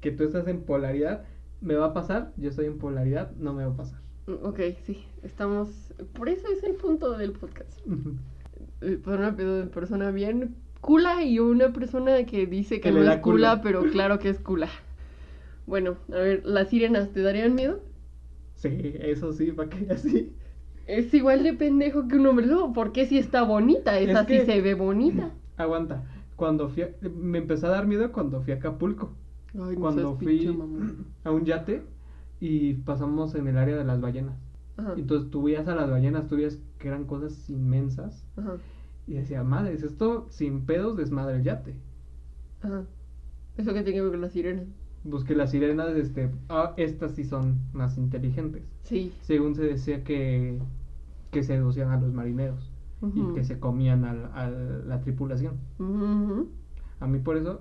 Que 0.00 0.12
tú 0.12 0.22
estás 0.22 0.46
en 0.46 0.60
polaridad, 0.62 1.24
me 1.60 1.74
va 1.74 1.86
a 1.86 1.92
pasar, 1.92 2.32
yo 2.36 2.50
estoy 2.50 2.66
en 2.66 2.78
polaridad, 2.78 3.32
no 3.38 3.52
me 3.52 3.64
va 3.66 3.72
a 3.72 3.76
pasar. 3.76 4.00
Mm, 4.28 4.46
Ok, 4.46 4.60
sí, 4.84 5.04
estamos... 5.24 5.92
Por 6.12 6.28
eso 6.28 6.46
es 6.46 6.62
el 6.62 6.74
punto 6.76 7.18
del 7.18 7.32
podcast. 7.32 7.80
Eh, 7.84 7.90
Por 9.04 9.18
una 9.18 9.34
pe- 9.36 9.64
persona 9.72 10.10
bien 10.10 10.54
cula 10.80 11.22
y 11.24 11.38
una 11.38 11.72
persona 11.72 12.24
que 12.26 12.46
dice 12.46 12.76
que, 12.76 12.90
Que 12.90 12.92
no 12.92 13.10
es 13.10 13.18
cula, 13.20 13.60
pero 13.62 13.82
claro 13.90 14.18
que 14.18 14.28
es 14.28 14.38
cula. 14.38 14.68
Bueno, 15.66 15.96
a 16.12 16.16
ver, 16.16 16.42
¿las 16.44 16.68
sirenas 16.68 17.12
te 17.12 17.22
darían 17.22 17.54
miedo? 17.54 17.80
Sí, 18.54 18.94
eso 19.00 19.32
sí, 19.32 19.52
para 19.52 19.68
que 19.68 19.86
así. 19.92 20.32
Es 20.86 21.12
igual 21.14 21.42
de 21.42 21.52
pendejo 21.54 22.06
que 22.06 22.16
un 22.16 22.26
hombre 22.26 22.46
lobo, 22.46 22.72
porque 22.72 23.06
si 23.06 23.18
está 23.18 23.42
bonita, 23.42 23.98
esa 23.98 24.20
Es 24.20 24.26
sí 24.28 24.32
que- 24.38 24.44
se 24.46 24.60
ve 24.60 24.74
bonita. 24.74 25.30
Aguanta. 25.56 26.04
Cuando 26.36 26.68
fui 26.68 26.82
a- 26.84 26.90
me 27.02 27.38
empezó 27.38 27.66
a 27.66 27.70
dar 27.70 27.86
miedo 27.86 28.12
cuando 28.12 28.42
fui 28.42 28.52
a 28.52 28.56
Acapulco. 28.56 29.12
Ay, 29.58 29.74
cuando 29.76 30.16
fui 30.16 30.26
pinche 30.38 30.54
a 31.24 31.30
un 31.32 31.44
yate 31.44 31.82
y 32.40 32.74
pasamos 32.74 33.34
en 33.34 33.48
el 33.48 33.56
área 33.56 33.76
de 33.76 33.84
las 33.84 34.00
ballenas. 34.00 34.36
Ajá, 34.76 34.94
Entonces 34.96 35.30
tú 35.30 35.42
veías 35.44 35.66
a 35.68 35.74
las 35.74 35.90
ballenas, 35.90 36.26
tú 36.28 36.36
veías 36.36 36.58
que 36.78 36.88
eran 36.88 37.04
cosas 37.04 37.48
inmensas. 37.50 38.24
ajá, 38.36 38.56
Y 39.06 39.14
decía, 39.14 39.42
madres, 39.44 39.82
esto 39.82 40.26
sin 40.30 40.66
pedos 40.66 40.96
desmadre 40.96 41.36
el 41.36 41.42
yate. 41.44 41.74
ajá. 42.62 42.84
Eso 43.56 43.72
que 43.72 43.82
tiene 43.82 43.94
que 43.98 44.02
ver 44.02 44.10
con 44.12 44.20
las 44.20 44.32
sirenas. 44.32 44.66
Busqué 45.04 45.34
las 45.34 45.50
sirenas, 45.52 45.96
este, 45.96 46.30
ah, 46.48 46.74
estas 46.76 47.12
sí 47.12 47.24
son 47.24 47.58
más 47.72 47.96
inteligentes. 47.96 48.70
Sí. 48.82 49.12
Según 49.22 49.54
se 49.54 49.62
decía 49.62 50.04
que, 50.04 50.58
que 51.30 51.42
seducían 51.42 51.90
a 51.90 52.00
los 52.00 52.12
marineros 52.12 52.70
y 53.14 53.32
que 53.34 53.44
se 53.44 53.58
comían 53.60 54.04
al- 54.04 54.30
a 54.34 54.50
la 54.50 55.00
tripulación. 55.00 55.54
ujú. 55.78 56.48
A 57.00 57.06
mí 57.06 57.18
por 57.20 57.36
eso 57.36 57.60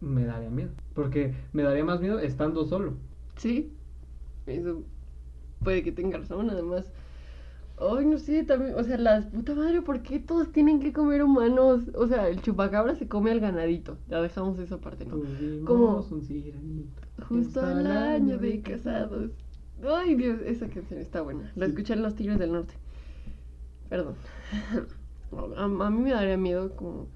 me 0.00 0.24
daría 0.24 0.50
miedo. 0.50 0.70
Porque 0.94 1.34
me 1.52 1.62
daría 1.62 1.84
más 1.84 2.00
miedo 2.00 2.18
estando 2.18 2.64
solo. 2.66 2.94
Sí. 3.36 3.72
Eso 4.46 4.82
puede 5.62 5.82
que 5.82 5.92
tenga 5.92 6.18
razón, 6.18 6.50
además. 6.50 6.90
Ay, 7.78 8.04
no 8.04 8.18
sé, 8.18 8.44
también, 8.44 8.74
o 8.74 8.84
sea, 8.84 8.98
las 8.98 9.24
puta 9.26 9.54
madre, 9.54 9.80
¿por 9.80 10.02
qué 10.02 10.18
todos 10.20 10.52
tienen 10.52 10.80
que 10.80 10.92
comer 10.92 11.22
humanos? 11.22 11.84
O 11.94 12.06
sea, 12.06 12.28
el 12.28 12.42
chupacabra 12.42 12.94
se 12.94 13.08
come 13.08 13.30
al 13.30 13.40
ganadito. 13.40 13.96
Ya 14.08 14.20
dejamos 14.20 14.58
esa 14.58 14.76
parte, 14.78 15.06
¿no? 15.06 15.16
Tuvimos 15.16 15.66
Como- 15.66 15.98
un. 16.10 16.90
Justo 17.26 17.60
al 17.62 17.86
año 17.86 18.36
de 18.36 18.60
casados. 18.60 19.30
Ay, 19.82 20.14
Dios, 20.14 20.40
esa 20.44 20.68
canción 20.68 21.00
está 21.00 21.22
buena. 21.22 21.50
La 21.56 21.64
Sí. 21.66 21.72
escuché 21.72 21.94
en 21.94 22.02
los 22.02 22.14
Tigres 22.14 22.38
del 22.38 22.52
Norte. 22.52 22.74
Perdón. 23.88 24.14
A, 25.56 25.64
a 25.64 25.90
mí 25.90 26.00
me 26.02 26.10
daría 26.10 26.36
miedo 26.36 26.74
como... 26.74 27.06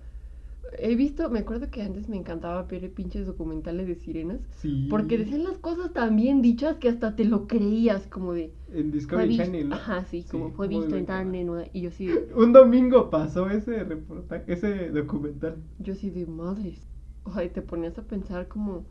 He 0.79 0.95
visto, 0.97 1.31
me 1.31 1.41
acuerdo 1.41 1.71
que 1.71 1.83
antes 1.83 2.09
me 2.09 2.17
encantaba 2.17 2.63
ver 2.65 2.93
pinches 2.93 3.27
documentales 3.27 3.87
de 3.87 3.95
sirenas. 3.95 4.41
Sí. 4.51 4.87
Porque 4.91 5.19
decían 5.19 5.45
las 5.45 5.59
cosas 5.59 5.93
tan 5.93 6.17
bien 6.17 6.43
dichas 6.43 6.77
que 6.77 6.89
hasta 6.89 7.17
te 7.17 7.25
lo 7.25 7.47
creías, 7.47 8.07
como 8.07 8.33
de... 8.33 8.53
En 8.73 8.91
Discovery 8.91 9.29
visto, 9.29 9.45
Channel. 9.45 9.69
¿no? 9.69 9.75
ajá, 9.77 10.05
sí, 10.05 10.25
como 10.31 10.51
fue 10.51 10.69
visto 10.69 10.97
en 10.97 11.35
en 11.35 11.51
una- 11.51 11.67
Y 11.73 11.83
yo 11.83 11.91
sí 11.91 12.07
de, 12.07 12.35
Un 12.37 12.53
domingo 12.53 13.11
pasó 13.11 13.49
ese 13.49 13.85
reportaje, 13.85 14.53
ese 14.53 14.91
documental. 14.91 15.57
yo 15.79 15.95
sí 15.95 16.11
de 16.11 16.27
madres. 16.27 16.81
O 17.25 17.33
sea, 17.33 17.45
y 17.45 17.49
te 17.51 17.63
ponías 17.63 17.99
a 17.99 18.03
pensar 18.03 18.49
como... 18.49 18.85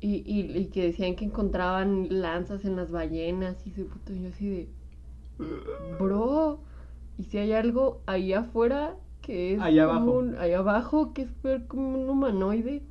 Y, 0.00 0.22
y, 0.26 0.56
y 0.58 0.66
que 0.66 0.84
decían 0.84 1.16
que 1.16 1.24
encontraban 1.24 2.08
lanzas 2.10 2.64
en 2.64 2.76
las 2.76 2.90
ballenas 2.90 3.66
y 3.66 3.70
ese 3.70 3.84
puto, 3.84 4.12
yo 4.12 4.28
así 4.28 4.48
de... 4.48 4.68
Bro, 5.98 6.60
y 7.18 7.24
si 7.24 7.38
hay 7.38 7.52
algo 7.52 8.02
ahí 8.06 8.32
afuera 8.32 8.96
que 9.26 9.54
es 9.54 9.68
como 9.82 10.06
abajo. 10.06 10.12
un- 10.12 10.36
ahí 10.38 10.52
abajo 10.52 11.12
que 11.14 11.22
es 11.22 11.32
como 11.68 11.98
un 12.02 12.08
humanoide. 12.10 12.86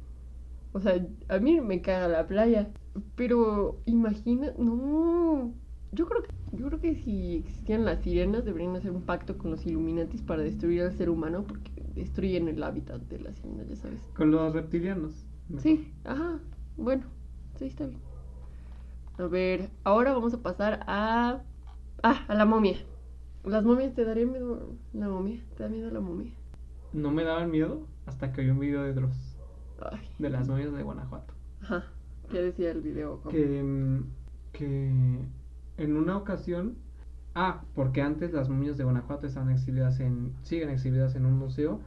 O 0.73 0.79
sea, 0.81 0.95
a 1.29 1.39
mí 1.39 1.61
me 1.61 1.81
caga 1.81 2.07
la 2.09 2.27
playa. 2.27 2.73
Pero 3.15 3.81
imagina, 3.85 4.53
no. 4.57 5.55
Yo 5.91 6.07
creo 6.07 6.23
que 6.23 6.29
yo 6.51 6.67
creo 6.67 6.79
que 6.81 6.95
si 6.95 7.37
existían 7.37 7.85
las 7.85 8.01
sirenas 8.03 8.45
deberían 8.45 8.75
hacer 8.77 8.91
un 8.91 9.05
pacto 9.05 9.37
con 9.37 9.51
los 9.51 9.65
Illuminatis 9.65 10.21
para 10.23 10.43
destruir 10.43 10.83
al 10.83 10.93
ser 10.93 11.09
humano 11.09 11.47
porque 11.47 11.71
destruyen 11.95 12.47
el 12.49 12.63
hábitat 12.63 13.01
de 13.03 13.19
las 13.19 13.37
sirenas, 13.37 13.67
ya 13.69 13.75
sabes. 13.77 14.09
Con 14.13 14.31
los 14.31 14.51
reptilianos. 14.53 15.13
Sí, 15.57 15.93
ajá. 16.05 16.39
Bueno, 16.77 17.11
sí 17.55 17.65
está 17.65 17.85
bien. 17.87 18.03
A 19.17 19.27
ver, 19.27 19.71
ahora 19.83 20.13
vamos 20.13 20.33
a 20.33 20.41
pasar 20.41 20.83
a 20.87 21.43
ah, 22.03 22.25
a 22.27 22.35
la 22.35 22.45
momia. 22.45 22.77
¿Las 23.45 23.63
momias 23.63 23.93
te 23.93 24.05
darían 24.05 24.31
miedo 24.31 24.75
la 24.93 25.07
momia? 25.07 25.39
¿Te 25.55 25.63
da 25.63 25.69
miedo 25.69 25.91
la 25.91 25.99
momia? 25.99 26.31
No 26.93 27.11
me 27.11 27.23
daban 27.23 27.51
miedo 27.51 27.87
hasta 28.05 28.31
que 28.31 28.41
vi 28.41 28.49
un 28.49 28.59
video 28.59 28.81
de 28.83 28.93
Dross, 28.93 29.37
Ay, 29.91 29.99
de 30.17 30.29
las 30.29 30.47
novias 30.47 30.73
de 30.73 30.83
Guanajuato. 30.83 31.33
ajá. 31.61 31.85
¿Qué 32.31 32.41
decía 32.41 32.71
el 32.71 32.81
video? 32.81 33.21
Que, 33.29 33.61
mm, 33.61 34.03
que 34.51 35.19
en 35.77 35.95
una 35.97 36.17
ocasión, 36.17 36.75
ah, 37.35 37.61
porque 37.75 38.01
antes 38.01 38.33
las 38.33 38.49
momias 38.49 38.77
de 38.77 38.83
Guanajuato 38.83 39.27
estaban 39.27 39.51
exhibidas 39.51 39.99
en, 39.99 40.33
siguen 40.41 40.69
exhibidas 40.69 41.15
en 41.15 41.25
un 41.27 41.37
museo, 41.37 41.79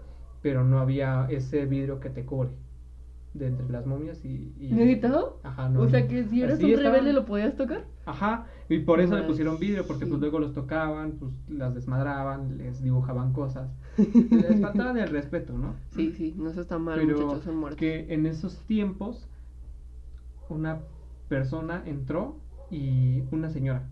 pero 0.42 0.62
no 0.64 0.79
había 0.79 1.27
ese 1.29 1.66
vidrio 1.66 1.99
que 1.99 2.11
te 2.11 2.25
cubre 2.25 2.51
de 3.35 3.47
entre 3.47 3.69
las 3.69 3.87
momias 3.87 4.25
y... 4.25 4.53
y 4.59 4.73
¿Neta? 4.73 5.12
Ajá, 5.43 5.69
no. 5.69 5.81
O 5.81 5.88
sea 5.88 6.09
que 6.09 6.25
si 6.25 6.43
eres 6.43 6.57
Así 6.57 6.64
un 6.64 6.71
estaban. 6.71 6.93
rebelde 6.93 7.12
lo 7.12 7.25
podías 7.25 7.57
tocar. 7.57 7.85
Ajá, 8.07 8.47
y 8.69 8.81
por 8.81 9.01
eso 9.01 9.17
le 9.17 9.23
pusieron 9.25 9.59
vidrio, 9.59 9.87
porque 9.87 10.05
sí. 10.05 10.11
pues 10.11 10.21
luego 10.21 10.38
los 10.38 10.55
tocaban, 10.55 11.12
pues 11.12 11.33
las 11.49 11.75
desmadraban, 11.75 12.59
les 12.59 12.83
dibujaban 12.83 13.33
cosas. 13.33 13.71
les 13.97 14.61
faltaban 14.61 14.97
el 14.99 15.09
respeto, 15.09 15.53
¿no? 15.57 15.75
Sí, 15.91 16.12
sí, 16.12 16.35
no 16.37 16.51
eso 16.51 16.61
está 16.62 16.79
mal, 16.79 16.99
Pero 16.99 17.19
muchachos, 17.21 17.45
son 17.45 17.57
muertos. 17.57 17.79
que 17.79 18.12
en 18.12 18.27
esos 18.27 18.59
tiempos 18.67 19.29
una 20.49 20.81
persona 21.29 21.83
entró 21.87 22.37
y 22.71 23.23
una 23.31 23.51
señora. 23.51 23.88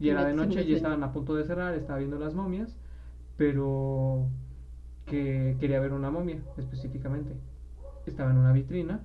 Y 0.00 0.08
era 0.08 0.24
de 0.24 0.34
noche 0.34 0.64
y 0.64 0.74
estaban 0.74 1.02
a 1.04 1.12
punto 1.12 1.34
de 1.36 1.44
cerrar, 1.44 1.74
estaba 1.74 1.98
viendo 2.00 2.18
las 2.18 2.34
momias, 2.34 2.76
pero 3.36 4.26
que 5.06 5.56
quería 5.60 5.80
ver 5.80 5.92
una 5.92 6.10
momia 6.10 6.38
específicamente. 6.58 7.34
Estaba 8.06 8.30
en 8.30 8.38
una 8.38 8.52
vitrina, 8.52 9.00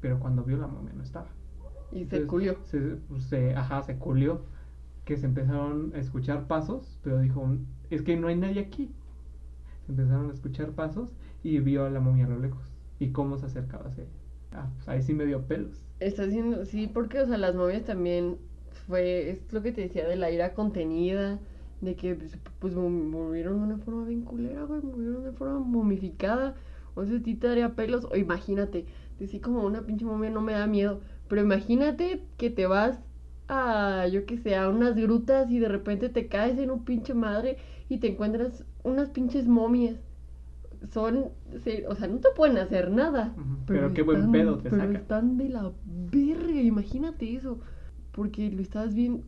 pero 0.00 0.18
cuando 0.18 0.44
vio 0.44 0.56
la 0.56 0.66
momia 0.66 0.92
no 0.94 1.02
estaba. 1.02 1.28
Y 1.92 2.04
se 2.06 2.26
culió. 2.26 2.56
Se, 2.64 2.78
pues, 2.80 3.24
se- 3.24 3.54
ajá, 3.54 3.82
se 3.82 3.96
culió. 3.98 4.42
Que 5.04 5.16
se 5.16 5.26
empezaron 5.26 5.92
a 5.94 5.98
escuchar 5.98 6.46
pasos, 6.46 6.98
pero 7.02 7.20
dijo, 7.20 7.46
es 7.90 8.02
que 8.02 8.16
no 8.16 8.28
hay 8.28 8.36
nadie 8.36 8.60
aquí. 8.60 8.90
Se 9.86 9.92
empezaron 9.92 10.30
a 10.30 10.34
escuchar 10.34 10.72
pasos 10.72 11.10
y 11.42 11.58
vio 11.60 11.84
a 11.86 11.90
la 11.90 12.00
momia 12.00 12.26
a 12.26 12.28
lo 12.28 12.38
lejos. 12.38 12.62
Y 12.98 13.12
cómo 13.12 13.38
se 13.38 13.46
acercaba 13.46 13.88
hacia 13.88 14.04
ella. 14.04 14.12
Ah, 14.52 14.70
pues 14.76 14.88
ahí 14.88 15.02
sí 15.02 15.14
me 15.14 15.26
dio 15.26 15.46
pelos. 15.46 15.84
Está 16.00 16.24
haciendo, 16.24 16.64
sí, 16.64 16.86
porque, 16.88 17.20
o 17.20 17.26
sea, 17.26 17.36
las 17.38 17.54
momias 17.54 17.84
también 17.84 18.38
fue, 18.86 19.30
es 19.30 19.52
lo 19.52 19.62
que 19.62 19.72
te 19.72 19.82
decía 19.82 20.08
de 20.08 20.16
la 20.16 20.30
ira 20.30 20.54
contenida, 20.54 21.38
de 21.80 21.94
que, 21.96 22.14
pues, 22.14 22.38
pues 22.58 22.74
murieron 22.74 23.58
de 23.60 23.74
una 23.74 23.78
forma 23.84 24.04
bien 24.06 24.22
culera, 24.22 24.62
güey, 24.64 24.80
murieron 24.82 25.24
de 25.24 25.32
forma 25.32 25.58
momificada. 25.60 26.56
O 26.94 27.04
sea, 27.04 27.18
a 27.18 27.22
ti 27.22 27.34
te 27.34 27.46
daría 27.46 27.74
pelos, 27.74 28.06
o 28.10 28.16
imagínate, 28.16 28.86
decir 29.18 29.40
como 29.40 29.64
una 29.64 29.82
pinche 29.82 30.04
momia 30.04 30.30
no 30.30 30.40
me 30.40 30.52
da 30.52 30.66
miedo, 30.66 31.00
pero 31.28 31.42
imagínate 31.42 32.22
que 32.36 32.50
te 32.50 32.66
vas 32.66 33.00
a, 33.48 34.06
yo 34.06 34.26
que 34.26 34.38
sé, 34.38 34.56
a 34.56 34.68
unas 34.68 34.96
grutas 34.96 35.50
y 35.50 35.58
de 35.58 35.68
repente 35.68 36.08
te 36.08 36.28
caes 36.28 36.58
en 36.58 36.70
un 36.70 36.84
pinche 36.84 37.14
madre 37.14 37.58
y 37.88 37.98
te 37.98 38.08
encuentras 38.08 38.64
unas 38.84 39.10
pinches 39.10 39.46
momias. 39.46 39.96
Son, 40.92 41.26
sí, 41.62 41.82
o 41.88 41.94
sea, 41.94 42.08
no 42.08 42.18
te 42.18 42.30
pueden 42.34 42.56
hacer 42.56 42.90
nada. 42.90 43.34
Pero 43.66 43.92
qué 43.92 44.02
buen 44.02 44.32
pedo 44.32 44.58
te 44.58 44.70
pero 44.70 44.82
saca. 44.82 44.98
están 44.98 45.36
de 45.36 45.50
la 45.50 45.72
verga, 45.84 46.60
imagínate 46.60 47.34
eso. 47.34 47.58
Porque 48.12 48.50
lo 48.50 48.62
estás 48.62 48.94
viendo, 48.94 49.24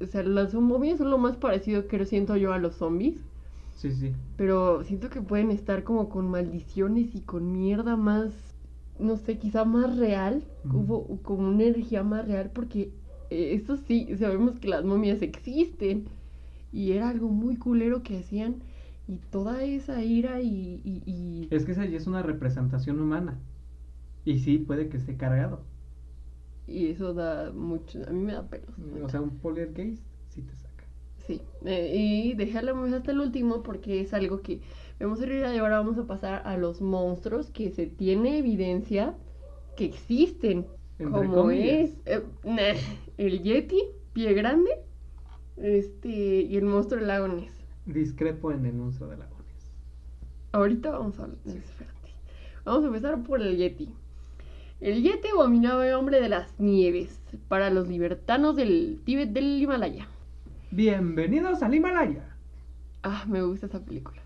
o 0.00 0.06
sea, 0.06 0.22
las 0.22 0.54
momias 0.54 0.98
son 0.98 1.10
lo 1.10 1.18
más 1.18 1.36
parecido 1.36 1.86
que 1.86 2.04
siento 2.04 2.36
yo 2.36 2.52
a 2.52 2.58
los 2.58 2.76
zombies. 2.76 3.24
Sí, 3.82 3.92
sí. 3.92 4.14
Pero 4.36 4.82
siento 4.84 5.10
que 5.10 5.22
pueden 5.22 5.50
estar 5.50 5.84
como 5.84 6.08
con 6.08 6.28
maldiciones 6.30 7.14
y 7.14 7.20
con 7.22 7.52
mierda 7.52 7.96
más, 7.96 8.32
no 8.98 9.16
sé, 9.16 9.38
quizá 9.38 9.64
más 9.64 9.96
real, 9.96 10.44
Ujú. 10.64 10.78
hubo 10.78 11.18
como 11.22 11.48
una 11.48 11.64
energía 11.64 12.02
más 12.02 12.26
real, 12.26 12.50
porque 12.52 12.92
eh, 13.30 13.54
eso 13.54 13.76
sí, 13.76 14.08
sabemos 14.18 14.58
que 14.58 14.68
las 14.68 14.84
momias 14.84 15.22
existen 15.22 16.06
y 16.72 16.92
era 16.92 17.10
algo 17.10 17.28
muy 17.28 17.56
culero 17.56 18.02
que 18.02 18.18
hacían 18.20 18.62
y 19.08 19.18
toda 19.18 19.64
esa 19.64 20.02
ira 20.02 20.40
y... 20.40 20.80
y, 20.84 21.02
y- 21.06 21.50
Es 21.50 21.64
que 21.64 21.70
esa 21.72 21.84
ya 21.86 21.96
es 21.98 22.06
una 22.08 22.22
representación 22.24 23.00
humana. 23.00 23.40
Y 24.24 24.40
sí, 24.40 24.58
puede 24.58 24.88
que 24.90 24.96
esté 24.98 25.16
cargado. 25.18 25.66
y 26.66 26.88
eso 26.90 27.14
da 27.14 27.52
mucho, 27.52 28.00
a 28.06 28.10
mí 28.10 28.20
me 28.20 28.32
da 28.32 28.48
pelos. 28.48 28.74
O 29.02 29.08
sea, 29.08 29.20
un 29.20 29.40
poltergeist 29.40 30.04
sí 30.28 30.42
te. 30.42 30.54
Sí, 31.26 31.40
eh, 31.64 31.92
y 31.94 32.34
dejémoslo 32.34 32.96
hasta 32.96 33.12
el 33.12 33.20
último 33.20 33.62
porque 33.62 34.00
es 34.00 34.12
algo 34.12 34.42
que 34.42 34.60
vemos 34.98 35.20
el 35.22 35.30
día 35.30 35.50
de 35.50 35.58
ahora 35.58 35.78
vamos 35.78 35.98
a 35.98 36.06
pasar 36.06 36.42
a 36.44 36.56
los 36.56 36.80
monstruos 36.80 37.50
que 37.50 37.70
se 37.70 37.86
tiene 37.86 38.38
evidencia 38.38 39.14
que 39.76 39.84
existen. 39.84 40.66
Entre 40.98 41.26
como 41.26 41.34
comillas. 41.34 41.90
es 41.90 41.98
eh, 42.06 42.22
nah, 42.44 42.78
el 43.18 43.42
Yeti, 43.42 43.80
pie 44.12 44.34
grande, 44.34 44.70
este 45.56 46.08
y 46.08 46.56
el 46.56 46.64
monstruo 46.64 46.98
del 46.98 47.08
lago 47.08 47.28
Ness. 47.28 47.52
Discrepo 47.86 48.52
en 48.52 48.66
el 48.66 48.74
monstruo 48.74 49.10
de 49.10 49.16
lagones. 49.16 49.42
Ahorita 50.52 50.90
vamos 50.90 51.18
a. 51.18 51.28
Vamos 52.64 52.84
a 52.84 52.86
empezar 52.86 53.22
por 53.22 53.42
el 53.42 53.56
Yeti. 53.56 53.92
El 54.80 55.02
Yeti 55.02 55.28
abominable 55.28 55.94
hombre 55.94 56.20
de 56.20 56.28
las 56.28 56.58
nieves 56.60 57.20
para 57.48 57.70
los 57.70 57.88
libertanos 57.88 58.56
del 58.56 59.00
Tíbet 59.04 59.30
del 59.30 59.60
Himalaya. 59.60 60.08
Bienvenidos 60.74 61.62
al 61.62 61.74
Himalaya. 61.74 62.34
Ah, 63.02 63.26
me 63.28 63.42
gusta 63.42 63.66
esa 63.66 63.84
película. 63.84 64.22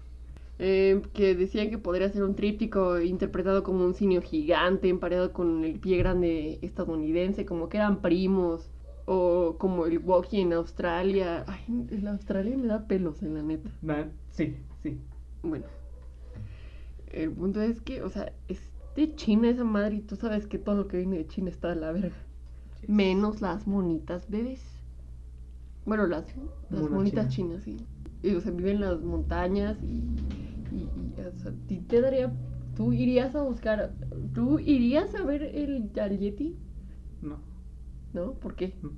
Eh, 0.61 1.03
que 1.13 1.35
decían 1.35 1.71
que 1.71 1.79
podría 1.79 2.09
ser 2.09 2.23
un 2.23 2.37
tríptico 2.37 3.01
interpretado 3.01 3.65
como 3.65 3.85
un 3.85 3.95
simio 3.95 4.23
gigante 4.23 4.89
empareado 4.89 5.33
con 5.33 5.65
el 5.65 5.81
pie 5.81 5.99
grande 5.99 6.61
estadounidense, 6.63 7.45
como 7.45 7.69
que 7.69 7.79
eran 7.79 8.01
primos, 8.01 8.71
o 9.07 9.57
como 9.59 9.87
el 9.87 9.99
Woki 9.99 10.41
en 10.41 10.53
Australia. 10.53 11.43
Ay, 11.49 11.65
en 11.91 12.07
Australia 12.07 12.57
me 12.57 12.69
da 12.69 12.87
pelos, 12.87 13.25
en 13.25 13.35
la 13.35 13.43
neta. 13.43 13.69
Sí, 14.31 14.55
sí. 14.85 15.01
Bueno, 15.43 15.65
el 17.11 17.33
punto 17.33 17.61
es 17.61 17.81
que, 17.81 18.03
o 18.03 18.09
sea, 18.09 18.33
es 18.47 18.61
de 18.95 19.17
China 19.17 19.51
esa 19.51 19.65
madre 19.65 19.97
y 19.97 20.01
tú 20.01 20.15
sabes 20.15 20.47
que 20.47 20.59
todo 20.59 20.77
lo 20.77 20.87
que 20.87 20.99
viene 20.99 21.17
de 21.17 21.27
China 21.27 21.51
está 21.51 21.71
de 21.71 21.81
la 21.81 21.91
verga. 21.91 22.15
Menos 22.87 23.41
las 23.41 23.67
monitas 23.67 24.31
bebés. 24.31 24.76
Bueno, 25.87 26.07
las, 26.07 26.27
las 26.71 26.91
monitas 26.91 27.29
chinas. 27.29 27.63
chinas, 27.63 27.63
sí. 27.63 27.77
Y, 28.23 28.35
o 28.35 28.41
sea, 28.41 28.51
viven 28.53 28.77
en 28.77 28.81
las 28.83 29.01
montañas 29.03 29.79
y, 29.83 29.87
y, 30.75 30.81
y, 30.81 31.15
o 31.21 31.39
sea, 31.39 31.53
¿a 31.53 31.55
ti 31.69 31.79
te 31.79 32.01
daría... 32.01 32.33
¿Tú 32.77 32.93
irías 32.93 33.35
a 33.35 33.43
buscar... 33.43 33.93
¿Tú 34.35 34.59
irías 34.59 35.15
a 35.15 35.25
ver 35.25 35.43
el 35.43 35.91
al 35.99 36.19
Yeti? 36.19 36.57
No. 37.23 37.39
¿No? 38.13 38.33
¿Por 38.35 38.55
qué? 38.55 38.75
Mm. 38.83 38.89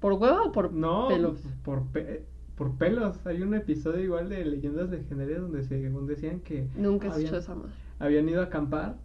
¿Por 0.00 0.12
hueva 0.12 0.42
o 0.42 0.52
por 0.52 0.72
No, 0.72 1.08
pelos? 1.08 1.40
Por, 1.64 1.86
pe- 1.86 2.24
por 2.54 2.76
pelos. 2.76 3.26
Hay 3.26 3.42
un 3.42 3.54
episodio 3.54 4.04
igual 4.04 4.28
de 4.28 4.44
Leyendas 4.44 4.90
Legendarias 4.90 5.40
donde 5.40 5.64
según 5.64 6.06
decían 6.06 6.40
que 6.40 6.68
Nunca 6.76 7.12
habían- 7.12 7.34
esa 7.34 7.54
madre. 7.54 7.72
habían 7.98 8.28
ido 8.28 8.42
a 8.42 8.44
acampar 8.44 8.98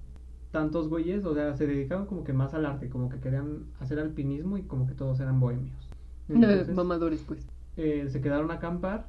tantos 0.52 0.90
güeyes, 0.90 1.24
o 1.26 1.34
sea, 1.34 1.56
se 1.56 1.66
dedicaban 1.66 2.06
como 2.06 2.24
que 2.26 2.34
más 2.34 2.54
al 2.54 2.66
arte, 2.66 2.90
como 2.90 3.08
que 3.10 3.20
querían 3.22 3.64
hacer 3.80 4.00
alpinismo 4.00 4.58
y 4.58 4.64
como 4.64 4.86
que 4.86 4.94
todos 4.94 5.20
eran 5.22 5.40
bohemios. 5.40 5.90
Entonces, 6.34 6.70
Mamadores, 6.76 7.24
pues. 7.24 7.48
eh, 7.78 8.08
se 8.10 8.22
quedaron 8.22 8.52
a 8.52 8.56
acampar, 8.56 9.08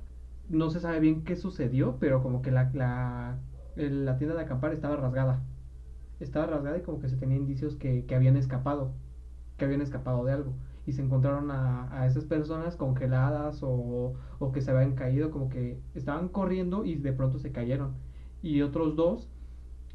no 0.49 0.71
se 0.71 0.81
sabe 0.81 1.01
bien 1.01 1.25
qué 1.25 1.37
sucedió, 1.37 1.99
pero 2.01 2.23
como 2.23 2.43
que 2.43 2.51
la, 2.51 2.71
la, 2.75 3.39
tienda 4.19 4.35
de 4.37 4.43
acampar 4.43 4.73
estaba 4.73 4.97
rasgada. 4.97 5.43
Estaba 6.21 6.47
rasgada 6.47 6.79
y 6.79 6.83
como 6.83 7.01
que 7.01 7.09
se 7.09 7.17
tenía 7.17 7.37
indicios 7.37 7.77
que, 7.77 8.07
que 8.07 8.15
habían 8.15 8.37
escapado, 8.37 8.95
que 9.57 9.65
habían 9.65 9.83
escapado 9.83 10.25
de 10.25 10.33
algo. 10.33 10.55
Y 10.87 10.93
se 10.93 11.03
encontraron 11.03 11.51
a, 11.51 11.89
a 12.01 12.07
esas 12.07 12.25
personas 12.27 12.77
congeladas 12.77 13.63
o, 13.63 14.15
o 14.39 14.53
que 14.53 14.61
se 14.63 14.71
habían 14.73 14.95
caído, 14.95 15.31
como 15.31 15.49
que 15.49 15.81
estaban 15.95 16.29
corriendo 16.29 16.85
y 16.85 16.97
de 16.97 17.13
pronto 17.13 17.39
se 17.39 17.53
cayeron. 17.53 17.95
Y 18.43 18.63
otros 18.63 18.97
dos 18.97 19.31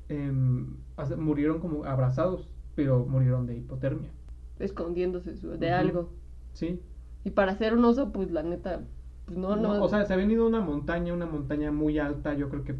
em, 0.09 0.77
murieron 1.17 1.59
como 1.59 1.85
abrazados, 1.85 2.53
pero 2.75 3.05
murieron 3.05 3.45
de 3.47 3.57
hipotermia. 3.57 4.11
Escondiéndose 4.59 5.35
su- 5.37 5.57
de 5.57 5.71
algo. 5.71 6.13
Sí, 6.53 6.81
Y 7.27 7.31
para 7.31 7.51
hacer 7.51 7.73
un 7.73 7.83
oso, 7.85 8.11
pues 8.11 8.31
la 8.31 8.43
neta, 8.43 8.81
pues 9.25 9.37
no, 9.37 9.55
no. 9.55 9.73
No, 9.73 9.83
o 9.83 9.89
sea, 9.89 10.05
se 10.05 10.13
habían 10.13 10.31
ido 10.31 10.43
a 10.45 10.47
una 10.47 10.61
montaña, 10.61 11.13
una 11.13 11.25
montaña 11.25 11.71
muy 11.71 11.99
alta, 11.99 12.33
yo 12.33 12.49
creo 12.49 12.63
que 12.63 12.75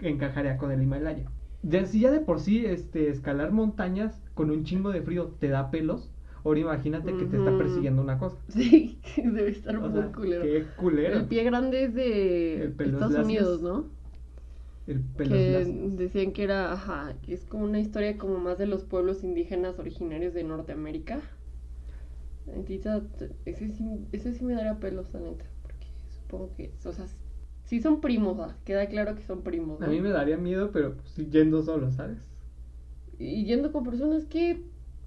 encajaría 0.00 0.56
con 0.58 0.70
el 0.72 0.82
Himalaya. 0.82 1.30
Ya, 1.62 1.84
si 1.86 2.00
ya 2.00 2.10
de 2.10 2.20
por 2.20 2.40
sí 2.40 2.64
este, 2.66 3.08
escalar 3.10 3.52
montañas 3.52 4.22
con 4.34 4.50
un 4.50 4.64
chingo 4.64 4.90
de 4.90 5.02
frío 5.02 5.26
te 5.38 5.48
da 5.48 5.70
pelos, 5.70 6.10
ahora 6.44 6.60
imagínate 6.60 7.16
que 7.16 7.26
te 7.26 7.36
está 7.36 7.56
persiguiendo 7.56 8.02
una 8.02 8.18
cosa. 8.18 8.38
Sí, 8.48 9.00
debe 9.16 9.50
estar 9.50 9.76
O 9.76 9.88
muy 9.88 9.90
sea, 9.90 10.12
culero. 10.12 10.42
qué 10.42 10.66
culero. 10.76 11.16
El 11.16 11.26
pie 11.28 11.44
grande 11.44 11.84
es 11.84 11.94
de 11.94 12.76
Estados 12.78 13.12
lacios. 13.12 13.18
Unidos, 13.18 13.62
¿no? 13.62 13.90
El 14.86 15.00
pelos 15.00 15.38
que 15.38 15.46
lacios. 15.46 15.76
decían 15.96 16.32
que 16.32 16.44
era, 16.44 16.72
ajá, 16.72 17.16
que 17.22 17.34
es 17.34 17.44
como 17.46 17.64
una 17.64 17.80
historia 17.80 18.18
como 18.18 18.38
más 18.38 18.58
de 18.58 18.66
los 18.66 18.84
pueblos 18.84 19.22
indígenas 19.24 19.78
originarios 19.78 20.34
de 20.34 20.44
Norteamérica. 20.44 21.22
Ese 23.44 23.68
sí, 23.70 23.84
ese 24.12 24.32
sí 24.32 24.44
me 24.44 24.54
daría 24.54 24.78
pelos, 24.78 25.12
la 25.12 25.20
neta, 25.20 25.44
porque 25.62 25.86
supongo 26.22 26.50
que, 26.56 26.72
o 26.84 26.92
sea, 26.92 27.06
sí 27.64 27.80
son 27.80 28.00
primos, 28.00 28.38
ah, 28.40 28.56
queda 28.64 28.86
claro 28.88 29.14
que 29.14 29.22
son 29.22 29.42
primos, 29.42 29.78
¿no? 29.80 29.86
A 29.86 29.88
mí 29.88 30.00
me 30.00 30.10
daría 30.10 30.36
miedo, 30.36 30.70
pero 30.72 30.96
pues, 30.96 31.10
sí, 31.10 31.28
yendo 31.30 31.62
solo, 31.62 31.90
¿sabes? 31.92 32.18
Y 33.18 33.44
yendo 33.44 33.70
con 33.72 33.84
personas 33.84 34.24
que, 34.24 34.62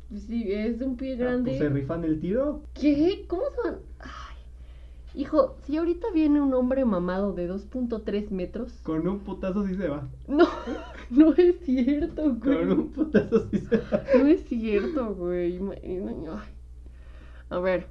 pues, 0.10 0.24
si 0.24 0.52
es 0.52 0.80
de 0.80 0.86
un 0.86 0.96
pie 0.98 1.14
Ah, 1.14 1.18
grande... 1.18 1.52
pues, 1.52 1.60
se 1.60 1.70
rifan 1.70 2.04
el 2.06 2.20
tiro. 2.20 2.62
¿Qué? 2.74 3.26
¿Cómo 3.28 3.44
son? 3.62 3.80
Ay. 4.00 4.10
Hijo, 5.16 5.58
si 5.66 5.78
ahorita 5.78 6.08
viene 6.12 6.42
un 6.42 6.54
hombre 6.56 6.86
mamado 6.86 7.34
de 7.34 7.48
2.3 7.48 8.32
metros. 8.32 8.72
Con 8.84 9.08
un 9.08 9.20
putazo 9.20 9.66
sí 9.68 9.76
se 9.76 9.88
va. 9.88 10.08
No, 10.28 10.48
no 11.12 11.34
es 11.36 11.60
cierto, 11.66 12.36
güey. 12.36 12.58
Con 12.58 12.72
un 12.72 12.90
putazo 12.90 13.48
sí 13.50 13.60
se 13.60 13.78
va. 13.78 14.04
No 14.18 14.26
es 14.28 14.44
cierto, 14.46 15.14
güey. 15.14 15.60
Ay. 15.60 16.53
A 17.54 17.60
ver, 17.60 17.86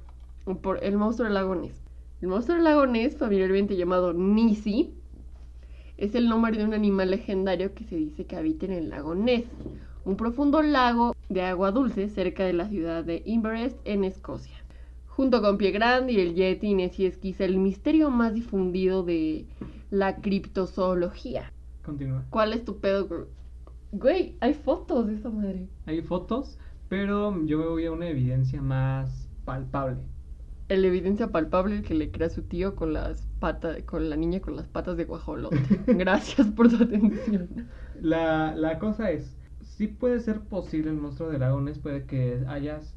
por 0.61 0.83
el 0.83 0.97
monstruo 0.97 1.23
del 1.23 1.35
lago 1.35 1.55
Ness. 1.55 1.81
El 2.21 2.27
monstruo 2.27 2.55
del 2.55 2.65
lago 2.65 2.85
Ness, 2.85 3.15
familiarmente 3.15 3.77
llamado 3.77 4.11
Nisi, 4.11 4.93
es 5.95 6.15
el 6.15 6.27
nombre 6.27 6.57
de 6.57 6.65
un 6.65 6.73
animal 6.73 7.11
legendario 7.11 7.73
que 7.73 7.85
se 7.85 7.95
dice 7.95 8.25
que 8.25 8.35
habita 8.35 8.65
en 8.65 8.73
el 8.73 8.89
lago 8.89 9.15
Ness, 9.15 9.45
un 10.03 10.17
profundo 10.17 10.61
lago 10.61 11.15
de 11.29 11.43
agua 11.43 11.71
dulce 11.71 12.09
cerca 12.09 12.43
de 12.43 12.51
la 12.51 12.67
ciudad 12.67 13.05
de 13.05 13.23
Inverness, 13.25 13.77
en 13.85 14.03
Escocia. 14.03 14.57
Junto 15.07 15.41
con 15.41 15.57
Pie 15.57 15.71
Grande 15.71 16.11
y 16.11 16.19
el 16.19 16.35
Yeti, 16.35 16.73
Nessie 16.73 17.07
es 17.07 17.17
quizá 17.17 17.45
el 17.45 17.57
misterio 17.57 18.09
más 18.09 18.33
difundido 18.33 19.03
de 19.03 19.45
la 19.91 20.17
criptozoología. 20.17 21.53
Continúa. 21.85 22.25
¿Cuál 22.29 22.51
es 22.51 22.65
tu 22.65 22.79
pedo, 22.79 23.07
güey? 23.07 23.21
Güey, 23.93 24.35
hay 24.41 24.55
fotos 24.55 25.07
de 25.07 25.15
esa 25.15 25.29
madre. 25.29 25.69
Hay 25.85 26.01
fotos, 26.01 26.59
pero 26.89 27.45
yo 27.45 27.59
me 27.59 27.67
voy 27.67 27.85
a 27.85 27.93
una 27.93 28.09
evidencia 28.09 28.61
más 28.61 29.22
palpable. 29.45 30.03
La 30.67 30.87
evidencia 30.87 31.31
palpable 31.31 31.83
que 31.83 31.93
le 31.93 32.11
crea 32.11 32.29
su 32.29 32.43
tío 32.43 32.75
con 32.75 32.91
las 32.93 33.27
patas, 33.39 33.83
con 33.83 34.09
la 34.09 34.17
niña 34.17 34.41
con 34.41 34.55
las 34.57 34.67
patas 34.67 34.97
de 34.97 35.05
guajolote. 35.05 35.83
Gracias 35.87 36.47
por 36.51 36.69
tu 36.69 36.83
atención. 36.83 37.71
La, 37.93 38.55
la 38.55 38.79
cosa 38.79 39.11
es, 39.11 39.37
sí 39.61 39.87
puede 39.87 40.19
ser 40.19 40.41
posible 40.47 40.89
el 40.91 40.97
monstruo 40.97 41.29
de 41.29 41.39
lagones, 41.39 41.79
puede 41.79 42.05
que 42.05 42.43
hayas, 42.47 42.95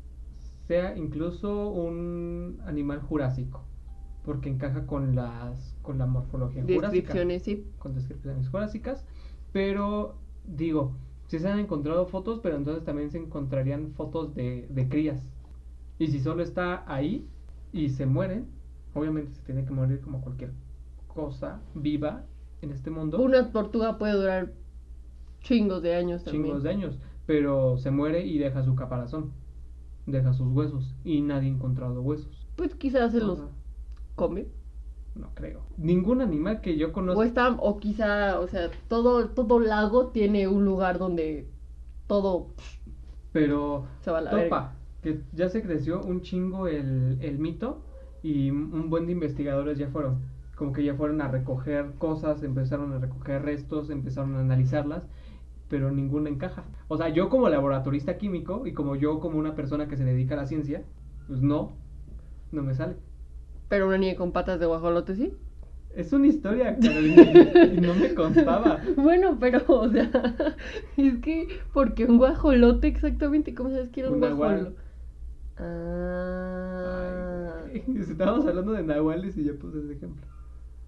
sea 0.66 0.96
incluso 0.96 1.70
un 1.70 2.60
animal 2.66 3.00
jurásico, 3.00 3.68
porque 4.22 4.48
encaja 4.50 4.86
con 4.86 5.14
las 5.14 5.76
con 5.82 5.98
la 5.98 6.06
morfología 6.06 6.64
jurásica, 6.64 7.14
Descripciones, 7.14 7.42
sí. 7.44 7.72
con 7.78 7.94
descripciones 7.94 8.48
jurásicas, 8.48 9.06
pero 9.52 10.22
digo, 10.44 10.98
si 11.26 11.38
se 11.38 11.48
han 11.48 11.58
encontrado 11.58 12.06
fotos, 12.06 12.40
pero 12.42 12.56
entonces 12.56 12.84
también 12.84 13.10
se 13.10 13.18
encontrarían 13.18 13.92
fotos 13.94 14.34
de, 14.34 14.66
de 14.70 14.88
crías. 14.88 15.28
Y 15.98 16.08
si 16.08 16.20
solo 16.20 16.42
está 16.42 16.84
ahí 16.92 17.26
y 17.72 17.88
se 17.90 18.06
mueren, 18.06 18.46
obviamente 18.94 19.32
se 19.32 19.42
tiene 19.42 19.64
que 19.64 19.72
morir 19.72 20.00
como 20.00 20.20
cualquier 20.20 20.52
cosa 21.06 21.60
viva 21.74 22.24
en 22.62 22.70
este 22.72 22.90
mundo. 22.90 23.18
Una 23.18 23.50
tortuga 23.52 23.98
puede 23.98 24.14
durar 24.14 24.52
chingos 25.40 25.82
de 25.82 25.94
años 25.94 26.24
también. 26.24 26.44
chingos 26.44 26.62
de 26.62 26.70
años, 26.70 26.98
pero 27.26 27.76
se 27.78 27.90
muere 27.90 28.26
y 28.26 28.38
deja 28.38 28.62
su 28.62 28.74
caparazón. 28.74 29.32
deja 30.06 30.32
sus 30.32 30.48
huesos 30.52 30.94
y 31.04 31.20
nadie 31.20 31.48
ha 31.48 31.52
encontrado 31.52 32.00
huesos. 32.02 32.46
Pues 32.56 32.74
quizás 32.74 33.12
se 33.12 33.20
O 33.20 33.26
los 33.26 33.38
come. 34.14 34.46
no 35.14 35.30
creo. 35.34 35.62
Ningún 35.76 36.20
animal 36.20 36.60
que 36.60 36.76
yo 36.76 36.88
O 36.88 36.92
conozca. 36.92 37.24
está, 37.26 37.50
o 37.58 37.78
quizá, 37.78 38.38
o 38.40 38.46
sea, 38.48 38.70
todo, 38.88 39.28
todo 39.30 39.58
lago 39.58 40.08
tiene 40.08 40.48
un 40.48 40.64
lugar 40.64 40.98
donde 40.98 41.48
todo 42.06 42.54
Pero 43.32 43.86
se 44.00 44.10
va 44.10 44.18
a 44.18 44.20
la 44.22 44.34
verga. 44.34 44.75
Que 45.06 45.20
ya 45.34 45.48
se 45.48 45.62
creció 45.62 46.02
un 46.02 46.20
chingo 46.22 46.66
el, 46.66 47.18
el 47.20 47.38
mito 47.38 47.80
y 48.24 48.50
un 48.50 48.90
buen 48.90 49.06
de 49.06 49.12
investigadores 49.12 49.78
ya 49.78 49.86
fueron. 49.86 50.18
Como 50.56 50.72
que 50.72 50.82
ya 50.82 50.96
fueron 50.96 51.20
a 51.20 51.28
recoger 51.28 51.92
cosas, 51.96 52.42
empezaron 52.42 52.92
a 52.92 52.98
recoger 52.98 53.42
restos, 53.42 53.90
empezaron 53.90 54.34
a 54.34 54.40
analizarlas, 54.40 55.06
pero 55.68 55.92
ninguna 55.92 56.28
encaja. 56.28 56.64
O 56.88 56.96
sea, 56.96 57.08
yo 57.10 57.28
como 57.28 57.48
laboratorista 57.48 58.18
químico 58.18 58.66
y 58.66 58.72
como 58.72 58.96
yo 58.96 59.20
como 59.20 59.38
una 59.38 59.54
persona 59.54 59.86
que 59.86 59.96
se 59.96 60.04
dedica 60.04 60.34
a 60.34 60.38
la 60.38 60.46
ciencia, 60.46 60.82
pues 61.28 61.40
no, 61.40 61.76
no 62.50 62.64
me 62.64 62.74
sale. 62.74 62.96
Pero 63.68 63.86
una 63.86 63.98
niña 63.98 64.16
con 64.16 64.32
patas 64.32 64.58
de 64.58 64.66
guajolote, 64.66 65.14
sí. 65.14 65.34
Es 65.94 66.12
una 66.12 66.26
historia, 66.26 66.76
Carolina, 66.80 67.22
y 67.72 67.80
no 67.80 67.94
me 67.94 68.12
constaba. 68.12 68.80
Bueno, 68.96 69.36
pero, 69.38 69.62
o 69.68 69.88
sea, 69.88 70.10
es 70.96 71.18
que, 71.18 71.46
porque 71.72 72.06
un 72.06 72.18
guajolote 72.18 72.88
exactamente? 72.88 73.54
¿Cómo 73.54 73.70
sabes 73.70 73.90
que 73.90 74.00
era 74.00 74.10
un, 74.10 74.18
guajolote? 74.18 74.85
Ah, 75.58 77.16
Ay, 77.64 77.84
Estábamos 77.96 78.46
hablando 78.46 78.72
de 78.72 78.82
nahuales 78.82 79.36
y 79.36 79.44
ya 79.44 79.54
puse 79.54 79.80
ese 79.80 79.92
ejemplo. 79.94 80.26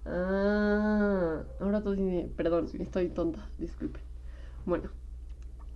ah, 0.04 1.44
ahora 1.60 1.82
todo 1.82 1.94
tiene, 1.94 2.28
perdón, 2.36 2.72
Sí. 2.72 2.78
estoy 2.78 3.10
tonta, 3.10 3.50
disculpen. 3.58 4.02
Bueno, 4.66 4.90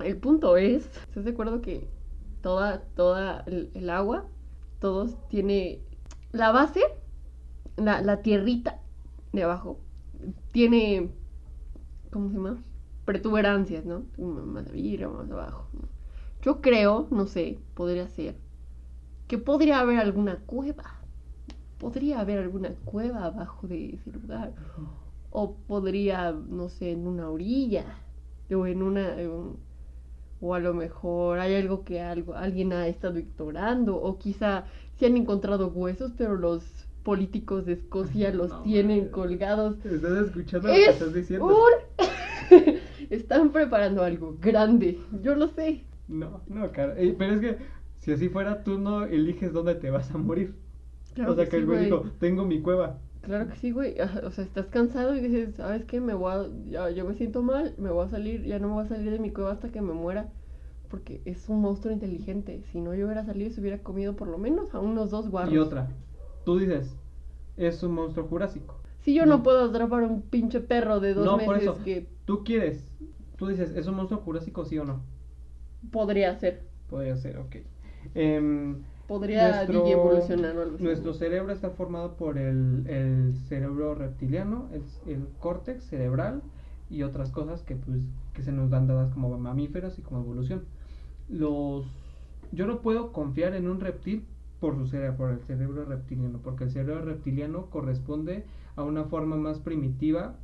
el 0.01 0.19
punto 0.19 0.57
es, 0.57 0.87
¿estás 1.09 1.25
de 1.25 1.33
acuerdo 1.33 1.61
que 1.63 1.91
toda, 2.43 2.83
toda 2.97 3.45
el, 3.47 3.71
el 3.75 3.91
agua, 3.91 4.27
todos 4.81 5.17
tiene, 5.29 5.83
la 6.33 6.53
base, 6.53 6.83
la, 7.77 8.03
la 8.03 8.23
tierrita 8.23 8.81
de 9.33 9.45
abajo, 9.45 9.81
tiene, 10.53 11.11
¿cómo 12.11 12.29
se 12.31 12.37
llama? 12.37 12.63
Protuberancias, 13.05 13.85
¿no? 13.85 14.07
Más 14.19 14.67
arriba, 14.67 15.09
más 15.09 15.31
abajo. 15.31 15.69
Yo 16.43 16.61
creo, 16.61 17.09
no 17.11 17.27
sé, 17.27 17.59
podría 17.75 18.09
ser, 18.09 18.37
que 19.33 19.39
podría 19.39 19.81
haber 19.81 19.99
alguna 19.99 20.37
cueva. 20.45 21.01
Podría 21.79 22.21
haber 22.21 22.39
alguna 22.41 22.69
cueva 22.85 23.25
abajo 23.25 23.67
de 23.67 23.95
ese 23.95 24.11
lugar. 24.13 24.53
O 25.31 25.55
podría, 25.67 26.33
no 26.33 26.69
sé, 26.69 26.91
en 26.93 27.07
una 27.07 27.31
orilla. 27.31 27.87
O 28.55 28.67
en 28.67 28.83
una. 28.83 29.19
en 29.19 29.57
o 30.43 30.55
a 30.55 30.59
lo 30.59 30.75
mejor 30.75 31.39
hay 31.39 31.55
algo 31.55 31.83
que 31.83 32.03
algo, 32.03 32.35
alguien 32.35 32.75
ha 32.75 32.87
estado 32.89 33.19
ignorando. 33.19 33.97
O 33.97 34.19
quizá 34.19 34.67
se 34.99 35.07
han 35.07 35.17
encontrado 35.17 35.69
huesos, 35.69 36.13
pero 36.19 36.37
los 36.37 36.63
políticos 37.03 37.65
de 37.65 37.73
Escocia 37.73 38.31
los 38.35 38.51
No, 38.51 38.61
tienen 38.65 38.99
madre. 38.99 39.11
colgados. 39.13 39.83
¿Estás 39.87 40.27
escuchando 40.27 40.69
lo 40.69 40.75
que 40.75 40.85
Es 40.85 40.89
estás 40.91 41.15
diciendo? 41.15 41.47
un... 41.47 42.77
Están 43.09 43.51
preparando 43.51 44.03
algo 44.03 44.37
grande. 44.39 44.99
Yo 45.23 45.35
lo 45.37 45.49
sé. 45.49 45.85
No, 46.07 46.43
no, 46.49 46.71
cara. 46.71 46.93
eh, 46.99 47.15
pero 47.19 47.35
es 47.37 47.41
que 47.41 47.82
si 48.03 48.13
así 48.13 48.29
fuera, 48.29 48.65
tú 48.65 48.79
no 48.79 49.05
eliges 49.05 49.53
dónde 49.53 49.75
te 49.77 49.91
vas 49.91 50.11
a 50.15 50.19
morir. 50.19 50.55
Claro 51.15 51.33
o 51.33 51.37
sea, 51.37 51.45
que 51.45 51.51
que 51.51 51.57
el 51.57 51.67
güey 51.67 51.85
dijo, 51.87 52.03
tengo 52.19 52.45
mi 52.45 52.61
cueva. 52.61 52.99
Claro 53.23 53.49
que 53.49 53.57
sí, 53.57 53.71
güey. 53.71 53.97
O 54.25 54.31
sea, 54.31 54.45
estás 54.45 54.67
cansado 54.67 55.15
y 55.15 55.21
dices, 55.21 55.55
¿sabes 55.57 55.85
qué? 55.85 56.01
Me 56.01 56.15
voy 56.15 56.33
a... 56.33 56.47
ya, 56.71 56.91
yo 56.91 57.05
me 57.05 57.15
siento 57.15 57.43
mal, 57.43 57.75
me 57.79 57.91
voy 57.91 58.05
a 58.07 58.09
salir, 58.09 58.45
ya 58.45 58.59
no 58.59 58.69
me 58.69 58.75
voy 58.75 58.85
a 58.85 58.89
salir 58.89 59.11
de 59.11 59.19
mi 59.19 59.31
cueva 59.31 59.53
hasta 59.53 59.71
que 59.71 59.81
me 59.81 59.93
muera. 59.95 60.29
Porque 60.91 61.23
es 61.25 61.49
un 61.49 61.61
monstruo 61.61 61.93
inteligente. 61.93 62.63
Si 62.71 62.81
no 62.81 62.95
yo 62.95 63.07
hubiera 63.07 63.25
salido, 63.25 63.51
se 63.51 63.61
hubiera 63.61 63.79
comido 63.79 64.15
por 64.17 64.29
lo 64.29 64.39
menos 64.39 64.75
a 64.75 64.81
unos 64.81 65.11
dos 65.11 65.29
guarros. 65.31 65.55
Y 65.55 65.59
otra, 65.59 65.89
tú 66.45 66.59
dices, 66.59 66.95
es 67.57 67.83
un 67.83 67.93
monstruo 67.93 68.27
jurásico. 68.27 68.77
Si 69.01 69.15
yo 69.15 69.27
no, 69.27 69.39
No. 69.39 69.43
puedo 69.43 69.65
atrapar 69.65 70.05
a 70.05 70.07
un 70.07 70.23
pinche 70.23 70.61
perro 70.61 71.01
de 71.01 71.15
dos 71.15 71.25
No, 71.25 71.37
meses 71.37 71.47
por 71.47 71.57
eso. 71.57 71.85
que 71.85 72.07
Tú 72.27 72.45
quieres, 72.45 72.85
tú 73.37 73.47
dices, 73.49 73.73
¿es 73.77 73.87
un 73.87 73.95
monstruo 73.97 74.21
jurásico 74.21 74.65
sí 74.65 74.79
o 74.79 74.85
no? 74.85 75.01
podría 75.91 76.35
ser. 76.39 76.63
Podría 76.89 77.17
ser, 77.17 77.39
ok. 77.39 77.57
Em, 78.15 78.77
Podría 79.09 79.49
nuestro- 79.57 79.87
evolucionar 79.87 80.57
o 80.57 80.63
algo 80.63 80.75
así. 80.77 80.85
Nuestro 80.85 81.13
cerebro 81.15 81.53
está 81.53 81.71
formado 81.71 82.17
por 82.17 82.39
el, 82.39 82.85
el 82.87 83.35
cerebro 83.49 83.95
reptiliano, 83.95 84.69
el, 84.73 84.83
el 85.13 85.27
córtex 85.41 85.85
cerebral 85.85 86.43
y 86.89 87.03
otras 87.03 87.31
cosas 87.31 87.63
que, 87.63 87.77
pues, 87.77 88.03
que 88.33 88.43
se 88.43 88.53
nos 88.53 88.71
dan 88.71 88.87
dadas 88.87 89.13
como 89.13 89.37
mamíferos 89.39 89.99
y 89.99 90.03
como 90.03 90.21
evolución. 90.21 90.65
Los, 91.29 91.87
yo 92.53 92.67
no 92.67 92.81
puedo 92.81 93.13
confiar 93.13 93.55
en 93.55 93.69
un 93.69 93.81
reptil 93.81 94.25
por 94.61 94.77
su 94.77 94.87
cerebro, 94.87 95.17
por 95.17 95.31
el 95.31 95.41
cerebro 95.41 95.85
reptiliano, 95.85 96.39
porque 96.39 96.65
el 96.65 96.71
cerebro 96.71 97.05
reptiliano 97.05 97.67
corresponde 97.71 98.45
a 98.77 98.83
una 98.83 99.05
forma 99.05 99.37
más 99.37 99.59
primitiva 99.59 100.37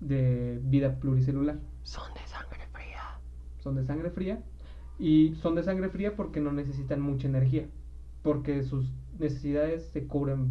de 0.00 0.60
vida 0.64 0.96
pluricelular. 1.00 1.58
Son 1.82 2.12
de 2.14 2.20
sangre 2.26 2.60
fría. 2.72 3.18
Son 3.58 3.74
de 3.74 3.84
sangre 3.84 4.10
fría 4.10 4.42
y 5.00 5.34
son 5.36 5.54
de 5.54 5.62
sangre 5.62 5.88
fría 5.88 6.14
porque 6.14 6.40
no 6.40 6.52
necesitan 6.52 7.00
mucha 7.00 7.26
energía, 7.26 7.66
porque 8.22 8.62
sus 8.62 8.92
necesidades 9.18 9.86
se 9.86 10.06
cubren 10.06 10.50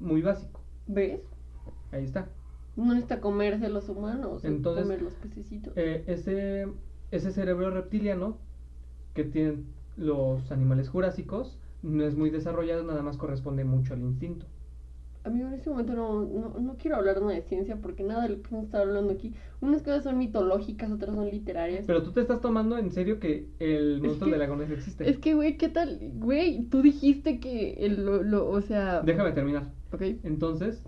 muy 0.00 0.22
básico. 0.22 0.60
¿Ves? 0.86 1.20
Ahí 1.90 2.04
está. 2.04 2.28
No 2.76 2.86
necesita 2.86 3.20
comerse 3.20 3.68
los 3.68 3.88
humanos, 3.88 4.44
Entonces, 4.44 4.84
comer 4.84 5.02
los 5.02 5.14
pececitos. 5.14 5.72
Eh, 5.76 6.04
ese, 6.06 6.68
ese 7.10 7.32
cerebro 7.32 7.70
reptiliano 7.70 8.38
que 9.14 9.24
tienen 9.24 9.66
los 9.96 10.52
animales 10.52 10.88
jurásicos 10.88 11.58
no 11.82 12.04
es 12.04 12.16
muy 12.16 12.30
desarrollado, 12.30 12.84
nada 12.84 13.02
más 13.02 13.16
corresponde 13.16 13.64
mucho 13.64 13.94
al 13.94 14.00
instinto. 14.00 14.46
Amigo, 15.28 15.48
en 15.48 15.54
este 15.54 15.70
momento 15.70 15.94
no, 15.94 16.22
no, 16.24 16.58
no 16.60 16.76
quiero 16.76 16.96
hablar 16.96 17.20
nada 17.20 17.32
de 17.34 17.42
ciencia 17.42 17.76
porque 17.80 18.02
nada 18.02 18.22
de 18.24 18.30
lo 18.36 18.42
que 18.42 18.48
hemos 18.52 18.64
estado 18.64 18.84
hablando 18.84 19.12
aquí, 19.12 19.34
unas 19.60 19.82
cosas 19.82 20.04
son 20.04 20.18
mitológicas, 20.18 20.90
otras 20.90 21.14
son 21.14 21.28
literarias. 21.30 21.84
Pero 21.86 22.02
tú 22.02 22.12
te 22.12 22.20
estás 22.20 22.40
tomando 22.40 22.76
en 22.78 22.90
serio 22.90 23.20
que 23.20 23.48
el 23.58 24.00
monstruo 24.02 24.30
de 24.30 24.38
lagones 24.38 24.70
existe. 24.70 25.08
Es 25.08 25.18
que, 25.18 25.34
güey, 25.34 25.56
¿qué 25.56 25.68
tal? 25.68 25.98
Güey, 26.14 26.64
tú 26.64 26.82
dijiste 26.82 27.40
que 27.40 27.74
el, 27.86 28.04
lo, 28.04 28.22
lo- 28.22 28.48
o 28.48 28.60
sea... 28.60 29.00
Déjame 29.02 29.32
terminar. 29.32 29.70
Ok, 29.92 30.02
Entonces, 30.24 30.82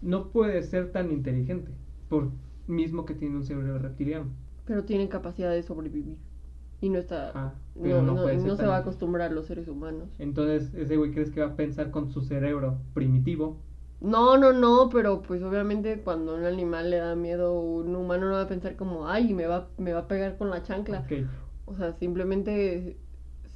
no 0.00 0.30
puede 0.30 0.62
ser 0.62 0.92
tan 0.92 1.10
inteligente, 1.12 1.70
por 2.08 2.30
mismo 2.66 3.04
que 3.04 3.14
tiene 3.14 3.36
un 3.36 3.44
cerebro 3.44 3.78
reptiliano. 3.78 4.26
pero 4.64 4.84
tienen 4.84 5.08
capacidad 5.08 5.50
de 5.50 5.62
sobrevivir. 5.62 6.16
Y 6.80 6.90
no 6.90 6.98
está... 6.98 7.32
Ah, 7.34 7.52
no 7.74 7.82
pero 7.82 8.02
no 8.02 8.14
no- 8.14 8.56
se 8.56 8.66
va 8.66 8.76
a 8.76 8.78
acostumbrar 8.78 9.30
a 9.30 9.34
los 9.34 9.46
seres 9.46 9.68
humanos. 9.68 10.08
Entonces, 10.18 10.74
ese 10.74 10.96
güey 10.96 11.12
crees 11.12 11.30
que 11.30 11.40
va 11.40 11.48
a 11.48 11.56
pensar 11.56 11.90
con 11.90 12.10
su 12.10 12.22
cerebro 12.22 12.78
primitivo. 12.94 13.56
No, 14.00 14.36
no, 14.36 14.52
no, 14.52 14.88
pero 14.90 15.22
pues 15.22 15.42
obviamente 15.42 16.00
cuando 16.02 16.36
un 16.36 16.44
animal 16.44 16.90
le 16.90 16.98
da 16.98 17.16
miedo, 17.16 17.60
un 17.60 17.94
humano 17.96 18.26
no 18.26 18.32
va 18.34 18.42
a 18.42 18.48
pensar 18.48 18.76
como, 18.76 19.08
ay, 19.08 19.34
me 19.34 19.46
va, 19.46 19.68
me 19.76 19.92
va 19.92 20.00
a 20.00 20.08
pegar 20.08 20.36
con 20.38 20.50
la 20.50 20.62
chancla. 20.62 21.04
O 21.66 21.74
sea, 21.74 21.92
simplemente 21.94 22.96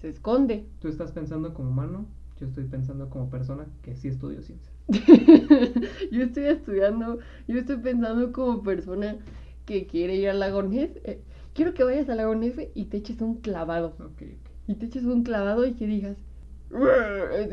se 0.01 0.09
esconde. 0.09 0.67
tú 0.81 0.89
estás 0.89 1.13
pensando 1.13 1.55
como 1.55 1.71
humano, 1.71 2.07
yo 2.41 2.47
estoy 2.47 2.65
pensando 2.65 3.09
como 3.09 3.31
persona 3.31 3.67
que 3.83 3.95
sí 3.95 4.09
estudió 4.09 4.43
ciencia. 4.43 4.73
yo 6.11 6.23
estoy 6.25 6.45
estudiando, 6.47 7.19
yo 7.47 7.59
estoy 7.59 7.77
pensando 7.77 8.33
como 8.33 8.63
persona 8.65 9.17
que 9.65 9.87
quiere 9.87 10.17
ir 10.17 10.29
al 10.29 10.41
lago 10.41 10.63
Ness. 10.65 10.91
eh, 11.05 11.21
quiero 11.55 11.75
que 11.75 11.85
vayas 11.85 12.09
al 12.09 12.19
lago 12.19 12.35
Ness 12.35 12.55
y 12.75 12.85
te 12.87 12.97
eches 12.99 13.21
un 13.21 13.37
clavado. 13.37 13.95
Ok, 13.99 14.05
ok. 14.23 14.23
Y 14.69 14.75
te 14.75 14.87
eches 14.87 15.05
un 15.05 15.23
clavado 15.25 15.67
y 15.67 15.73
que 15.75 15.87
digas 15.87 16.17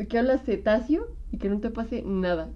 que 0.08 0.18
hablas 0.18 0.44
cetáceo 0.44 1.06
y 1.30 1.38
que 1.38 1.48
no 1.48 1.60
te 1.60 1.70
pase 1.70 2.02
nada. 2.06 2.48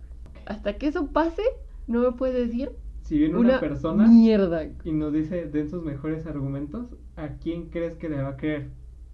Hasta 0.47 0.75
que 0.79 0.87
eso 0.89 1.09
pase, 1.09 1.43
no 1.87 2.01
me 2.01 2.13
puedes 2.13 2.35
decir 2.49 2.71
Si 3.03 3.19
viene 3.19 3.37
una 3.37 3.49
una 3.51 3.61
persona 3.61 4.07
mierda. 4.07 4.65
y 4.85 4.93
nos 4.93 5.13
dice 5.13 5.47
de 5.47 5.69
sus 5.69 5.83
mejores 5.85 6.27
argumentos, 6.27 6.87
¿a 7.17 7.29
quién 7.43 7.69
crees 7.71 7.97
que 7.97 8.09
le 8.09 8.23
va 8.23 8.31
a 8.31 8.37
creer? 8.37 8.69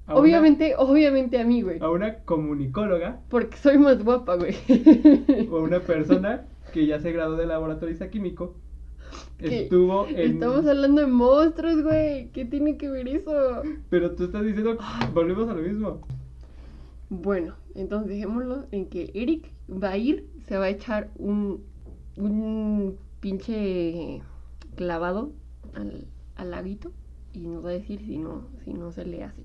¿A 0.07 0.13
una- 0.15 0.21
Obviamente, 0.23 0.75
obviamente 0.77 1.39
a 1.41 1.45
mí, 1.45 1.63
güey. 1.63 1.79
a 1.81 1.89
una 1.91 2.19
comunicóloga 2.25 3.21
Porque 3.29 3.57
soy 3.57 3.79
más 3.79 4.03
guapa, 4.05 4.37
güey. 4.37 4.55
o 5.51 5.57
a 5.57 5.63
una 5.63 5.81
persona 5.81 6.47
que 6.73 6.87
ya 6.87 6.99
se 7.01 7.13
graduó 7.13 7.37
de 7.37 7.47
laboratorista 7.47 8.11
químico, 8.11 8.55
estuvo 9.43 10.07
en... 10.07 10.33
Estamos 10.33 10.67
hablando 10.67 11.01
de 11.01 11.07
monstruos, 11.07 11.83
güey. 11.83 12.29
¿Qué 12.29 12.45
tiene 12.45 12.77
que 12.77 12.89
ver 12.89 13.09
eso? 13.09 13.63
Pero 13.89 14.15
tú 14.15 14.25
estás 14.25 14.45
diciendo, 14.45 14.79
volvemos 15.13 15.49
a 15.49 15.55
lo 15.55 15.63
mismo. 15.63 16.01
Bueno, 17.09 17.55
entonces 17.75 18.09
dejémoslo 18.09 18.67
en 18.71 18.87
que 18.87 19.11
Eric 19.15 19.51
va 19.71 19.91
a 19.91 19.97
ir, 19.97 20.29
se 20.47 20.57
va 20.57 20.67
a 20.67 20.71
echar 20.71 21.11
un, 21.17 21.65
un 22.17 22.97
pinche 23.21 24.23
clavado 24.77 25.33
al, 25.75 26.07
al 26.37 26.51
laguito 26.51 26.93
y 27.33 27.41
nos 27.41 27.65
va 27.65 27.71
a 27.71 27.73
decir 27.73 28.01
si 28.01 28.19
no, 28.19 28.45
si 28.65 28.73
no 28.73 28.93
se 28.93 29.05
le 29.05 29.25
hace, 29.25 29.43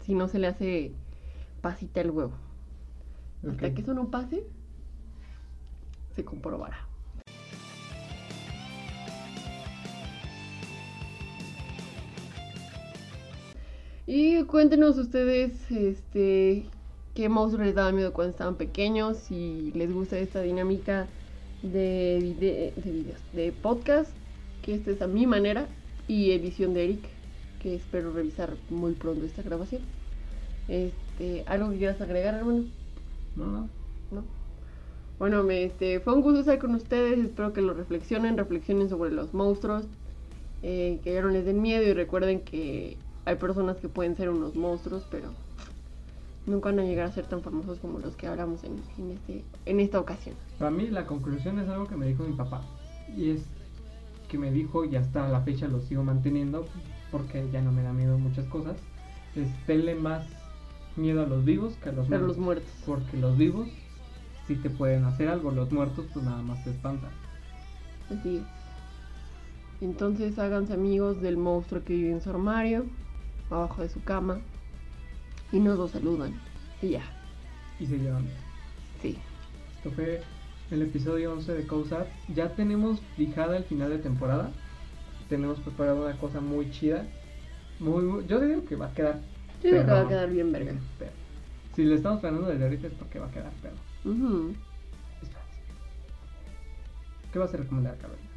si 0.00 0.14
no 0.14 0.28
se 0.28 0.38
le 0.38 0.46
hace 0.46 0.92
pasita 1.60 2.00
el 2.00 2.10
huevo. 2.10 2.32
Hasta 3.48 3.74
que 3.74 3.82
eso 3.82 3.94
no 3.94 4.10
pase, 4.10 4.44
se 6.14 6.24
comprobará. 6.24 6.85
Y 14.06 14.44
cuéntenos 14.44 14.98
ustedes, 14.98 15.52
este, 15.70 16.64
qué 17.14 17.28
monstruos 17.28 17.66
les 17.66 17.74
daba 17.74 17.90
miedo 17.92 18.12
cuando 18.12 18.30
estaban 18.30 18.54
pequeños, 18.56 19.16
si 19.18 19.72
les 19.74 19.92
gusta 19.92 20.18
esta 20.18 20.42
dinámica 20.42 21.08
de, 21.62 22.18
vide- 22.22 22.72
de 22.76 22.92
videos, 22.92 23.20
de 23.32 23.52
podcast, 23.52 24.10
que 24.62 24.74
esta 24.74 24.92
es 24.92 25.02
a 25.02 25.08
mi 25.08 25.26
manera, 25.26 25.68
y 26.06 26.30
edición 26.30 26.72
de 26.72 26.84
Eric, 26.84 27.04
que 27.60 27.74
espero 27.74 28.12
revisar 28.12 28.56
muy 28.70 28.92
pronto 28.92 29.24
esta 29.26 29.42
grabación. 29.42 29.82
Este, 30.68 31.42
¿algo 31.46 31.70
que 31.70 31.78
quieras 31.78 32.00
agregar, 32.00 32.34
hermano? 32.34 32.64
No, 33.34 33.46
no. 33.46 33.68
¿no? 34.12 34.24
Bueno, 35.18 35.42
me, 35.42 35.64
este, 35.64 35.98
fue 36.00 36.14
un 36.14 36.22
gusto 36.22 36.40
estar 36.40 36.58
con 36.58 36.74
ustedes. 36.74 37.18
Espero 37.18 37.52
que 37.52 37.60
lo 37.62 37.74
reflexionen, 37.74 38.36
reflexionen 38.36 38.88
sobre 38.88 39.10
los 39.10 39.34
monstruos, 39.34 39.84
eh, 40.62 41.00
que 41.02 41.14
ya 41.14 41.22
no 41.22 41.28
les 41.30 41.44
den 41.44 41.60
miedo 41.60 41.82
y 41.82 41.92
recuerden 41.92 42.40
que 42.40 42.98
hay 43.26 43.36
personas 43.36 43.76
que 43.76 43.88
pueden 43.88 44.16
ser 44.16 44.30
unos 44.30 44.54
monstruos, 44.54 45.06
pero 45.10 45.28
nunca 46.46 46.70
van 46.70 46.78
a 46.78 46.84
llegar 46.84 47.06
a 47.06 47.12
ser 47.12 47.26
tan 47.26 47.42
famosos 47.42 47.78
como 47.80 47.98
los 47.98 48.16
que 48.16 48.28
hablamos 48.28 48.64
en, 48.64 48.80
en 48.98 49.10
este, 49.10 49.44
en 49.66 49.80
esta 49.80 50.00
ocasión. 50.00 50.36
Para 50.58 50.70
mí 50.70 50.86
la 50.88 51.06
conclusión 51.06 51.58
es 51.58 51.68
algo 51.68 51.86
que 51.86 51.96
me 51.96 52.06
dijo 52.06 52.22
mi 52.22 52.34
papá. 52.34 52.62
Y 53.14 53.30
es 53.30 53.42
que 54.28 54.38
me 54.38 54.50
dijo, 54.50 54.84
y 54.84 54.96
hasta 54.96 55.28
la 55.28 55.40
fecha 55.40 55.68
lo 55.68 55.80
sigo 55.80 56.02
manteniendo, 56.04 56.66
porque 57.10 57.48
ya 57.52 57.60
no 57.60 57.72
me 57.72 57.82
da 57.82 57.92
miedo 57.92 58.16
muchas 58.16 58.46
cosas, 58.46 58.76
es 59.34 59.48
tenle 59.66 59.94
más 59.96 60.24
miedo 60.96 61.22
a 61.22 61.26
los 61.26 61.44
vivos 61.44 61.74
que 61.82 61.90
a 61.90 61.92
los 61.92 62.08
muertos. 62.08 62.28
los 62.28 62.38
muertos. 62.38 62.70
Porque 62.86 63.16
los 63.16 63.36
vivos 63.36 63.68
sí 64.46 64.54
te 64.54 64.70
pueden 64.70 65.04
hacer 65.04 65.28
algo, 65.28 65.50
los 65.50 65.70
muertos 65.72 66.06
pues 66.12 66.24
nada 66.24 66.42
más 66.42 66.62
te 66.64 66.70
espantan. 66.70 67.10
Así 68.08 68.36
es. 68.36 68.42
Entonces 69.80 70.38
háganse 70.38 70.72
amigos 70.72 71.20
del 71.20 71.36
monstruo 71.36 71.82
que 71.84 71.92
vive 71.92 72.12
en 72.12 72.20
su 72.22 72.30
armario, 72.30 72.86
abajo 73.50 73.82
de 73.82 73.88
su 73.88 74.02
cama, 74.02 74.40
y 75.52 75.58
nos 75.60 75.78
lo 75.78 75.88
saludan. 75.88 76.34
Y 76.82 76.90
ya, 76.90 77.02
Y 77.78 77.86
se 77.86 77.98
llevan. 77.98 78.26
sí. 79.00 79.16
Esto 79.78 79.90
fue 79.92 80.22
el 80.70 80.82
episodio 80.82 81.32
11 81.32 81.52
de 81.54 81.66
Cousar. 81.66 82.06
Ya 82.34 82.48
tenemos 82.54 83.00
fijada 83.16 83.56
el 83.56 83.64
final 83.64 83.90
de 83.90 83.98
temporada. 83.98 84.50
Tenemos 85.28 85.58
preparado 85.60 86.04
una 86.06 86.16
cosa 86.18 86.40
muy 86.40 86.70
chida. 86.70 87.04
Muy, 87.78 88.02
muy- 88.02 88.26
yo 88.26 88.40
digo 88.40 88.64
que 88.64 88.74
va 88.76 88.86
a 88.86 88.94
quedar. 88.94 89.20
Yo 89.62 89.70
creo 89.70 89.84
que 89.86 89.90
va 89.92 90.00
a 90.00 90.08
quedar 90.08 90.30
bien 90.30 90.50
verga. 90.52 90.72
Pero, 90.98 91.10
Si 91.76 91.84
le 91.84 91.94
estamos 91.94 92.20
planeando 92.20 92.48
desde 92.48 92.64
ahorita 92.64 92.86
es 92.88 92.92
porque 92.94 93.18
va 93.18 93.26
a 93.26 93.30
quedar 93.30 93.52
perro. 93.62 93.76
Espérate. 95.22 95.46
¿Qué 97.32 97.38
vas 97.38 97.52
a 97.54 97.56
recomendar, 97.58 97.96
Carolina? 97.98 98.28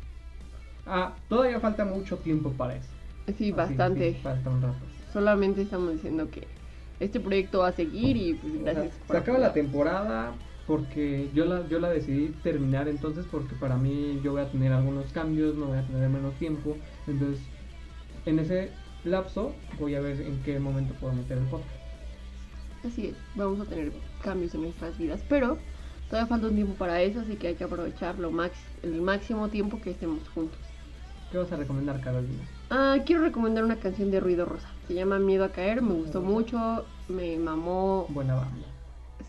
Ah, 0.86 1.14
todavía 1.30 1.60
falta 1.60 1.86
mucho 1.86 2.18
tiempo 2.18 2.51
para 2.51 2.76
eso. 2.76 2.88
Sí, 3.28 3.32
Así, 3.34 3.51
bastante. 3.51 4.14
sí, 4.14 4.20
falta 4.22 4.49
un 4.49 4.62
rato. 4.62 4.76
Solamente 5.14 5.62
estamos 5.62 5.93
diciendo 5.93 6.30
que 6.30 6.47
este 6.99 7.20
proyecto 7.20 7.60
va 7.60 7.70
a 7.70 7.72
seguir 7.72 8.18
y 8.18 8.34
pues 8.34 8.62
gracias. 8.62 8.93
se 9.10 9.18
acaba 9.18 9.38
la 9.39 9.53
temporada 9.53 10.34
porque 10.68 11.30
yo 11.34 11.45
la, 11.45 11.68
yo 11.68 11.80
la 11.80 11.89
decidí 11.89 12.28
terminar 12.43 12.88
entonces 12.88 13.26
porque 13.32 13.55
para 13.55 13.76
mí 13.78 14.20
yo 14.24 14.34
voy 14.34 14.41
a 14.41 14.51
tener 14.51 14.72
algunos 14.72 15.12
cambios, 15.14 15.55
no 15.55 15.68
voy 15.68 15.80
a 15.80 15.88
tener 15.88 16.10
menos 16.10 16.36
tiempo. 16.36 16.78
Entonces, 17.07 17.41
en 18.26 18.38
ese 18.39 18.72
lapso 19.03 19.53
voy 19.80 19.95
a 19.95 20.01
ver 20.01 20.22
en 20.22 20.39
qué 20.43 20.60
momento 20.60 20.93
puedo 20.99 21.14
meter 21.14 21.38
el 21.38 21.45
podcast. 21.45 21.70
Así 22.86 23.07
es, 23.07 23.16
vamos 23.36 23.60
a 23.62 23.66
tener 23.66 23.91
cambios 24.24 24.53
en 24.53 24.62
nuestras 24.62 24.97
vidas, 24.97 25.22
pero 25.28 25.57
todavía 26.10 26.28
falta 26.28 26.47
un 26.47 26.55
tiempo 26.55 26.74
para 26.76 27.01
eso, 27.01 27.20
así 27.20 27.36
que 27.36 27.47
hay 27.47 27.55
que 27.55 27.64
aprovechar 27.64 28.20
lo 28.20 28.32
max 28.32 28.55
el 28.84 29.01
máximo 29.01 29.49
tiempo 29.49 29.82
que 29.82 29.91
estemos 29.91 30.28
juntos. 30.30 30.60
¿Qué 31.32 31.38
vas 31.38 31.51
a 31.51 31.57
recomendar, 31.57 31.99
Carolina? 32.01 32.43
Ah, 32.70 32.97
quiero 33.05 33.24
recomendar 33.24 33.64
una 33.64 33.78
canción 33.78 34.12
de 34.12 34.20
Ruido 34.20 34.45
Rosa. 34.45 34.70
Se 34.89 34.95
llama 34.95 35.19
Miedo 35.19 35.45
a 35.45 35.49
caer, 35.49 35.83
me 35.83 35.93
gustó 35.93 36.19
mucho, 36.19 36.83
me 37.09 37.37
mamó. 37.37 38.07
Buena 38.09 38.33
banda. 38.33 38.65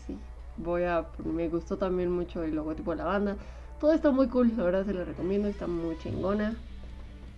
Sí, 0.07 0.17
voy 0.57 0.85
a. 0.85 1.05
Me 1.23 1.49
gustó 1.49 1.77
también 1.77 2.11
mucho 2.11 2.41
el 2.41 2.55
logotipo 2.55 2.89
de 2.89 2.97
la 2.97 3.03
banda. 3.03 3.37
Todo 3.79 3.93
está 3.93 4.09
muy 4.09 4.27
cool, 4.27 4.51
la 4.57 4.63
verdad 4.63 4.87
se 4.87 4.93
lo 4.95 5.05
recomiendo, 5.05 5.47
está 5.47 5.67
muy 5.67 5.99
chingona. 5.99 6.55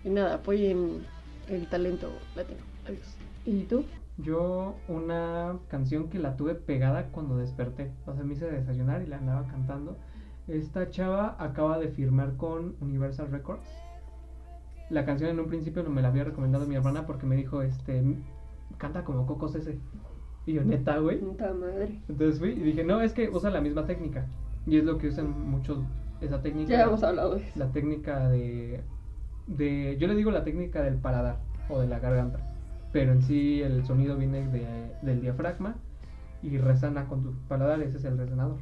Y 0.06 0.10
nada, 0.10 0.36
apoyen 0.36 1.06
el 1.50 1.68
talento 1.68 2.14
latino. 2.34 2.62
Adiós. 2.86 3.18
¿Y 3.46 3.64
tú? 3.64 3.84
Yo 4.18 4.76
una 4.88 5.58
canción 5.68 6.08
que 6.08 6.18
la 6.18 6.38
tuve 6.38 6.56
pegada 6.56 7.08
cuando 7.08 7.36
desperté. 7.36 7.92
O 8.06 8.14
sea, 8.14 8.24
me 8.24 8.36
hice 8.36 8.50
desayunar 8.50 9.02
y 9.02 9.08
la 9.08 9.18
andaba 9.18 9.46
cantando. 9.48 9.98
Esta 10.48 10.90
chava 10.90 11.36
acaba 11.40 11.78
de 11.78 11.90
firmar 11.90 12.38
con 12.38 12.78
Universal 12.80 13.32
Records. 13.32 13.68
La 14.94 15.06
canción 15.06 15.30
en 15.32 15.40
un 15.40 15.48
principio 15.48 15.82
no 15.84 15.90
me 15.90 16.02
la 16.02 16.10
había 16.10 16.24
recomendado 16.24 16.68
mi 16.68 16.76
hermana 16.76 17.06
porque 17.08 17.26
me 17.26 17.36
dijo, 17.36 17.62
este, 17.64 18.04
canta 18.78 19.04
como 19.04 19.26
Cocos 19.26 19.56
ese. 19.56 19.80
Y 20.46 20.54
yo, 20.54 20.64
neta, 20.64 20.98
güey. 21.00 21.20
Puta 21.20 21.54
madre. 21.54 22.00
Entonces 22.08 22.40
fui 22.40 22.50
y 22.52 22.60
dije, 22.60 22.84
no, 22.84 23.02
es 23.02 23.14
que 23.14 23.30
usa 23.30 23.50
la 23.50 23.62
misma 23.62 23.86
técnica. 23.86 24.26
Y 24.68 24.78
es 24.78 24.84
lo 24.84 24.98
que 24.98 25.08
usan 25.08 25.30
muchos, 25.50 25.80
esa 26.22 26.42
técnica. 26.42 26.70
Ya 26.72 26.84
hemos 26.84 27.04
hablado 27.04 27.36
de 27.36 27.42
eso. 27.42 27.60
La 27.60 27.72
técnica 27.72 28.30
de, 28.30 28.82
de. 29.48 29.98
Yo 30.00 30.08
le 30.08 30.16
digo 30.16 30.32
la 30.32 30.44
técnica 30.44 30.82
del 30.84 30.96
paladar 30.96 31.38
o 31.70 31.80
de 31.80 31.88
la 31.88 32.00
garganta. 32.00 32.40
Pero 32.92 33.12
en 33.14 33.22
sí 33.24 33.62
el 33.62 33.86
sonido 33.86 34.16
viene 34.18 34.48
de- 34.50 34.92
del 35.02 35.22
diafragma 35.22 35.76
y 36.44 36.58
resana 36.60 37.06
con 37.08 37.24
tu 37.24 37.32
paladar. 37.48 37.82
Ese 37.82 37.98
es 37.98 38.06
el 38.06 38.18
resonador. 38.18 38.58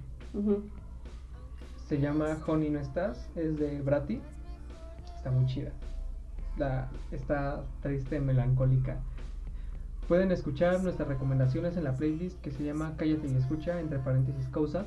Se 1.87 1.99
llama 1.99 2.37
Honey 2.47 2.69
No 2.69 2.79
Estás. 2.79 3.29
Es 3.35 3.57
de 3.59 3.81
Brati. 3.81 4.21
Está 5.17 5.29
muy 5.31 5.45
chida. 5.47 5.71
La, 6.57 6.89
está 7.11 7.63
triste, 7.81 8.19
melancólica. 8.19 8.97
Pueden 10.07 10.31
escuchar 10.31 10.81
nuestras 10.83 11.07
recomendaciones 11.07 11.77
en 11.77 11.85
la 11.85 11.95
playlist 11.95 12.39
que 12.41 12.51
se 12.51 12.63
llama 12.63 12.93
Cállate 12.97 13.27
y 13.27 13.35
Escucha, 13.35 13.79
entre 13.79 13.99
paréntesis 13.99 14.47
Cousat. 14.47 14.85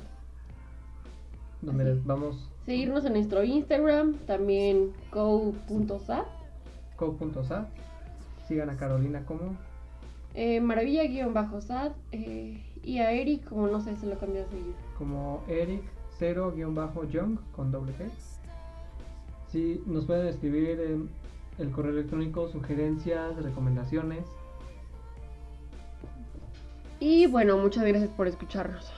Donde 1.61 1.83
Así. 1.83 1.93
les 1.93 2.05
vamos 2.05 2.49
Seguirnos 2.65 3.05
en 3.05 3.13
nuestro 3.13 3.43
Instagram, 3.43 4.15
también 4.25 4.91
co.sat, 5.11 6.25
co.sat. 6.95 7.67
Sigan 8.47 8.69
a 8.69 8.77
Carolina 8.77 9.23
como 9.25 9.55
eh, 10.33 10.59
maravilla-sat 10.61 11.93
eh, 12.11 12.63
y 12.83 12.99
a 12.99 13.11
Eric, 13.11 13.47
como 13.47 13.67
no 13.67 13.81
sé, 13.81 13.95
se 13.97 14.05
lo 14.07 14.17
cambié 14.17 14.43
a 14.43 14.47
seguir. 14.47 14.73
como 14.97 15.43
Eric 15.47 15.83
0-young 16.19 17.39
con 17.55 17.71
doble 17.71 17.93
G. 17.93 18.09
Sí, 19.51 19.81
nos 19.85 20.05
pueden 20.05 20.27
escribir 20.27 20.79
en 20.79 21.09
el 21.57 21.71
correo 21.71 21.91
electrónico 21.91 22.47
sugerencias, 22.49 23.35
recomendaciones. 23.41 24.25
Y 26.99 27.27
bueno, 27.27 27.57
muchas 27.57 27.85
gracias 27.85 28.09
por 28.11 28.27
escucharnos. 28.27 28.91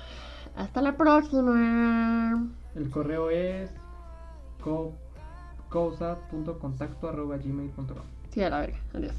Hasta 0.56 0.82
la 0.82 0.96
próxima. 0.98 2.48
El 2.76 2.90
correo 2.90 3.30
es 3.30 3.72
co- 4.64 4.94
cousat.contacto 5.70 7.10
arroba 7.10 7.38
gmail.com. 7.38 7.86
Sí, 8.32 8.42
a 8.44 8.50
la 8.50 8.60
verga. 8.62 8.78
Adiós. 8.94 9.16